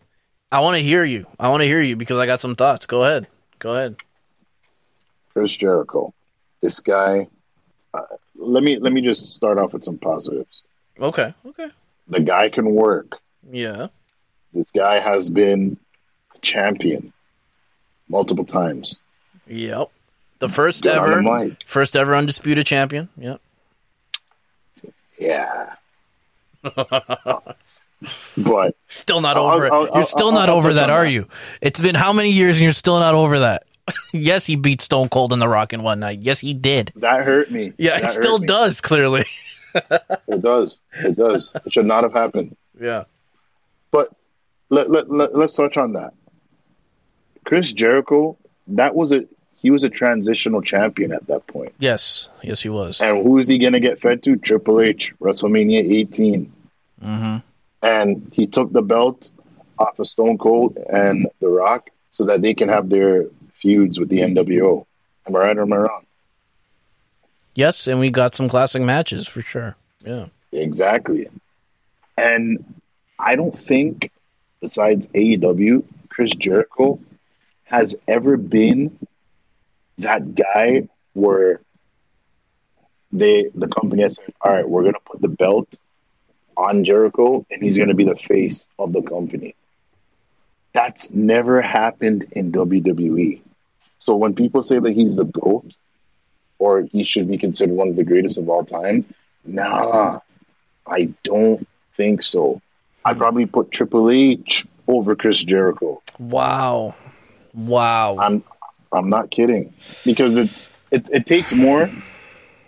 I 0.50 0.58
want 0.58 0.76
to 0.76 0.82
hear 0.82 1.04
you. 1.04 1.24
I 1.38 1.50
want 1.50 1.60
to 1.60 1.64
hear 1.64 1.80
you 1.80 1.94
because 1.94 2.18
I 2.18 2.26
got 2.26 2.40
some 2.40 2.56
thoughts. 2.56 2.84
Go 2.84 3.04
ahead. 3.04 3.28
Go 3.60 3.70
ahead. 3.76 3.94
Chris 5.32 5.54
Jericho. 5.56 6.12
This 6.60 6.80
guy. 6.80 7.28
Uh, 7.94 8.02
let 8.34 8.64
me 8.64 8.76
let 8.80 8.92
me 8.92 9.02
just 9.02 9.36
start 9.36 9.56
off 9.56 9.72
with 9.72 9.84
some 9.84 9.98
positives. 9.98 10.64
Okay. 10.98 11.32
Okay. 11.46 11.68
The 12.08 12.18
guy 12.18 12.48
can 12.48 12.74
work. 12.74 13.18
Yeah. 13.52 13.86
This 14.52 14.72
guy 14.72 14.98
has 14.98 15.30
been 15.30 15.76
champion 16.42 17.12
multiple 18.08 18.44
times. 18.44 18.98
Yep. 19.46 19.88
The 20.38 20.48
first 20.48 20.86
on 20.86 21.22
ever, 21.22 21.56
first 21.66 21.96
ever 21.96 22.14
undisputed 22.16 22.66
champion. 22.66 23.08
Yep. 23.18 23.40
Yeah. 25.18 25.74
but 28.36 28.74
Still 28.88 29.20
not 29.20 29.36
I'll- 29.36 29.44
over 29.50 29.66
it. 29.66 29.72
I'll- 29.72 29.84
You're 29.86 29.96
I'll- 29.96 30.06
still 30.06 30.26
I'll- 30.28 30.32
not 30.32 30.48
I'll 30.48 30.56
over 30.56 30.74
that, 30.74 30.90
are 30.90 31.06
you? 31.06 31.26
It's 31.60 31.80
been 31.80 31.94
how 31.94 32.12
many 32.12 32.30
years 32.30 32.56
and 32.56 32.64
you're 32.64 32.72
still 32.72 32.98
not 32.98 33.14
over 33.14 33.40
that? 33.40 33.64
yes, 34.12 34.46
he 34.46 34.56
beat 34.56 34.80
Stone 34.80 35.08
Cold 35.08 35.32
and 35.32 35.42
The 35.42 35.48
Rock 35.48 35.72
in 35.72 35.82
one 35.82 36.00
night. 36.00 36.20
Yes, 36.22 36.38
he 36.40 36.54
did. 36.54 36.92
that 36.96 37.24
hurt 37.24 37.50
me. 37.50 37.72
Yeah, 37.76 37.98
That 38.00 38.10
it 38.10 38.12
still 38.12 38.38
me. 38.38 38.46
does, 38.46 38.80
clearly. 38.80 39.24
It 39.74 40.42
does. 40.42 40.78
It 41.04 41.16
does. 41.16 41.52
it 41.66 41.72
should 41.72 41.86
not 41.86 42.02
have 42.04 42.12
happened. 42.12 42.56
Yeah. 42.80 43.04
But 43.90 44.10
let, 44.70 44.90
let, 44.90 45.10
let, 45.10 45.36
let's 45.36 45.54
touch 45.54 45.76
on 45.76 45.92
that. 45.92 46.14
Chris 47.44 47.72
Jericho, 47.72 48.36
that 48.68 48.94
was 48.94 49.12
a 49.12 49.24
he 49.60 49.70
was 49.70 49.84
a 49.84 49.90
transitional 49.90 50.62
champion 50.62 51.12
at 51.12 51.26
that 51.26 51.46
point. 51.46 51.74
Yes. 51.78 52.28
Yes, 52.42 52.62
he 52.62 52.70
was. 52.70 53.00
And 53.00 53.22
who 53.22 53.38
is 53.38 53.48
he 53.48 53.58
going 53.58 53.74
to 53.74 53.80
get 53.80 54.00
fed 54.00 54.22
to? 54.22 54.36
Triple 54.36 54.80
H, 54.80 55.12
WrestleMania 55.20 55.84
18. 55.92 56.52
hmm 57.02 57.36
And 57.82 58.30
he 58.32 58.46
took 58.46 58.72
the 58.72 58.80
belt 58.80 59.30
off 59.78 59.98
of 59.98 60.08
Stone 60.08 60.38
Cold 60.38 60.78
and 60.90 61.28
The 61.40 61.48
Rock 61.48 61.90
so 62.10 62.24
that 62.24 62.40
they 62.40 62.54
can 62.54 62.70
have 62.70 62.88
their 62.88 63.26
feuds 63.60 64.00
with 64.00 64.08
the 64.08 64.20
NWO. 64.20 64.86
Am 65.26 65.36
I 65.36 65.38
right 65.38 65.58
or 65.58 65.62
am 65.62 65.72
I 65.74 65.76
wrong? 65.76 66.06
Yes, 67.54 67.86
and 67.86 68.00
we 68.00 68.10
got 68.10 68.34
some 68.34 68.48
classic 68.48 68.80
matches 68.80 69.28
for 69.28 69.42
sure. 69.42 69.76
Yeah. 70.04 70.26
Exactly. 70.52 71.28
And 72.16 72.64
I 73.18 73.36
don't 73.36 73.56
think, 73.56 74.10
besides 74.60 75.08
AEW, 75.08 75.84
Chris 76.08 76.32
Jericho 76.32 76.98
has 77.70 77.96
ever 78.08 78.36
been 78.36 78.98
that 79.98 80.34
guy 80.34 80.88
where 81.12 81.60
they 83.12 83.48
the 83.54 83.68
company 83.68 84.02
has 84.02 84.16
said, 84.16 84.34
All 84.40 84.52
right, 84.52 84.68
we're 84.68 84.82
gonna 84.82 84.98
put 85.04 85.20
the 85.20 85.28
belt 85.28 85.78
on 86.56 86.84
Jericho 86.84 87.46
and 87.48 87.62
he's 87.62 87.78
gonna 87.78 87.94
be 87.94 88.04
the 88.04 88.16
face 88.16 88.66
of 88.78 88.92
the 88.92 89.02
company. 89.02 89.54
That's 90.72 91.10
never 91.10 91.62
happened 91.62 92.26
in 92.32 92.50
WWE. 92.50 93.40
So 94.00 94.16
when 94.16 94.34
people 94.34 94.64
say 94.64 94.80
that 94.80 94.92
he's 94.92 95.14
the 95.14 95.24
GOAT 95.24 95.76
or 96.58 96.82
he 96.82 97.04
should 97.04 97.28
be 97.28 97.38
considered 97.38 97.74
one 97.74 97.88
of 97.88 97.96
the 97.96 98.04
greatest 98.04 98.36
of 98.36 98.48
all 98.48 98.64
time, 98.64 99.04
nah, 99.44 100.20
I 100.86 101.14
don't 101.22 101.66
think 101.96 102.22
so. 102.22 102.60
I 103.04 103.14
probably 103.14 103.46
put 103.46 103.70
Triple 103.70 104.10
H 104.10 104.66
over 104.88 105.14
Chris 105.14 105.42
Jericho. 105.42 106.02
Wow. 106.18 106.94
Wow. 107.54 108.16
I'm 108.18 108.44
I'm 108.92 109.08
not 109.08 109.30
kidding 109.30 109.72
because 110.04 110.36
it's 110.36 110.70
it 110.90 111.08
it 111.12 111.26
takes 111.26 111.52
more 111.52 111.90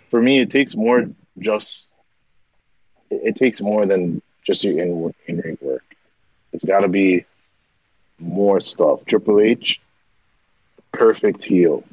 for 0.09 0.21
me. 0.21 0.39
It 0.39 0.51
takes 0.51 0.75
more 0.75 1.05
just 1.39 1.85
it, 3.09 3.21
it 3.23 3.35
takes 3.35 3.61
more 3.61 3.85
than 3.85 4.21
just 4.45 4.63
your 4.63 4.79
in 4.81 5.13
in 5.27 5.37
ring 5.39 5.57
work. 5.61 5.83
It's 6.51 6.65
got 6.65 6.81
to 6.81 6.87
be 6.87 7.25
more 8.19 8.59
stuff. 8.59 9.05
Triple 9.05 9.39
H, 9.39 9.81
perfect 10.91 11.43
heel, 11.43 11.83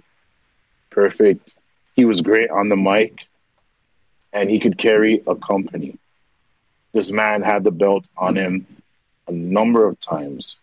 perfect. 0.90 1.54
He 1.96 2.04
was 2.04 2.20
great 2.20 2.50
on 2.50 2.68
the 2.68 2.76
mic, 2.76 3.26
and 4.32 4.50
he 4.50 4.58
could 4.58 4.78
carry 4.78 5.22
a 5.26 5.34
company. 5.34 5.98
This 6.92 7.10
man 7.10 7.42
had 7.42 7.64
the 7.64 7.70
belt 7.70 8.06
on 8.16 8.36
him 8.36 8.66
a 9.28 9.32
number 9.32 9.86
of 9.86 9.98
times, 10.00 10.56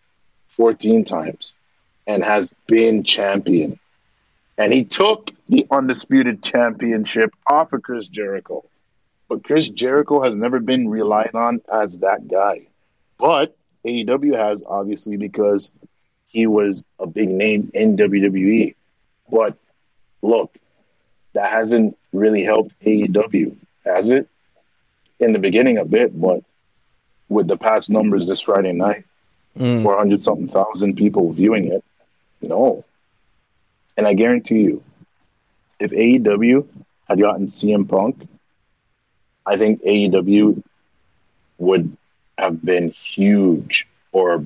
fourteen 0.55 1.05
times 1.05 1.53
and 2.07 2.23
has 2.23 2.49
been 2.67 3.03
champion. 3.03 3.79
And 4.57 4.73
he 4.73 4.85
took 4.85 5.29
the 5.49 5.67
undisputed 5.69 6.41
championship 6.41 7.31
off 7.47 7.73
of 7.73 7.83
Chris 7.83 8.07
Jericho. 8.07 8.63
But 9.29 9.43
Chris 9.43 9.69
Jericho 9.69 10.21
has 10.23 10.35
never 10.35 10.59
been 10.59 10.87
relied 10.89 11.35
on 11.35 11.61
as 11.71 11.99
that 11.99 12.27
guy. 12.27 12.61
But 13.19 13.55
AEW 13.85 14.35
has 14.35 14.63
obviously 14.65 15.17
because 15.17 15.71
he 16.27 16.47
was 16.47 16.83
a 16.99 17.05
big 17.05 17.29
name 17.29 17.69
in 17.73 17.97
WWE. 17.97 18.73
But 19.29 19.55
look, 20.21 20.55
that 21.33 21.51
hasn't 21.51 21.97
really 22.13 22.43
helped 22.43 22.73
AEW, 22.81 23.55
has 23.85 24.09
it? 24.11 24.27
In 25.19 25.33
the 25.33 25.39
beginning, 25.39 25.77
a 25.77 25.85
bit, 25.85 26.19
but 26.19 26.43
with 27.29 27.47
the 27.47 27.57
past 27.57 27.89
numbers 27.89 28.27
this 28.27 28.41
Friday 28.41 28.73
night, 28.73 29.03
Mm. 29.57 29.81
400 29.81 30.23
something 30.23 30.47
thousand 30.47 30.97
people 30.97 31.33
viewing 31.33 31.71
it, 31.71 31.83
no. 32.41 32.83
And 33.95 34.07
I 34.07 34.13
guarantee 34.13 34.59
you, 34.61 34.83
if 35.79 35.91
AEW 35.91 36.67
had 37.07 37.19
gotten 37.19 37.47
CM 37.47 37.87
Punk, 37.87 38.27
I 39.45 39.57
think 39.57 39.81
AEW 39.83 40.61
would 41.57 41.95
have 42.37 42.63
been 42.63 42.91
huge 42.91 43.87
or 44.11 44.43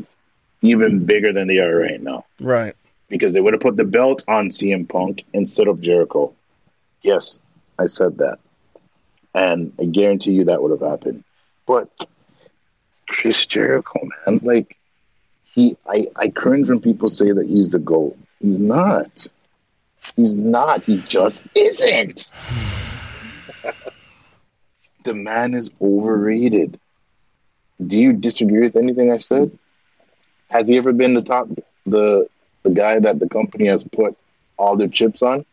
even 0.61 1.05
bigger 1.05 1.33
than 1.33 1.47
they 1.47 1.57
are 1.57 1.75
right 1.75 2.01
now 2.01 2.25
Right. 2.39 2.75
because 3.09 3.33
they 3.33 3.41
would 3.41 3.53
have 3.53 3.61
put 3.61 3.75
the 3.75 3.83
belt 3.83 4.23
on 4.27 4.49
CM 4.49 4.87
Punk 4.87 5.23
instead 5.33 5.67
of 5.67 5.81
Jericho. 5.81 6.33
Yes, 7.01 7.37
I 7.79 7.87
said 7.87 8.19
that. 8.19 8.39
And 9.33 9.73
I 9.79 9.85
guarantee 9.85 10.31
you 10.31 10.45
that 10.45 10.61
would 10.61 10.71
have 10.71 10.87
happened. 10.87 11.23
But 11.65 11.89
Chris 13.07 13.45
Jericho, 13.45 13.99
man, 14.27 14.39
like 14.43 14.77
he 15.53 15.77
I, 15.87 16.07
I 16.15 16.29
cringe 16.29 16.69
when 16.69 16.81
people 16.81 17.09
say 17.09 17.31
that 17.31 17.47
he's 17.47 17.69
the 17.69 17.79
GOAT. 17.79 18.17
He's 18.39 18.59
not. 18.59 19.27
He's 20.15 20.33
not. 20.33 20.83
He 20.83 21.01
just 21.07 21.47
isn't. 21.55 22.29
the 25.03 25.13
man 25.13 25.53
is 25.53 25.69
overrated. 25.81 26.79
Do 27.85 27.97
you 27.97 28.13
disagree 28.13 28.61
with 28.61 28.75
anything 28.75 29.11
I 29.11 29.17
said? 29.17 29.57
Has 30.49 30.67
he 30.67 30.77
ever 30.77 30.91
been 30.91 31.13
the 31.13 31.21
top 31.21 31.47
the 31.85 32.27
the 32.63 32.69
guy 32.69 32.99
that 32.99 33.19
the 33.19 33.27
company 33.27 33.67
has 33.67 33.83
put 33.83 34.17
all 34.57 34.77
their 34.77 34.87
chips 34.87 35.21
on? 35.21 35.45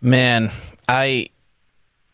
Man, 0.00 0.52
I, 0.86 1.30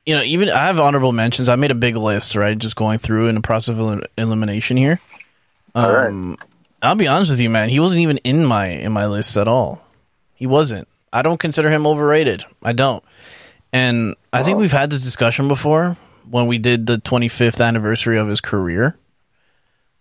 you 0.06 0.14
know, 0.14 0.22
even 0.22 0.48
I 0.48 0.66
have 0.66 0.78
honorable 0.78 1.12
mentions. 1.12 1.48
I 1.48 1.56
made 1.56 1.72
a 1.72 1.74
big 1.74 1.96
list, 1.96 2.36
right? 2.36 2.56
Just 2.56 2.76
going 2.76 2.98
through 2.98 3.26
in 3.26 3.34
the 3.34 3.40
process 3.40 3.70
of 3.70 3.80
elim- 3.80 4.04
elimination 4.16 4.76
here. 4.76 5.00
All 5.74 5.92
right. 5.92 6.08
Um, 6.08 6.36
I'll 6.82 6.94
be 6.94 7.08
honest 7.08 7.30
with 7.30 7.40
you, 7.40 7.50
man. 7.50 7.68
He 7.68 7.80
wasn't 7.80 8.00
even 8.00 8.18
in 8.18 8.44
my 8.44 8.66
in 8.66 8.92
my 8.92 9.06
list 9.06 9.36
at 9.36 9.48
all. 9.48 9.82
He 10.34 10.46
wasn't. 10.46 10.88
I 11.12 11.22
don't 11.22 11.38
consider 11.38 11.70
him 11.70 11.86
overrated. 11.86 12.44
I 12.62 12.72
don't. 12.72 13.04
And 13.72 14.16
I 14.32 14.42
think 14.42 14.58
we've 14.58 14.72
had 14.72 14.90
this 14.90 15.02
discussion 15.02 15.48
before 15.48 15.96
when 16.28 16.46
we 16.46 16.58
did 16.58 16.86
the 16.86 16.98
25th 16.98 17.64
anniversary 17.64 18.18
of 18.18 18.28
his 18.28 18.40
career. 18.40 18.96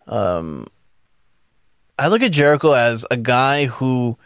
Um, 0.07 0.67
I 1.97 2.07
look 2.07 2.21
at 2.21 2.31
Jericho 2.31 2.73
as 2.73 3.05
a 3.11 3.17
guy 3.17 3.65
who 3.65 4.17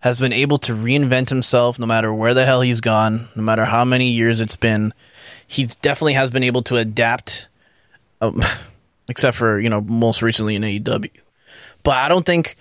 has 0.00 0.18
been 0.18 0.32
able 0.32 0.58
to 0.58 0.72
reinvent 0.72 1.28
himself 1.28 1.78
no 1.78 1.86
matter 1.86 2.12
where 2.12 2.34
the 2.34 2.44
hell 2.44 2.60
he's 2.60 2.80
gone, 2.80 3.28
no 3.36 3.42
matter 3.42 3.64
how 3.64 3.84
many 3.84 4.08
years 4.08 4.40
it's 4.40 4.56
been. 4.56 4.92
He 5.46 5.66
definitely 5.80 6.14
has 6.14 6.30
been 6.30 6.42
able 6.42 6.62
to 6.62 6.76
adapt, 6.76 7.48
um, 8.20 8.42
except 9.08 9.36
for 9.36 9.58
you 9.60 9.68
know 9.68 9.80
most 9.80 10.22
recently 10.22 10.54
in 10.56 10.62
AEW. 10.62 11.10
But 11.82 11.96
I 11.98 12.08
don't 12.08 12.24
think 12.26 12.56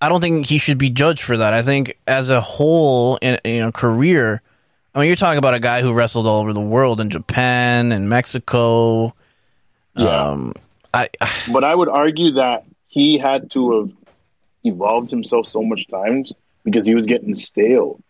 I 0.00 0.08
don't 0.08 0.20
think 0.20 0.46
he 0.46 0.58
should 0.58 0.78
be 0.78 0.90
judged 0.90 1.22
for 1.22 1.36
that. 1.36 1.52
I 1.54 1.62
think 1.62 1.98
as 2.06 2.30
a 2.30 2.40
whole 2.40 3.16
in 3.22 3.38
you 3.44 3.60
know 3.60 3.72
career, 3.72 4.42
I 4.94 4.98
mean 5.00 5.06
you're 5.06 5.16
talking 5.16 5.38
about 5.38 5.54
a 5.54 5.60
guy 5.60 5.80
who 5.82 5.92
wrestled 5.92 6.26
all 6.26 6.40
over 6.40 6.52
the 6.52 6.60
world 6.60 7.00
in 7.00 7.10
Japan 7.10 7.92
and 7.92 8.08
Mexico. 8.08 9.14
Yeah. 9.96 10.08
Um, 10.30 10.54
I 10.92 11.08
But 11.52 11.64
I 11.64 11.74
would 11.74 11.88
argue 11.88 12.32
that 12.32 12.64
he 12.88 13.18
had 13.18 13.50
to 13.52 13.80
have 13.80 13.92
evolved 14.64 15.10
himself 15.10 15.46
so 15.46 15.62
much 15.62 15.86
times 15.88 16.32
because 16.64 16.86
he 16.86 16.94
was 16.94 17.06
getting 17.06 17.34
stale. 17.34 18.00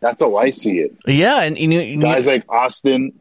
That's 0.00 0.22
how 0.22 0.36
I 0.36 0.50
see 0.50 0.78
it. 0.78 0.94
yeah, 1.06 1.42
and 1.42 1.58
you- 1.58 2.00
Guys 2.00 2.26
like 2.26 2.44
Austin 2.48 3.12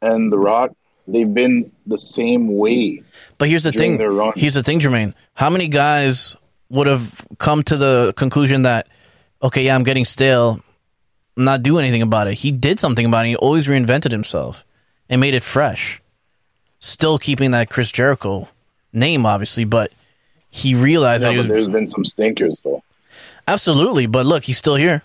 and 0.00 0.32
The 0.32 0.38
Rock, 0.38 0.70
they've 1.06 1.32
been 1.32 1.70
the 1.86 1.98
same 1.98 2.56
way. 2.56 3.02
But 3.42 3.48
here's 3.48 3.64
the 3.64 3.72
thing. 3.72 3.98
Here's 4.36 4.54
the 4.54 4.62
thing, 4.62 4.78
Jermaine. 4.78 5.14
How 5.34 5.50
many 5.50 5.66
guys 5.66 6.36
would 6.68 6.86
have 6.86 7.26
come 7.38 7.64
to 7.64 7.76
the 7.76 8.12
conclusion 8.16 8.62
that, 8.62 8.86
okay, 9.42 9.64
yeah, 9.64 9.74
I'm 9.74 9.82
getting 9.82 10.04
stale, 10.04 10.60
not 11.36 11.64
do 11.64 11.80
anything 11.80 12.02
about 12.02 12.28
it? 12.28 12.34
He 12.34 12.52
did 12.52 12.78
something 12.78 13.04
about 13.04 13.26
it. 13.26 13.30
He 13.30 13.34
always 13.34 13.66
reinvented 13.66 14.12
himself 14.12 14.64
and 15.08 15.20
made 15.20 15.34
it 15.34 15.42
fresh. 15.42 16.00
Still 16.78 17.18
keeping 17.18 17.50
that 17.50 17.68
Chris 17.68 17.90
Jericho 17.90 18.46
name, 18.92 19.26
obviously, 19.26 19.64
but 19.64 19.90
he 20.48 20.76
realized 20.76 21.22
Yeah, 21.24 21.30
that 21.30 21.32
he 21.32 21.38
was 21.38 21.48
there's 21.48 21.68
been 21.68 21.88
some 21.88 22.04
stinkers 22.04 22.60
though. 22.62 22.84
absolutely. 23.48 24.06
But 24.06 24.24
look, 24.24 24.44
he's 24.44 24.58
still 24.58 24.76
here. 24.76 25.02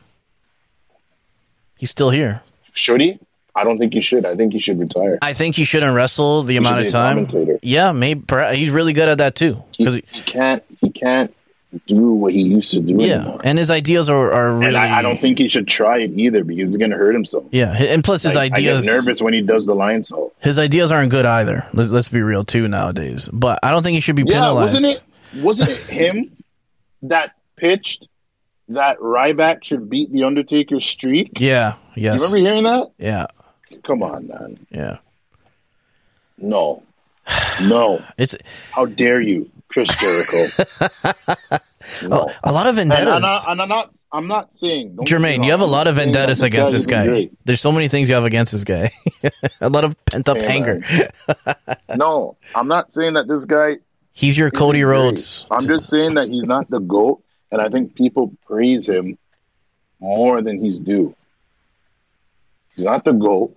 He's 1.76 1.90
still 1.90 2.12
here. 2.12 2.44
Should 2.74 3.02
he? 3.02 3.18
I 3.58 3.64
don't 3.64 3.78
think 3.78 3.94
he 3.94 4.02
should. 4.02 4.26
I 4.26 4.36
think 4.36 4.54
he 4.54 4.60
should 4.60 4.80
retire. 4.80 5.18
I 5.22 5.34
think 5.34 5.56
he 5.56 5.66
shouldn't 5.66 5.96
wrestle 5.96 6.44
the 6.44 6.58
amount 6.58 6.86
of 6.86 6.92
time. 6.92 7.28
Yeah, 7.62 7.92
maybe 7.92 8.24
he's 8.56 8.70
really 8.70 8.94
good 8.94 9.10
at 9.10 9.18
that 9.18 9.36
too. 9.36 9.64
Because 9.78 9.96
he 9.96 10.22
can't. 10.22 10.64
He 10.82 10.92
can't 10.92 11.34
do 11.86 12.14
what 12.14 12.32
he 12.34 12.42
used 12.44 12.72
to 12.72 12.80
do 12.80 12.96
yeah, 12.98 13.16
anymore. 13.16 13.42
and 13.44 13.58
his 13.60 13.70
ideas 13.70 14.10
are, 14.10 14.32
are 14.32 14.54
really. 14.54 14.68
And 14.68 14.78
I, 14.78 15.00
I 15.00 15.02
don't 15.02 15.20
think 15.20 15.38
he 15.38 15.50
should 15.50 15.68
try 15.68 16.00
it 16.00 16.12
either 16.12 16.44
because 16.46 16.70
he's 16.70 16.78
going 16.78 16.92
to 16.92 16.98
hurt 16.98 17.14
himself. 17.14 17.44
Yeah, 17.52 17.74
and 17.74 18.04
plus 18.04 18.24
his 18.24 18.36
Like, 18.36 18.54
ideas. 18.54 18.84
I 18.84 18.86
get 18.86 18.96
nervous 18.96 19.22
when 19.22 19.34
he 19.34 19.42
does 19.42 19.66
the 19.66 19.76
Lionsault. 19.76 20.32
His 20.40 20.58
ideas 20.60 20.92
aren't 20.94 21.12
good 21.12 21.26
either. 21.26 21.68
Let's, 21.74 21.90
let's 21.90 22.08
be 22.08 22.22
real 22.22 22.46
too 22.46 22.68
nowadays. 22.70 23.28
But 23.34 23.60
I 23.64 23.72
don't 23.72 23.84
think 23.84 23.96
he 23.96 24.00
should 24.00 24.16
be 24.16 24.24
Yeah, 24.26 24.36
penalized. 24.36 24.76
wasn't 24.76 24.86
it? 24.86 25.44
Wasn't 25.44 25.70
it 25.70 25.78
him 25.80 26.38
that 27.04 27.32
pitched 27.58 28.08
that 28.70 28.98
Ryback 29.00 29.64
should 29.66 29.90
beat 29.90 30.12
the 30.12 30.24
Undertaker's 30.24 30.86
streak? 30.86 31.32
Yeah. 31.38 31.76
Yes. 31.96 32.20
You 32.20 32.28
remember 32.28 32.50
hearing 32.50 32.64
that? 32.64 32.92
Yeah. 32.98 33.28
Come 33.86 34.04
on, 34.04 34.28
man. 34.28 34.58
Yeah. 34.70 34.98
No, 36.38 36.84
no. 37.62 38.02
It's 38.18 38.36
How 38.72 38.86
dare 38.86 39.22
you, 39.22 39.50
Chris 39.70 39.90
Jericho? 39.98 40.64
no. 42.08 42.32
a 42.44 42.52
lot 42.52 42.68
of 42.68 42.78
And 42.78 42.90
vendettas. 42.90 43.14
I'm 43.16 43.22
not, 43.22 43.50
and 43.50 43.62
I'm 43.62 43.70
not. 43.70 43.94
I'm 44.10 44.28
not 44.28 44.56
saying. 44.56 44.96
don't 44.96 45.06
get 45.08 45.20
me 45.20 45.28
Jermaine, 45.36 45.46
you 45.46 45.52
have 45.52 45.60
a 45.60 45.66
I'm 45.66 45.70
lot 45.72 45.88
of 45.88 45.96
vendettas 45.96 46.42
against 46.42 46.72
this 46.72 46.86
guy. 46.86 47.06
great. 47.08 47.34
There's 47.44 47.60
so 47.60 47.74
many 47.74 47.90
things 47.90 48.08
you 48.08 48.16
have 48.16 48.24
against 48.24 48.54
this 48.54 48.64
guy. 48.64 48.90
a 49.62 49.68
lot 49.70 49.84
of 49.84 49.96
pent 50.06 50.30
up 50.30 50.38
Hey, 50.38 50.48
anger. 50.48 50.82
No, 51.96 52.38
I'm 52.56 52.70
not 52.70 52.94
saying 52.94 53.16
that 53.16 53.28
this 53.28 53.44
guy 53.46 53.78
He's 54.14 54.38
your 54.38 54.50
Cody 54.50 54.80
isn't 54.80 54.88
great. 54.90 54.98
Rhodes. 54.98 55.46
I'm 55.52 55.68
just 55.68 55.90
saying 55.90 56.14
that 56.16 56.30
he's 56.30 56.46
not 56.46 56.70
the 56.70 56.80
goat, 56.80 57.22
and 57.52 57.62
I 57.62 57.68
think 57.70 57.96
people 57.96 58.34
praise 58.48 58.88
him 58.88 59.18
more 60.00 60.42
than 60.42 60.60
he's 60.64 60.80
due. 60.80 61.14
He's 62.76 62.86
not 62.86 63.04
the 63.04 63.12
goat. 63.12 63.56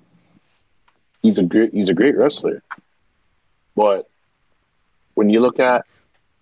He's 1.23 1.39
a 1.39 1.43
great. 1.43 1.73
He's 1.73 1.89
a 1.89 1.95
great 1.95 2.17
wrestler, 2.17 2.63
but 3.77 4.09
when 5.15 5.29
you 5.29 5.41
look 5.41 5.59
at 5.59 5.85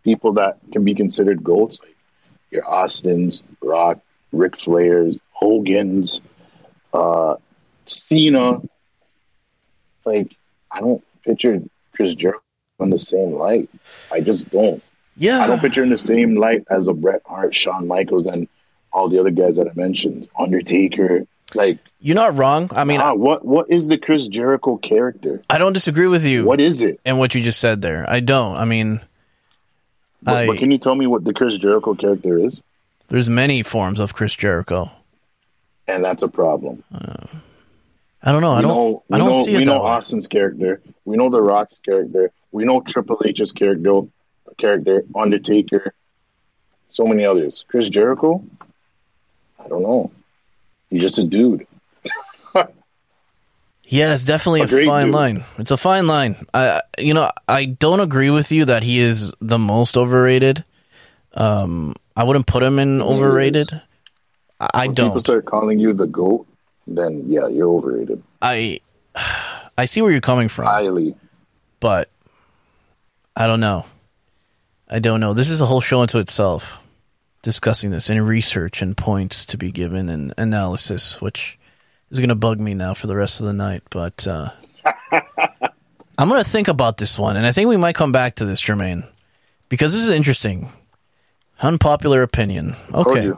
people 0.04 0.34
that 0.34 0.58
can 0.72 0.84
be 0.84 0.94
considered 0.94 1.42
goats, 1.42 1.80
like 1.80 1.96
your 2.50 2.68
Austins, 2.68 3.42
Rock, 3.60 3.98
Ric 4.32 4.52
Flairs, 4.52 5.18
Hogan's, 5.32 6.22
uh, 6.92 7.36
Cena, 7.86 8.60
like 10.04 10.36
I 10.70 10.80
don't 10.80 11.02
picture 11.24 11.60
Chris 11.94 12.14
Jericho 12.14 12.42
in 12.80 12.90
the 12.90 12.98
same 12.98 13.32
light. 13.32 13.68
I 14.12 14.20
just 14.20 14.50
don't. 14.50 14.82
Yeah. 15.16 15.40
I 15.40 15.46
don't 15.48 15.60
picture 15.60 15.82
in 15.82 15.90
the 15.90 15.98
same 15.98 16.36
light 16.36 16.64
as 16.70 16.88
a 16.88 16.94
Bret 16.94 17.22
Hart, 17.26 17.54
Shawn 17.54 17.88
Michaels, 17.88 18.26
and 18.26 18.48
all 18.92 19.08
the 19.08 19.18
other 19.18 19.30
guys 19.30 19.56
that 19.56 19.66
I 19.66 19.72
mentioned. 19.74 20.28
Undertaker. 20.38 21.26
Like, 21.54 21.78
You're 22.00 22.14
not 22.16 22.36
wrong. 22.36 22.70
I 22.74 22.84
mean, 22.84 23.00
ah, 23.00 23.14
what 23.14 23.44
what 23.44 23.70
is 23.70 23.88
the 23.88 23.96
Chris 23.98 24.26
Jericho 24.26 24.76
character? 24.76 25.42
I 25.48 25.58
don't 25.58 25.72
disagree 25.72 26.06
with 26.06 26.24
you 26.24 26.44
What 26.44 26.60
is 26.60 26.82
it? 26.82 27.00
and 27.04 27.18
what 27.18 27.34
you 27.34 27.42
just 27.42 27.58
said 27.58 27.80
there. 27.82 28.04
I 28.08 28.20
don't. 28.20 28.56
I 28.56 28.64
mean, 28.66 29.00
But, 30.22 30.36
I, 30.36 30.46
but 30.46 30.58
can 30.58 30.70
you 30.70 30.78
tell 30.78 30.94
me 30.94 31.06
what 31.06 31.24
the 31.24 31.32
Chris 31.32 31.56
Jericho 31.56 31.94
character 31.94 32.38
is? 32.38 32.60
there's 33.08 33.30
many 33.30 33.62
forms 33.62 34.00
of 34.00 34.12
Chris 34.14 34.36
Jericho. 34.36 34.90
And 35.86 36.04
that's 36.04 36.22
a 36.22 36.28
problem. 36.28 36.84
Uh, 36.94 37.24
I 38.22 38.32
don't 38.32 38.42
know. 38.42 38.52
I 38.52 38.56
we 38.56 38.62
don't. 38.62 38.74
know, 38.76 39.02
I 39.10 39.16
don't 39.18 39.30
know, 39.30 39.44
see 39.44 39.56
we 39.56 39.62
it 39.62 39.64
know 39.66 39.74
that 39.74 39.84
way. 39.84 39.90
Austin's 39.92 40.26
character. 40.28 40.82
We 41.06 41.16
know 41.16 41.30
The 41.30 41.40
Rock's 41.40 41.80
character. 41.80 42.30
We 42.52 42.64
know 42.66 42.82
Triple 42.82 43.22
H's 43.24 43.52
character. 43.52 44.02
Character 44.58 45.04
Undertaker. 45.14 45.94
So 46.88 47.06
many 47.06 47.24
others. 47.24 47.64
Chris 47.68 47.88
Jericho. 47.88 48.44
I 49.64 49.68
don't 49.68 49.82
know. 49.82 50.10
He's 50.90 51.02
just 51.02 51.18
a 51.18 51.24
dude. 51.24 51.66
Yeah, 53.90 54.12
it's 54.12 54.24
definitely 54.24 54.60
a, 54.60 54.64
A 54.82 54.84
fine 54.86 55.06
dude. 55.06 55.14
line. 55.14 55.44
It's 55.56 55.70
a 55.70 55.78
fine 55.78 56.06
line. 56.06 56.46
I, 56.52 56.82
you 56.98 57.14
know, 57.14 57.30
I 57.48 57.64
don't 57.64 58.00
agree 58.00 58.28
with 58.28 58.52
you 58.52 58.66
that 58.66 58.82
he 58.82 58.98
is 58.98 59.32
the 59.40 59.58
most 59.58 59.96
overrated. 59.96 60.62
Um, 61.32 61.94
I 62.14 62.24
wouldn't 62.24 62.46
put 62.46 62.62
him 62.62 62.78
in 62.78 63.00
overrated. 63.00 63.80
I, 64.60 64.68
I 64.74 64.86
When 64.88 64.94
don't. 64.94 65.20
start 65.22 65.46
calling 65.46 65.78
you 65.78 65.94
the 65.94 66.06
goat, 66.06 66.46
then 66.86 67.24
yeah, 67.28 67.46
you're 67.48 67.68
overrated. 67.70 68.22
I, 68.42 68.80
I 69.78 69.86
see 69.86 70.02
where 70.02 70.10
you're 70.12 70.20
coming 70.20 70.48
from, 70.50 70.66
highly. 70.66 71.14
but 71.80 72.10
I 73.34 73.46
don't 73.46 73.60
know. 73.60 73.86
I 74.90 74.98
don't 74.98 75.20
know. 75.20 75.32
This 75.32 75.48
is 75.48 75.62
a 75.62 75.66
whole 75.66 75.80
show 75.80 76.02
unto 76.02 76.18
itself, 76.18 76.78
discussing 77.48 77.90
this 77.90 78.10
and 78.10 78.28
research 78.28 78.82
and 78.82 78.94
points 78.94 79.46
to 79.46 79.56
be 79.56 79.70
given 79.70 80.10
and 80.10 80.34
analysis, 80.36 81.18
which 81.18 81.58
is 82.10 82.18
going 82.18 82.28
to 82.28 82.34
bug 82.34 82.60
me 82.60 82.74
now 82.74 82.92
for 82.92 83.06
the 83.06 83.16
rest 83.16 83.40
of 83.40 83.46
the 83.46 83.54
night. 83.54 83.82
But 83.88 84.26
uh, 84.26 84.50
I'm 86.18 86.28
going 86.28 86.44
to 86.44 86.50
think 86.50 86.68
about 86.68 86.98
this 86.98 87.18
one, 87.18 87.38
and 87.38 87.46
I 87.46 87.52
think 87.52 87.70
we 87.70 87.78
might 87.78 87.94
come 87.94 88.12
back 88.12 88.34
to 88.34 88.44
this, 88.44 88.60
Jermaine, 88.60 89.08
because 89.70 89.94
this 89.94 90.02
is 90.02 90.10
interesting. 90.10 90.70
Unpopular 91.62 92.20
opinion. 92.20 92.76
Okay, 92.92 93.32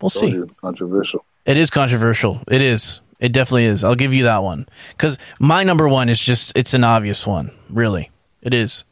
we'll 0.00 0.08
see. 0.08 0.28
you. 0.28 0.48
Controversial. 0.60 1.24
It 1.44 1.56
is 1.56 1.68
controversial. 1.68 2.40
It 2.46 2.62
is. 2.62 3.00
It 3.18 3.32
definitely 3.32 3.64
is. 3.64 3.82
I'll 3.82 3.96
give 3.96 4.14
you 4.14 4.24
that 4.24 4.44
one. 4.44 4.68
Because 4.90 5.18
my 5.40 5.64
number 5.64 5.88
one 5.88 6.10
is 6.10 6.20
just, 6.20 6.52
it's 6.54 6.74
an 6.74 6.84
obvious 6.84 7.26
one. 7.26 7.50
Really. 7.70 8.12
It 8.40 8.54
is. 8.54 8.84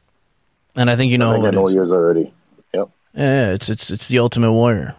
And 0.75 0.91
I 0.91 0.97
think 0.97 1.13
you 1.13 1.19
know 1.19 1.31
I 1.31 1.35
think 1.35 1.47
I 1.47 1.51
know 1.51 1.69
yours 1.69 1.93
already. 1.93 2.33
Yeah, 3.15 3.53
it's, 3.53 3.69
it's, 3.69 3.91
it's 3.91 4.09
the 4.09 4.19
Ultimate 4.19 4.53
Warrior. 4.53 4.97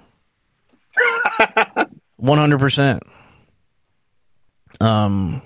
100%. 2.22 3.01
Um, 4.80 5.41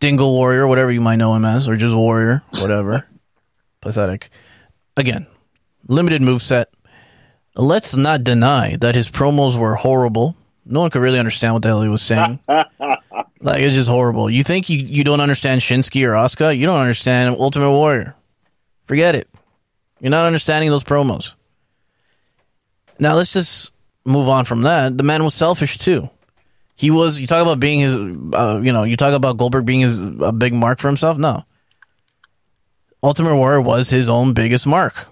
Dingo 0.00 0.28
Warrior, 0.28 0.66
whatever 0.66 0.90
you 0.90 1.00
might 1.00 1.16
know 1.16 1.34
him 1.34 1.44
as, 1.44 1.68
or 1.68 1.76
just 1.76 1.94
Warrior, 1.94 2.42
whatever. 2.60 3.06
Pathetic. 3.80 4.30
Again, 4.96 5.26
limited 5.86 6.22
move 6.22 6.42
set. 6.42 6.70
Let's 7.54 7.94
not 7.96 8.24
deny 8.24 8.76
that 8.76 8.94
his 8.94 9.10
promos 9.10 9.56
were 9.58 9.74
horrible. 9.74 10.36
No 10.64 10.80
one 10.80 10.90
could 10.90 11.02
really 11.02 11.18
understand 11.18 11.54
what 11.54 11.62
the 11.62 11.68
hell 11.68 11.82
he 11.82 11.88
was 11.88 12.02
saying. 12.02 12.38
like 12.48 13.60
it's 13.60 13.74
just 13.74 13.88
horrible. 13.88 14.30
You 14.30 14.44
think 14.44 14.68
you, 14.68 14.78
you 14.78 15.02
don't 15.02 15.20
understand 15.20 15.60
Shinsuke 15.60 16.06
or 16.06 16.12
Asuka? 16.12 16.56
You 16.56 16.66
don't 16.66 16.80
understand 16.80 17.36
Ultimate 17.38 17.70
Warrior. 17.70 18.14
Forget 18.86 19.14
it. 19.14 19.28
You're 20.00 20.10
not 20.10 20.26
understanding 20.26 20.70
those 20.70 20.84
promos. 20.84 21.32
Now 22.98 23.14
let's 23.14 23.32
just 23.32 23.72
move 24.04 24.28
on 24.28 24.44
from 24.44 24.62
that. 24.62 24.96
The 24.96 25.04
man 25.04 25.24
was 25.24 25.34
selfish 25.34 25.78
too. 25.78 26.08
He 26.76 26.90
was. 26.90 27.20
You 27.20 27.26
talk 27.26 27.42
about 27.42 27.60
being 27.60 27.80
his. 27.80 27.94
Uh, 27.94 28.60
you 28.62 28.72
know, 28.72 28.84
you 28.84 28.96
talk 28.96 29.12
about 29.12 29.36
Goldberg 29.36 29.66
being 29.66 29.80
his 29.80 29.98
a 29.98 30.32
big 30.32 30.54
mark 30.54 30.78
for 30.78 30.88
himself. 30.88 31.18
No. 31.18 31.44
Ultimate 33.02 33.36
Warrior 33.36 33.60
was 33.60 33.90
his 33.90 34.08
own 34.08 34.32
biggest 34.32 34.66
mark. 34.66 35.08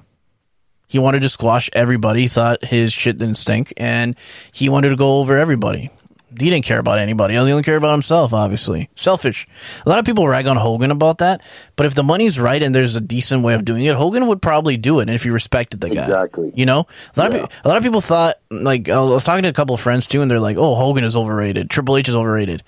He 0.88 1.00
wanted 1.00 1.22
to 1.22 1.28
squash 1.28 1.68
everybody. 1.72 2.28
Thought 2.28 2.64
his 2.64 2.92
shit 2.92 3.18
didn't 3.18 3.36
stink, 3.36 3.72
and 3.76 4.16
he 4.52 4.68
wanted 4.68 4.90
to 4.90 4.96
go 4.96 5.18
over 5.18 5.36
everybody. 5.36 5.90
He 6.38 6.50
didn't 6.50 6.64
care 6.64 6.78
about 6.78 6.98
anybody 6.98 7.34
else. 7.34 7.46
He 7.46 7.52
only 7.52 7.62
cared 7.62 7.78
about 7.78 7.92
himself, 7.92 8.32
obviously. 8.32 8.88
Selfish. 8.94 9.46
A 9.84 9.88
lot 9.88 9.98
of 9.98 10.04
people 10.04 10.26
rag 10.28 10.46
on 10.46 10.56
Hogan 10.56 10.90
about 10.90 11.18
that, 11.18 11.40
but 11.76 11.86
if 11.86 11.94
the 11.94 12.02
money's 12.02 12.38
right 12.38 12.62
and 12.62 12.74
there's 12.74 12.96
a 12.96 13.00
decent 13.00 13.42
way 13.42 13.54
of 13.54 13.64
doing 13.64 13.84
it, 13.84 13.94
Hogan 13.94 14.26
would 14.26 14.42
probably 14.42 14.76
do 14.76 14.98
it. 15.00 15.02
And 15.08 15.12
if 15.12 15.22
he 15.22 15.30
respected 15.30 15.80
the 15.80 15.88
guy, 15.88 16.00
Exactly. 16.00 16.52
You 16.54 16.66
know, 16.66 16.86
a 17.16 17.20
lot 17.20 17.32
Yeah. 17.32 17.38
of 17.44 17.48
pe- 17.50 17.56
a 17.64 17.68
lot 17.68 17.76
of 17.76 17.82
people 17.82 18.00
thought 18.00 18.36
like 18.50 18.88
I 18.88 18.98
was 19.00 19.24
talking 19.24 19.44
to 19.44 19.48
a 19.48 19.52
couple 19.54 19.74
of 19.74 19.80
friends 19.80 20.06
too, 20.06 20.22
and 20.22 20.30
they're 20.30 20.40
like, 20.40 20.56
"Oh, 20.56 20.74
Hogan 20.74 21.04
is 21.04 21.16
overrated. 21.16 21.70
Triple 21.70 21.96
H 21.96 22.08
is 22.08 22.16
overrated." 22.16 22.62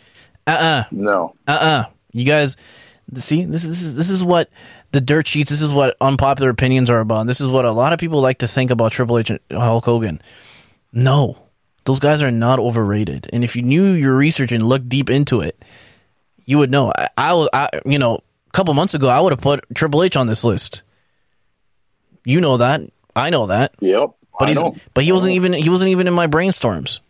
Uh 0.47 0.51
uh 0.51 0.85
No. 0.91 1.35
uh 1.47 1.51
uh 1.53 1.85
You 2.12 2.25
guys, 2.25 2.57
see, 3.14 3.45
this 3.45 3.64
is 3.64 3.71
this 3.71 3.83
is 3.83 3.95
this 3.97 4.11
is 4.11 4.25
what 4.25 4.49
the 4.93 5.01
dirt 5.03 5.27
sheets. 5.29 5.51
This 5.51 5.61
is 5.61 5.73
what 5.73 5.97
unpopular 6.01 6.49
opinions 6.51 6.89
are 6.89 7.01
about. 7.01 7.27
This 7.27 7.41
is 7.43 7.49
what 7.49 7.64
a 7.66 7.73
lot 7.73 7.93
of 7.93 7.99
people 7.99 8.21
like 8.23 8.39
to 8.39 8.49
think 8.49 8.71
about 8.71 8.93
Triple 8.93 9.19
H 9.19 9.29
and 9.31 9.41
Hulk 9.53 9.85
Hogan. 9.85 10.23
No, 10.93 11.37
those 11.89 11.99
guys 12.01 12.20
are 12.22 12.30
not 12.30 12.59
overrated. 12.59 13.28
And 13.32 13.43
if 13.43 13.57
you 13.57 13.62
knew 13.62 13.93
your 13.93 14.14
research 14.14 14.53
and 14.53 14.68
looked 14.68 14.89
deep 14.91 15.09
into 15.09 15.41
it, 15.41 15.64
you 16.45 16.59
would 16.59 16.70
know. 16.70 16.93
I, 16.95 17.09
I, 17.16 17.32
was- 17.32 17.49
I 17.53 17.70
you 17.86 17.99
know, 17.99 18.16
a 18.16 18.51
couple 18.53 18.74
months 18.74 18.93
ago, 18.93 19.09
I 19.09 19.18
would 19.20 19.32
have 19.32 19.41
put 19.41 19.64
Triple 19.74 20.03
H 20.03 20.14
on 20.16 20.26
this 20.26 20.45
list. 20.45 20.82
You 22.24 22.41
know 22.41 22.59
that. 22.59 22.82
I 23.16 23.30
know 23.30 23.47
that. 23.47 23.74
Yep. 23.80 24.11
But 24.39 24.49
he's 24.49 24.59
but 24.95 25.05
he 25.05 25.12
wasn't 25.12 25.32
even 25.32 25.53
he 25.53 25.68
wasn't 25.70 25.91
even 25.91 26.07
in 26.07 26.14
my 26.14 26.26
brainstorms. 26.26 27.01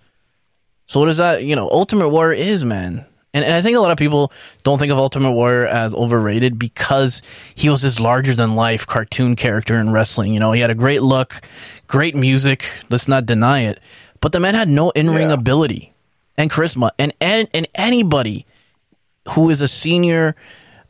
So 0.86 1.00
what 1.00 1.08
is 1.10 1.18
that? 1.18 1.44
You 1.44 1.56
know, 1.56 1.68
Ultimate 1.68 2.08
Warrior 2.08 2.38
is 2.40 2.64
man, 2.64 3.04
and 3.34 3.44
and 3.44 3.52
I 3.52 3.60
think 3.60 3.76
a 3.76 3.80
lot 3.80 3.90
of 3.90 3.98
people 3.98 4.32
don't 4.62 4.78
think 4.78 4.90
of 4.92 4.96
Ultimate 4.98 5.32
Warrior 5.32 5.66
as 5.66 5.94
overrated 5.94 6.58
because 6.58 7.20
he 7.54 7.68
was 7.68 7.82
this 7.82 8.00
larger 8.00 8.34
than 8.34 8.54
life 8.56 8.86
cartoon 8.86 9.36
character 9.36 9.78
in 9.78 9.90
wrestling. 9.90 10.32
You 10.32 10.40
know, 10.40 10.52
he 10.52 10.62
had 10.62 10.70
a 10.70 10.74
great 10.74 11.02
look, 11.02 11.42
great 11.86 12.14
music. 12.16 12.64
Let's 12.88 13.08
not 13.08 13.26
deny 13.26 13.64
it. 13.64 13.80
But 14.20 14.32
the 14.32 14.40
man 14.40 14.54
had 14.54 14.68
no 14.68 14.90
in 14.90 15.10
ring 15.10 15.28
Yeah. 15.28 15.34
ability 15.34 15.92
and 16.36 16.50
charisma, 16.50 16.90
and 16.98 17.12
and 17.20 17.48
and 17.54 17.68
anybody 17.74 18.46
who 19.30 19.50
is 19.50 19.60
a 19.60 19.68
senior 19.68 20.34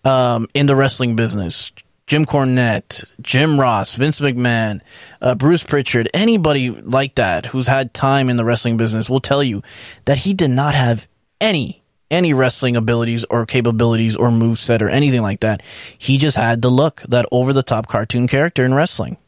um, 0.05 0.49
in 0.55 0.67
the 0.67 0.77
wrestling 0.77 1.17
business. 1.17 1.73
Jim 2.07 2.25
Cornette, 2.25 3.05
Jim 3.21 3.61
Ross, 3.61 3.95
Vince 3.95 4.19
McMahon, 4.21 4.81
uh, 5.21 5.35
Bruce 5.35 5.63
Pritchard, 5.63 6.09
anybody 6.15 6.71
like 6.71 7.17
that 7.17 7.45
who's 7.45 7.67
had 7.67 7.93
time 7.93 8.31
in 8.31 8.39
the 8.39 8.47
wrestling 8.47 8.79
business 8.79 9.11
will 9.11 9.21
tell 9.21 9.43
you 9.43 9.63
that 10.07 10.17
he 10.17 10.33
did 10.33 10.49
not 10.51 10.75
have 10.75 11.07
any 11.39 11.83
any 12.11 12.33
wrestling 12.33 12.77
abilities 12.77 13.25
or 13.29 13.45
capabilities 13.45 14.17
or 14.17 14.31
move 14.31 14.59
set 14.59 14.81
or 14.81 14.89
anything 14.89 15.21
like 15.21 15.41
that. 15.41 15.63
He 15.99 16.17
just 16.17 16.39
had 16.39 16.63
the 16.63 16.71
look, 16.71 17.03
that 17.09 17.27
over 17.31 17.53
the 17.53 17.63
top 17.63 17.87
cartoon 17.89 18.27
character 18.27 18.65
in 18.65 18.73
wrestling. 18.73 19.19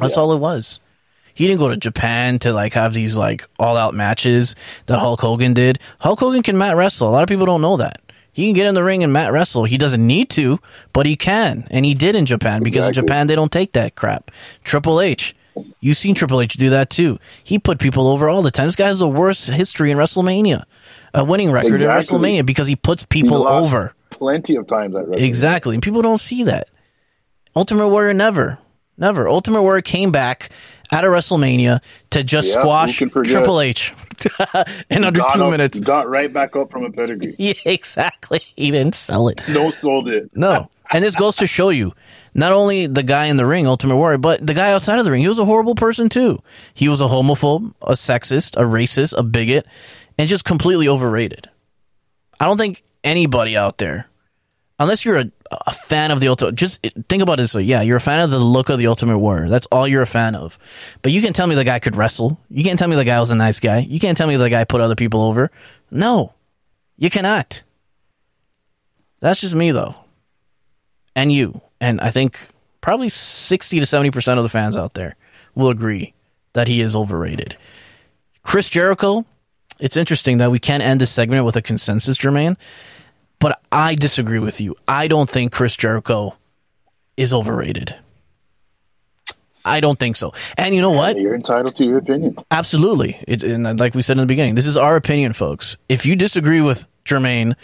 That's 0.00 0.16
all 0.16 0.32
it 0.32 0.38
was. 0.38 0.80
He 1.38 1.46
didn't 1.46 1.60
go 1.60 1.68
to 1.68 1.76
Japan 1.76 2.40
to 2.40 2.52
like 2.52 2.72
have 2.72 2.92
these 2.94 3.16
like 3.16 3.46
all 3.60 3.76
out 3.76 3.94
matches 3.94 4.56
that 4.86 4.98
Hulk 4.98 5.20
Hogan 5.20 5.54
did. 5.54 5.78
Hulk 6.00 6.18
Hogan 6.18 6.42
can 6.42 6.58
mat 6.58 6.74
wrestle. 6.74 7.08
A 7.08 7.12
lot 7.12 7.22
of 7.22 7.28
people 7.28 7.46
don't 7.46 7.62
know 7.62 7.76
that. 7.76 8.00
He 8.32 8.46
can 8.46 8.54
get 8.54 8.66
in 8.66 8.74
the 8.74 8.82
ring 8.82 9.04
and 9.04 9.12
mat 9.12 9.30
wrestle. 9.30 9.62
He 9.64 9.78
doesn't 9.78 10.04
need 10.04 10.30
to, 10.30 10.58
but 10.92 11.06
he 11.06 11.14
can, 11.14 11.68
and 11.70 11.86
he 11.86 11.94
did 11.94 12.16
in 12.16 12.26
Japan 12.26 12.64
because 12.64 12.86
in 12.86 12.92
Japan 12.92 13.28
they 13.28 13.36
don't 13.36 13.52
take 13.52 13.74
that 13.74 13.94
crap. 13.94 14.32
Triple 14.64 15.00
H, 15.00 15.36
you've 15.78 15.96
seen 15.96 16.16
Triple 16.16 16.40
H 16.40 16.54
do 16.54 16.70
that 16.70 16.90
too. 16.90 17.20
He 17.44 17.60
put 17.60 17.78
people 17.78 18.08
over 18.08 18.28
all 18.28 18.42
the 18.42 18.50
time. 18.50 18.66
This 18.66 18.74
guy 18.74 18.88
has 18.88 18.98
the 18.98 19.06
worst 19.06 19.46
history 19.48 19.92
in 19.92 19.96
WrestleMania, 19.96 20.64
a 21.14 21.22
winning 21.22 21.52
record 21.52 21.74
Exactly. 21.74 22.16
in 22.16 22.20
WrestleMania 22.42 22.46
because 22.46 22.66
he 22.66 22.74
puts 22.74 23.04
people 23.04 23.46
over. 23.46 23.94
Plenty 24.10 24.56
of 24.56 24.66
times 24.66 24.96
at 24.96 25.06
wrestling. 25.06 25.22
Exactly. 25.24 25.74
And 25.76 25.82
people 25.84 26.02
don't 26.02 26.18
see 26.18 26.42
that. 26.42 26.66
Ultimate 27.54 27.90
Warrior 27.90 28.12
never. 28.14 28.58
Never. 28.96 29.28
Ultimate 29.28 29.62
Warrior 29.62 29.82
came 29.82 30.10
back 30.10 30.50
at 30.90 31.04
a 31.04 31.08
WrestleMania 31.08 31.80
to 32.10 32.22
just 32.24 32.48
Yeah, 32.48 32.60
squash? 32.60 32.98
Triple 32.98 33.60
H 33.60 33.92
in 34.90 35.04
under 35.04 35.20
Got 35.20 35.34
two 35.34 35.44
up- 35.44 35.50
minutes. 35.50 35.80
Got 35.80 36.08
right 36.08 36.32
back 36.32 36.56
up 36.56 36.70
from 36.70 36.84
a 36.84 36.90
pedigree. 36.90 37.34
Yeah, 37.38 37.54
exactly. 37.64 38.40
He 38.56 38.70
didn't 38.70 38.94
sell 38.94 39.28
it. 39.28 39.40
No 39.48 39.70
sold 39.70 40.08
it. 40.08 40.30
No. 40.34 40.68
And 40.90 41.04
this 41.04 41.14
goes 41.16 41.36
to 41.36 41.46
show 41.46 41.68
you 41.68 41.92
not 42.34 42.52
only 42.52 42.86
the 42.86 43.02
guy 43.02 43.26
in 43.26 43.36
the 43.36 43.44
ring, 43.46 43.66
Ultimate 43.66 43.96
Warrior, 43.96 44.18
but 44.18 44.44
the 44.46 44.54
guy 44.54 44.72
outside 44.72 44.98
of 44.98 45.04
the 45.04 45.10
ring. 45.10 45.20
He 45.20 45.28
was 45.28 45.38
a 45.38 45.44
horrible 45.44 45.74
person 45.74 46.08
too. 46.08 46.42
He 46.74 46.88
was 46.88 47.00
a 47.00 47.04
homophobe, 47.04 47.74
a 47.82 47.92
sexist, 47.92 48.56
a 48.56 48.62
racist, 48.64 49.14
a 49.16 49.22
bigot, 49.22 49.66
and 50.16 50.28
just 50.28 50.44
completely 50.44 50.88
overrated. 50.88 51.48
I 52.40 52.46
don't 52.46 52.56
think 52.56 52.82
anybody 53.04 53.56
out 53.56 53.78
there, 53.78 54.06
unless 54.78 55.04
you're 55.04 55.18
a, 55.18 55.30
a 55.50 55.72
fan 55.72 56.10
of 56.10 56.20
the 56.20 56.28
Ultimate, 56.28 56.54
just 56.54 56.80
think 57.08 57.22
about 57.22 57.40
it 57.40 57.48
So. 57.48 57.58
Yeah, 57.58 57.82
you're 57.82 57.96
a 57.96 58.00
fan 58.00 58.20
of 58.20 58.30
the 58.30 58.38
look 58.38 58.68
of 58.68 58.78
the 58.78 58.86
Ultimate 58.86 59.18
Warrior. 59.18 59.48
That's 59.48 59.66
all 59.66 59.86
you're 59.88 60.02
a 60.02 60.06
fan 60.06 60.34
of. 60.34 60.58
But 61.02 61.12
you 61.12 61.22
can't 61.22 61.34
tell 61.34 61.46
me 61.46 61.54
the 61.54 61.64
guy 61.64 61.78
could 61.78 61.96
wrestle. 61.96 62.38
You 62.50 62.64
can't 62.64 62.78
tell 62.78 62.88
me 62.88 62.96
the 62.96 63.04
guy 63.04 63.18
was 63.20 63.30
a 63.30 63.34
nice 63.34 63.60
guy. 63.60 63.78
You 63.78 64.00
can't 64.00 64.16
tell 64.16 64.26
me 64.26 64.36
the 64.36 64.50
guy 64.50 64.64
put 64.64 64.80
other 64.80 64.94
people 64.94 65.22
over. 65.22 65.50
No, 65.90 66.32
you 66.96 67.10
cannot. 67.10 67.62
That's 69.20 69.40
just 69.40 69.54
me 69.54 69.70
though. 69.70 69.94
And 71.16 71.32
you. 71.32 71.60
And 71.80 72.00
I 72.00 72.10
think 72.10 72.38
probably 72.80 73.08
60 73.08 73.80
to 73.80 73.86
70% 73.86 74.36
of 74.36 74.42
the 74.42 74.48
fans 74.48 74.76
out 74.76 74.94
there 74.94 75.16
will 75.54 75.70
agree 75.70 76.14
that 76.52 76.68
he 76.68 76.80
is 76.80 76.94
overrated. 76.94 77.56
Chris 78.42 78.68
Jericho, 78.68 79.24
it's 79.78 79.96
interesting 79.96 80.38
that 80.38 80.50
we 80.50 80.58
can't 80.58 80.82
end 80.82 81.00
this 81.00 81.10
segment 81.10 81.44
with 81.44 81.56
a 81.56 81.62
consensus, 81.62 82.16
Jermaine, 82.16 82.56
but 83.38 83.60
I 83.70 83.94
disagree 83.94 84.38
with 84.38 84.60
you. 84.60 84.74
I 84.86 85.08
don't 85.08 85.28
think 85.28 85.52
Chris 85.52 85.76
Jericho 85.76 86.36
is 87.16 87.32
overrated. 87.32 87.94
I 89.64 89.80
don't 89.80 89.98
think 89.98 90.16
so. 90.16 90.32
And 90.56 90.74
you 90.74 90.80
know 90.80 90.92
what? 90.92 91.18
You're 91.18 91.34
entitled 91.34 91.76
to 91.76 91.84
your 91.84 91.98
opinion. 91.98 92.36
Absolutely. 92.50 93.22
It, 93.28 93.42
and 93.44 93.78
like 93.78 93.94
we 93.94 94.02
said 94.02 94.16
in 94.16 94.22
the 94.22 94.26
beginning, 94.26 94.54
this 94.54 94.66
is 94.66 94.76
our 94.76 94.96
opinion, 94.96 95.34
folks. 95.34 95.76
If 95.88 96.06
you 96.06 96.16
disagree 96.16 96.60
with 96.62 96.86
Jermaine 97.04 97.54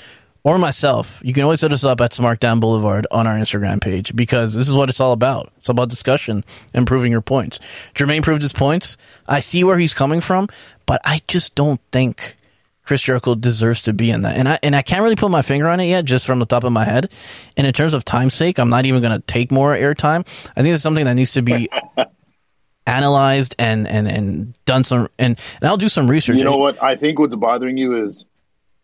or 0.43 0.59
myself, 0.59 1.21
you 1.25 1.33
can 1.33 1.45
always 1.45 1.63
hit 1.63 1.73
us 1.73 1.85
up 1.85 2.03
at 2.03 2.13
Smartdown 2.13 2.61
Boulevard 2.61 3.07
on 3.11 3.27
our 3.27 3.37
Instagram 3.37 3.81
page 3.81 4.15
because 4.15 4.55
this 4.55 4.69
is 4.69 4.75
what 4.75 4.91
it's 4.91 5.01
all 5.01 5.13
about. 5.13 5.51
It's 5.57 5.71
about 5.71 5.89
discussion 5.89 6.45
and 6.75 6.87
proving 6.87 7.11
your 7.11 7.23
points. 7.23 7.59
Jermaine 7.95 8.23
proved 8.23 8.43
his 8.43 8.53
points. 8.53 8.99
I 9.27 9.41
see 9.41 9.65
where 9.65 9.79
he's 9.79 9.95
coming 9.95 10.21
from, 10.21 10.49
but 10.85 11.01
I 11.05 11.23
just 11.27 11.55
don't 11.55 11.81
think 11.91 12.37
Chris 12.85 13.03
Jericho 13.03 13.35
deserves 13.35 13.83
to 13.83 13.93
be 13.93 14.11
in 14.11 14.23
that. 14.23 14.37
And 14.37 14.49
I 14.49 14.59
and 14.63 14.77
I 14.77 14.83
can't 14.83 15.03
really 15.03 15.17
put 15.17 15.31
my 15.31 15.43
finger 15.43 15.69
on 15.69 15.81
it 15.81 15.87
yet, 15.87 16.05
just 16.05 16.27
from 16.27 16.39
the 16.39 16.47
top 16.47 16.65
of 16.65 16.73
my 16.73 16.85
head. 16.85 17.11
And 17.57 17.67
in 17.67 17.73
terms 17.73 17.95
of 17.95 18.05
time's 18.05 18.35
sake, 18.35 18.59
I'm 18.59 18.69
not 18.69 18.85
even 18.87 19.01
going 19.01 19.19
to 19.19 19.27
take 19.27 19.51
more 19.51 19.75
airtime. 19.75 20.27
I 20.57 20.63
think 20.63 20.75
it's 20.75 20.83
something 20.83 21.05
that 21.07 21.15
needs 21.15 21.33
to 21.33 21.43
be 21.43 21.71
analyzed 22.87 23.55
and 23.59 23.89
and 23.89 24.07
and 24.07 24.65
done 24.67 24.85
some 24.85 25.09
and, 25.19 25.39
and 25.61 25.69
I'll 25.69 25.79
do 25.79 25.89
some 25.89 26.11
research. 26.11 26.39
You 26.39 26.45
know 26.45 26.59
what? 26.59 26.83
I 26.83 26.97
think 26.97 27.19
what's 27.19 27.35
bothering 27.35 27.79
you 27.79 27.97
is 28.05 28.27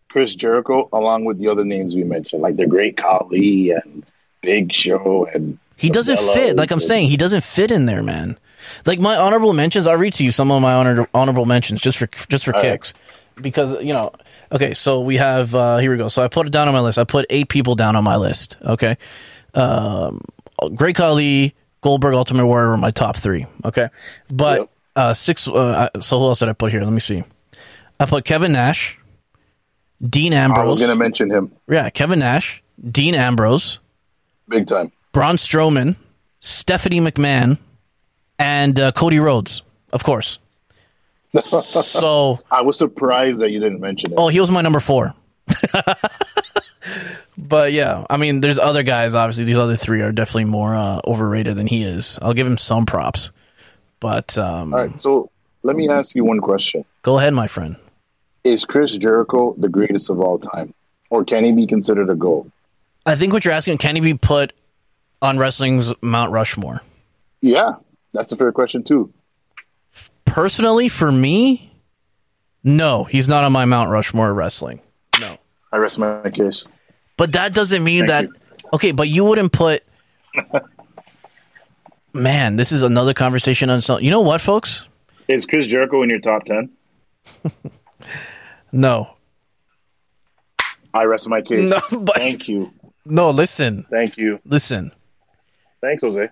Chris 0.09 0.34
Jericho, 0.34 0.88
along 0.92 1.26
with 1.26 1.38
the 1.38 1.48
other 1.48 1.64
names 1.64 1.94
we 1.94 2.05
mentioned, 2.05 2.42
like 2.42 2.57
the 2.57 2.66
Great 2.66 2.96
Khali 2.96 3.70
and 3.70 4.05
Big 4.40 4.72
Show, 4.72 5.28
and 5.32 5.59
He 5.76 5.90
doesn't 5.90 6.16
Cabela 6.16 6.34
fit. 6.34 6.57
Like 6.57 6.70
I'm 6.70 6.80
saying, 6.80 7.11
he 7.11 7.16
doesn't 7.18 7.44
fit 7.44 7.70
in 7.70 7.84
there, 7.86 8.03
man. 8.03 8.38
Like 8.86 8.98
my 8.98 9.16
honorable 9.16 9.53
mentions, 9.53 9.86
I'll 9.86 9.96
read 9.96 10.14
to 10.14 10.24
you 10.24 10.32
some 10.32 10.51
of 10.51 10.62
my 10.62 10.74
honor, 10.74 11.07
honorable 11.14 11.46
mentions 11.46 11.80
just 11.80 11.98
for 11.98 12.07
just 12.28 12.44
for 12.44 12.55
All 12.55 12.62
right. 12.62 12.92
Because 13.43 13.82
you 13.82 13.93
know. 13.93 14.12
Okay, 14.53 14.74
so 14.74 15.01
we 15.01 15.16
have 15.16 15.55
uh 15.55 15.78
here 15.78 15.91
we 15.91 15.97
go. 15.97 16.09
So 16.09 16.22
I 16.22 16.28
put 16.28 16.47
it 16.47 16.51
down 16.51 16.68
on 16.68 16.74
my 16.74 16.80
list. 16.80 16.99
I 16.99 17.05
put 17.05 17.26
eight 17.30 17.49
people 17.49 17.74
down 17.74 17.97
on 17.97 18.05
my 18.05 18.16
list. 18.16 18.57
Okay, 18.62 18.97
um, 19.55 20.20
Great 20.74 20.97
Khali, 20.97 21.55
Goldberg, 21.82 22.14
Ultimate 22.14 22.47
Warrior 22.47 22.70
were 22.70 22.76
my 22.76 22.91
top 22.91 23.16
three. 23.16 23.47
Okay, 23.64 23.88
but 24.28 24.61
Yep. 24.61 24.70
uh 24.97 25.12
six. 25.14 25.49
Uh, 25.49 25.88
so 26.01 26.18
who 26.18 26.26
else 26.26 26.41
did 26.41 26.49
I 26.49 26.53
put 26.53 26.70
here? 26.72 26.82
Let 26.82 26.93
me 26.93 27.01
see. 27.01 27.22
I 27.99 28.07
put 28.07 28.24
Kevin 28.24 28.53
Nash, 28.53 28.99
Dean 30.07 30.32
ambrose 30.32 30.64
I 30.64 30.68
was 30.68 30.78
going 30.78 30.91
to 30.91 30.97
mention 30.97 31.30
him 31.30 31.53
yeah, 31.68 31.91
Kevin 31.91 32.18
Nash, 32.20 32.62
Dean 32.91 33.14
Ambrose, 33.14 33.78
big 34.49 34.66
time. 34.66 34.91
Braun 35.12 35.36
Strowman, 35.36 35.97
Stephanie 36.41 37.01
McMahon, 37.01 37.59
and 38.38 38.80
uh, 38.80 38.93
Cody 38.93 39.18
Rhodes, 39.18 39.62
of 39.93 40.03
course. 40.03 40.38
So, 41.39 42.41
I 42.51 42.62
was 42.62 42.78
surprised 42.78 43.39
that 43.41 43.51
you 43.51 43.61
didn't 43.61 43.81
mention 43.81 44.12
it. 44.12 44.16
oh, 44.16 44.28
he 44.28 44.41
was 44.41 44.51
my 44.51 44.62
number 44.62 44.81
four. 44.81 45.14
but 47.39 47.72
yeah, 47.72 48.05
I 48.09 48.16
mean, 48.16 48.41
there's 48.41 48.59
other 48.59 48.83
guys. 48.83 49.14
Obviously, 49.14 49.45
these 49.45 49.59
other 49.59 49.76
three 49.76 50.01
are 50.03 50.12
definitely 50.12 50.45
more 50.45 50.74
uh, 50.74 51.01
overrated 51.07 51.57
than 51.57 51.66
he 51.66 51.83
is. 51.83 52.18
I'll 52.22 52.35
give 52.35 52.47
him 52.47 52.59
some 52.59 52.87
props, 52.87 53.31
but 54.01 54.37
um, 54.39 54.74
All 54.74 54.81
right, 54.87 55.03
so 55.03 55.31
let 55.62 55.76
me 55.76 55.89
ask 55.89 56.14
you 56.14 56.24
one 56.24 56.41
question: 56.41 56.85
go 57.03 57.18
ahead, 57.18 57.35
my 57.35 57.47
friend. 57.47 57.76
Is 58.45 58.64
Chris 58.64 58.97
Jericho 58.97 59.55
the 59.59 59.68
greatest 59.68 60.09
of 60.11 60.20
all 60.20 60.39
time, 60.39 60.72
or 61.11 61.24
can 61.24 61.45
he 61.45 61.53
be 61.53 61.66
considered 61.66 62.09
a 62.11 62.14
GOAT? 62.14 62.51
I 63.07 63.16
think 63.16 63.33
what 63.33 63.45
you're 63.45 63.55
asking 63.55 63.78
can 63.78 63.97
he 63.97 64.01
be 64.01 64.14
put 64.14 64.53
on 65.22 65.39
wrestling's 65.39 65.93
Mount 66.03 66.33
Rushmore? 66.33 66.83
Yeah, 67.41 67.72
that's 68.12 68.33
a 68.33 68.37
fair 68.37 68.53
question 68.53 68.83
too. 68.85 69.12
Personally, 70.31 70.89
for 70.89 71.11
me, 71.11 71.72
no, 72.64 73.05
he's 73.05 73.26
not 73.28 73.45
on 73.45 73.53
my 73.53 73.64
Mount 73.64 73.91
Rushmore 73.91 74.33
wrestling. 74.33 74.81
No. 75.20 75.37
I 75.72 75.76
rest 75.76 75.99
my 75.99 76.31
case. 76.31 76.64
But 77.16 77.33
that 77.33 77.53
doesn't 77.55 77.83
mean 77.85 78.07
Thank 78.07 78.31
that. 78.31 78.39
you. 78.62 78.68
Okay, 78.74 78.93
but 78.93 79.09
you 79.09 79.24
wouldn't 79.24 79.53
put. 79.53 79.83
Man, 82.12 82.57
this 82.57 82.72
is 82.72 82.83
another 82.83 83.14
conversation 83.14 83.70
on 83.70 83.81
something. 83.81 84.05
You 84.05 84.11
know 84.11 84.20
what, 84.20 84.41
folks? 84.41 84.87
Is 85.28 85.47
Chris 85.47 85.66
Jericho 85.66 86.03
in 86.03 86.11
your 86.11 86.20
top 86.20 86.45
ten? 86.45 86.70
No, 88.72 89.14
I 90.95 91.03
rest 91.07 91.28
my 91.28 91.43
case. 91.43 91.70
No, 91.93 92.01
but- 92.03 92.16
Thank 92.16 92.49
you. 92.49 92.72
no. 93.05 93.31
Listen, 93.31 93.85
Thank 93.91 94.16
you. 94.16 94.39
listen. 94.45 94.93
Thanks, 95.81 96.03
Jose. 96.05 96.28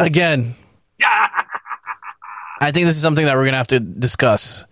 Again, 0.00 0.56
I 2.60 2.72
think 2.72 2.86
this 2.86 2.96
is 2.96 3.02
something 3.02 3.26
that 3.26 3.36
we're 3.36 3.44
gonna 3.44 3.56
have 3.58 3.66
to 3.68 3.80
discuss 3.80 4.64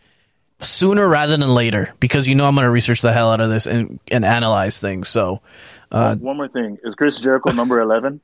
sooner 0.60 1.06
rather 1.06 1.36
than 1.36 1.48
later 1.54 1.92
because 2.00 2.26
you 2.26 2.34
know 2.34 2.46
I'm 2.46 2.54
gonna 2.54 2.70
research 2.70 3.02
the 3.02 3.12
hell 3.12 3.30
out 3.30 3.40
of 3.40 3.50
this 3.50 3.66
and 3.66 3.98
and 4.10 4.24
analyze 4.24 4.78
things. 4.78 5.08
So, 5.08 5.40
uh, 5.92 6.14
One 6.16 6.36
more 6.38 6.48
thing: 6.48 6.78
Is 6.84 6.94
Chris 6.94 7.18
Jericho 7.20 7.50
number 7.52 7.80
eleven? 7.80 8.20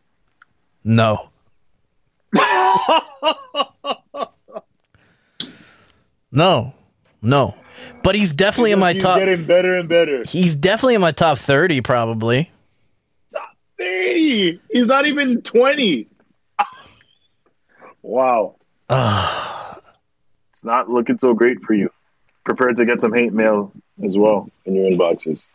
no. 0.85 1.29
no, 6.33 6.73
no. 7.23 7.55
But 8.03 8.15
he's 8.15 8.33
definitely 8.33 8.73
in 8.73 8.79
my 8.79 8.93
top. 8.95 9.19
getting 9.19 9.45
better 9.47 9.77
and 9.79 9.89
better. 9.89 10.23
He's 10.25 10.55
definitely 10.55 10.95
in 10.95 11.01
my 11.01 11.13
top 11.13 11.39
30, 11.39 11.81
probably. 11.81 12.51
Thirty. 13.79 14.61
He's 14.71 14.87
not 14.87 15.07
even 15.07 15.41
twenty. 15.43 16.07
Wow. 18.03 18.57
it's 20.53 20.65
not 20.65 20.89
looking 20.89 21.19
so 21.19 21.35
great 21.35 21.61
for 21.63 21.75
you. 21.75 21.91
Prepare 22.45 22.73
to 22.73 22.85
get 22.85 23.01
some 23.01 23.13
hate 23.13 23.33
mail 23.33 23.73
as 24.05 24.17
well 24.17 24.51
in 24.65 24.75
your 24.75 24.91
inboxes. 24.91 25.47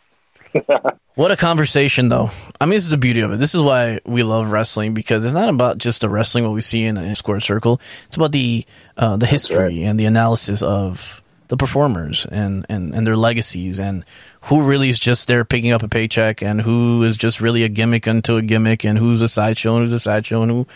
What 1.16 1.32
a 1.32 1.36
conversation, 1.36 2.10
though. 2.10 2.30
I 2.60 2.66
mean, 2.66 2.76
this 2.76 2.84
is 2.84 2.90
the 2.90 2.98
beauty 2.98 3.20
of 3.20 3.32
it. 3.32 3.38
This 3.38 3.54
is 3.54 3.62
why 3.62 4.00
we 4.04 4.22
love 4.22 4.52
wrestling 4.52 4.92
because 4.92 5.24
it's 5.24 5.32
not 5.32 5.48
about 5.48 5.78
just 5.78 6.02
the 6.02 6.10
wrestling 6.10 6.44
what 6.44 6.52
we 6.52 6.60
see 6.60 6.84
in 6.84 6.98
a 6.98 7.16
squared 7.16 7.42
circle. 7.42 7.80
It's 8.06 8.16
about 8.16 8.32
the 8.32 8.66
uh, 8.98 9.16
the 9.16 9.24
history 9.24 9.56
right. 9.56 9.78
and 9.78 9.98
the 9.98 10.04
analysis 10.04 10.62
of 10.62 11.22
the 11.48 11.56
performers 11.56 12.26
and, 12.30 12.66
and, 12.68 12.94
and 12.94 13.06
their 13.06 13.16
legacies 13.16 13.78
and 13.78 14.04
who 14.42 14.62
really 14.62 14.88
is 14.88 14.98
just 14.98 15.28
there 15.28 15.44
picking 15.44 15.72
up 15.72 15.82
a 15.82 15.88
paycheck 15.88 16.42
and 16.42 16.60
who 16.60 17.02
is 17.04 17.16
just 17.16 17.40
really 17.40 17.62
a 17.62 17.68
gimmick 17.68 18.08
unto 18.08 18.36
a 18.36 18.42
gimmick 18.42 18.84
and 18.84 18.98
who's 18.98 19.22
a 19.22 19.28
sideshow 19.28 19.76
and 19.76 19.84
who's 19.84 19.92
a 19.92 20.00
sideshow 20.00 20.42
and 20.42 20.50
who 20.50 20.66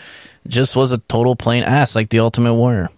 just 0.47 0.75
was 0.75 0.91
a 0.91 0.97
total 0.97 1.35
plain 1.35 1.63
ass 1.63 1.95
like 1.95 2.09
the 2.09 2.19
Ultimate 2.19 2.53
Warrior. 2.53 2.89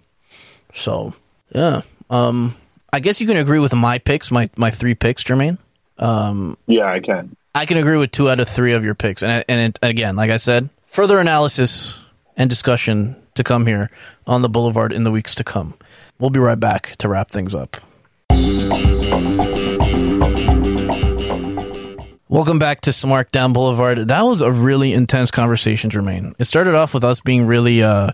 So 0.73 1.13
yeah, 1.53 1.81
um, 2.09 2.55
I 2.91 2.99
guess 2.99 3.21
you 3.21 3.27
can 3.27 3.37
agree 3.37 3.59
with 3.59 3.73
my 3.73 3.97
picks, 3.97 4.31
my 4.31 4.49
my 4.55 4.69
three 4.71 4.95
picks, 4.95 5.23
Jermaine. 5.23 5.57
Yeah, 6.67 6.91
I 6.91 6.99
can. 6.99 7.35
I 7.55 7.65
can 7.65 7.77
agree 7.77 7.97
with 7.97 8.11
two 8.11 8.29
out 8.29 8.39
of 8.39 8.49
three 8.49 8.73
of 8.73 8.83
your 8.83 8.95
picks, 8.95 9.23
and 9.23 9.45
and 9.47 9.75
it, 9.75 9.79
again, 9.81 10.15
like 10.15 10.31
I 10.31 10.37
said, 10.37 10.69
further 10.87 11.19
analysis 11.19 11.93
and 12.35 12.49
discussion 12.49 13.15
to 13.35 13.43
come 13.43 13.65
here 13.65 13.89
on 14.25 14.41
the 14.41 14.49
Boulevard 14.49 14.91
in 14.91 15.03
the 15.03 15.11
weeks 15.11 15.35
to 15.35 15.43
come. 15.43 15.75
We'll 16.19 16.29
be 16.29 16.39
right 16.39 16.59
back 16.59 16.95
to 16.97 17.09
wrap 17.09 17.31
things 17.31 17.55
up. 17.55 17.77
Welcome 22.33 22.57
back 22.57 22.81
to 22.81 22.89
Smartdown 22.89 23.53
Boulevard. 23.53 24.07
That 24.07 24.21
was 24.21 24.41
a 24.41 24.51
really 24.51 24.91
intense 24.91 25.29
conversation, 25.29 25.91
Jermaine. 25.91 26.33
It 26.39 26.45
started 26.45 26.73
off 26.73 26.95
with 26.95 27.03
us 27.03 27.19
being 27.19 27.45
really, 27.45 27.83
uh, 27.83 28.09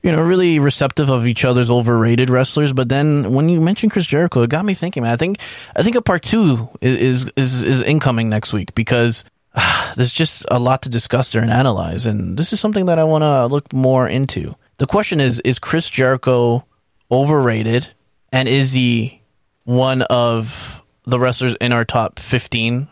you 0.00 0.12
know, 0.12 0.22
really 0.22 0.60
receptive 0.60 1.10
of 1.10 1.26
each 1.26 1.44
other's 1.44 1.68
overrated 1.68 2.30
wrestlers, 2.30 2.72
but 2.72 2.88
then 2.88 3.32
when 3.32 3.48
you 3.48 3.60
mentioned 3.60 3.90
Chris 3.90 4.06
Jericho, 4.06 4.42
it 4.42 4.50
got 4.50 4.64
me 4.64 4.74
thinking, 4.74 5.02
man. 5.02 5.12
I 5.12 5.16
think, 5.16 5.38
I 5.74 5.82
think 5.82 5.96
a 5.96 6.02
part 6.02 6.22
two 6.22 6.68
is 6.80 7.26
is 7.36 7.64
is, 7.64 7.82
incoming 7.82 8.28
next 8.28 8.52
week 8.52 8.76
because 8.76 9.24
ah, 9.56 9.92
there's 9.96 10.14
just 10.14 10.46
a 10.52 10.60
lot 10.60 10.82
to 10.82 10.88
discuss 10.88 11.32
there 11.32 11.42
and 11.42 11.50
analyze, 11.50 12.06
and 12.06 12.38
this 12.38 12.52
is 12.52 12.60
something 12.60 12.86
that 12.86 13.00
I 13.00 13.04
want 13.04 13.22
to 13.22 13.46
look 13.46 13.72
more 13.72 14.06
into. 14.06 14.54
The 14.76 14.86
question 14.86 15.20
is: 15.20 15.40
Is 15.40 15.58
Chris 15.58 15.90
Jericho 15.90 16.64
overrated, 17.10 17.88
and 18.32 18.48
is 18.48 18.72
he 18.72 19.22
one 19.64 20.02
of 20.02 20.82
the 21.04 21.18
wrestlers 21.18 21.54
in 21.60 21.72
our 21.72 21.84
top 21.84 22.18
fifteen? 22.18 22.88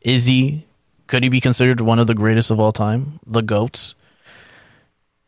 Is 0.00 0.26
he? 0.26 0.66
Could 1.06 1.22
he 1.22 1.28
be 1.28 1.40
considered 1.40 1.80
one 1.80 1.98
of 1.98 2.06
the 2.06 2.14
greatest 2.14 2.50
of 2.50 2.58
all 2.58 2.72
time? 2.72 3.20
The 3.26 3.42
goats. 3.42 3.94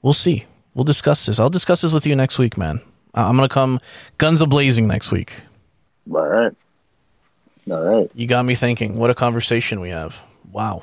We'll 0.03 0.13
see. 0.13 0.47
We'll 0.75 0.85
discuss 0.85 1.27
this. 1.27 1.39
I'll 1.41 1.51
discuss 1.51 1.81
this 1.81 1.93
with 1.93 2.07
you 2.07 2.15
next 2.17 2.39
week, 2.39 2.57
man. 2.57 2.81
I'm 3.15 3.37
gonna 3.37 3.49
come 3.49 3.81
guns 4.19 4.41
a 4.41 4.47
blazing 4.47 4.87
next 4.87 5.11
week. 5.11 5.35
All 6.13 6.27
right. 6.27 6.53
All 7.71 7.83
right. 7.83 8.11
You 8.15 8.27
got 8.27 8.45
me 8.45 8.55
thinking. 8.55 8.97
What 8.97 9.11
a 9.11 9.15
conversation 9.15 9.81
we 9.81 9.91
have. 9.91 10.17
Wow. 10.51 10.83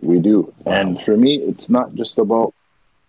We 0.00 0.20
do. 0.20 0.52
And 0.64 1.00
for 1.02 1.16
me, 1.16 1.36
it's 1.36 1.68
not 1.68 1.94
just 1.94 2.18
about 2.18 2.54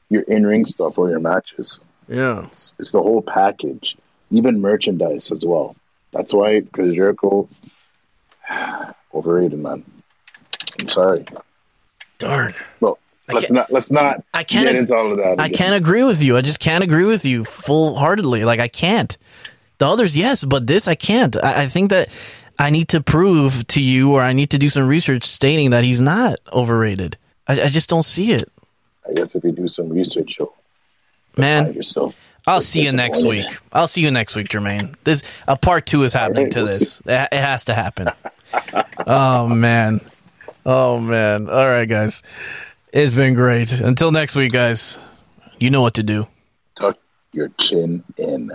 your 0.10 0.24
in 0.24 0.46
ring 0.46 0.66
stuff 0.66 0.98
or 0.98 1.10
your 1.10 1.20
matches. 1.20 1.80
Yeah. 2.10 2.46
It's, 2.48 2.74
it's 2.80 2.92
the 2.92 3.02
whole 3.02 3.22
package, 3.22 3.96
even 4.32 4.60
merchandise 4.62 5.32
as 5.32 5.46
well. 5.46 5.76
That's 6.12 6.34
why 6.34 6.62
Chris 6.74 6.96
Jericho 6.96 7.48
overrated, 9.14 9.60
man. 9.60 9.86
I'm 10.80 10.90
sorry. 10.90 11.26
Darn. 12.18 12.54
Well, 12.80 12.98
let's 13.28 13.50
can't- 13.52 13.72
let's 13.72 13.92
not 13.92 14.24
I 14.34 14.44
can't 14.44 14.66
get 14.66 14.76
into 14.76 14.96
all 14.96 15.12
of 15.12 15.18
that. 15.18 15.40
I 15.40 15.50
can't 15.50 15.76
agree 15.76 16.04
with 16.04 16.22
you. 16.22 16.36
I 16.36 16.42
just 16.42 16.60
can't 16.60 16.84
agree 16.84 17.06
with 17.06 17.26
you 17.26 17.46
full 17.46 17.96
heartedly. 17.96 18.44
Like 18.44 18.60
I 18.60 18.68
can't. 18.68 19.16
The 19.78 19.88
others, 19.88 20.18
yes, 20.18 20.44
but 20.44 20.68
this 20.68 20.88
I 20.88 20.96
can't. 20.96 21.42
I, 21.42 21.64
I 21.64 21.68
think 21.68 21.92
that 21.92 22.10
I 22.58 22.70
need 22.70 22.90
to 22.90 23.02
prove 23.02 23.66
to 23.68 23.82
you, 23.82 24.12
or 24.14 24.22
I 24.22 24.34
need 24.34 24.50
to 24.50 24.58
do 24.58 24.70
some 24.70 24.88
research 24.88 25.24
stating 25.24 25.70
that 25.70 25.86
he's 25.86 26.02
not 26.02 26.40
overrated. 26.52 27.18
I, 27.48 27.62
I 27.62 27.68
just 27.70 27.88
don't 27.90 28.04
see 28.04 28.34
it, 28.34 28.52
I 29.10 29.14
guess 29.14 29.36
if 29.36 29.44
you 29.46 29.54
do 29.54 29.70
some 29.70 29.88
research, 29.90 30.36
you'll 30.38 30.54
man. 31.40 31.82
I'll 32.48 32.62
see 32.62 32.84
you 32.84 32.92
next 32.92 33.26
week. 33.26 33.46
I'll 33.72 33.88
see 33.88 34.02
you 34.02 34.12
next 34.12 34.36
week, 34.36 34.48
Jermaine. 34.48 34.96
This 35.04 35.22
a 35.48 35.56
part 35.56 35.86
two 35.86 36.04
is 36.04 36.14
happening 36.14 36.50
to 36.52 36.64
this. 36.64 37.02
It 37.06 37.34
has 37.34 37.66
to 37.66 37.74
happen. 37.74 38.10
oh 39.06 39.48
man. 39.48 40.02
Oh 40.66 41.00
man. 41.00 41.50
All 41.50 41.68
right, 41.70 41.88
guys. 41.88 42.24
It's 42.92 43.14
been 43.14 43.36
great. 43.36 43.72
Until 43.72 44.12
next 44.12 44.36
week, 44.36 44.52
guys. 44.52 44.98
You 45.60 45.70
know 45.70 45.82
what 45.82 45.96
to 45.96 46.04
do. 46.04 46.28
Tuck 46.76 46.98
your 47.34 47.50
chin 47.60 48.04
in. 48.18 48.52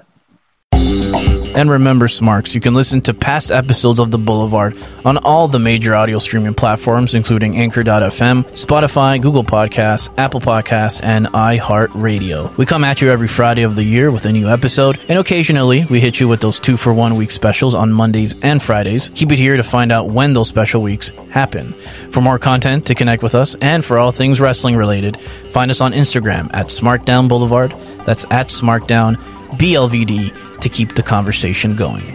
And 1.55 1.71
remember, 1.71 2.09
Smarks, 2.09 2.55
you 2.55 2.61
can 2.61 2.75
listen 2.75 3.01
to 3.03 3.15
past 3.15 3.53
episodes 3.53 4.01
of 4.01 4.11
The 4.11 4.19
Boulevard 4.19 4.77
on 5.05 5.19
all 5.19 5.47
the 5.47 5.61
major 5.61 5.95
audio 5.95 6.19
streaming 6.19 6.53
platforms, 6.55 7.15
including 7.15 7.57
Anchor.fm, 7.57 8.45
Spotify, 8.53 9.23
Google 9.23 9.45
Podcasts, 9.45 10.13
Apple 10.19 10.41
Podcasts, 10.41 11.01
and 11.03 11.27
iHeartRadio. 11.27 12.57
We 12.57 12.67
come 12.67 12.83
at 12.83 13.01
you 13.01 13.11
every 13.11 13.29
Friday 13.29 13.63
of 13.63 13.77
the 13.77 13.85
year 13.85 14.11
with 14.11 14.25
a 14.25 14.33
new 14.33 14.49
episode, 14.49 14.99
and 15.09 15.19
occasionally 15.19 15.85
we 15.85 16.01
hit 16.01 16.19
you 16.19 16.27
with 16.27 16.41
those 16.41 16.59
two 16.59 16.77
for 16.77 16.93
one 16.93 17.15
week 17.15 17.31
specials 17.31 17.77
on 17.77 17.93
Mondays 17.93 18.43
and 18.43 18.61
Fridays. 18.61 19.11
Keep 19.15 19.31
it 19.31 19.39
here 19.39 19.57
to 19.57 19.63
find 19.63 19.93
out 19.93 20.09
when 20.09 20.33
those 20.33 20.49
special 20.49 20.83
weeks 20.83 21.11
happen. 21.31 21.73
For 22.11 22.21
more 22.21 22.41
content 22.41 22.87
to 22.87 22.97
connect 22.97 23.23
with 23.23 23.37
us 23.37 23.55
and 23.57 23.85
for 23.85 23.99
all 23.99 24.11
things 24.11 24.41
wrestling 24.41 24.75
related, 24.75 25.21
find 25.51 25.71
us 25.71 25.81
on 25.81 25.93
Instagram 25.93 26.51
at 26.53 26.67
Smartdown 26.67 27.29
Boulevard. 27.29 27.73
That's 28.07 28.25
at 28.33 28.49
Smartdown 28.49 29.17
BLVD 29.57 30.33
to 30.65 30.71
keep 30.71 30.95
the 30.95 31.03
conversation 31.03 31.77
going. 31.77 32.07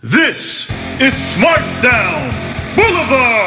This 0.00 0.70
is 1.00 1.12
Smartdown 1.34 2.30
Boulevard. 2.76 3.43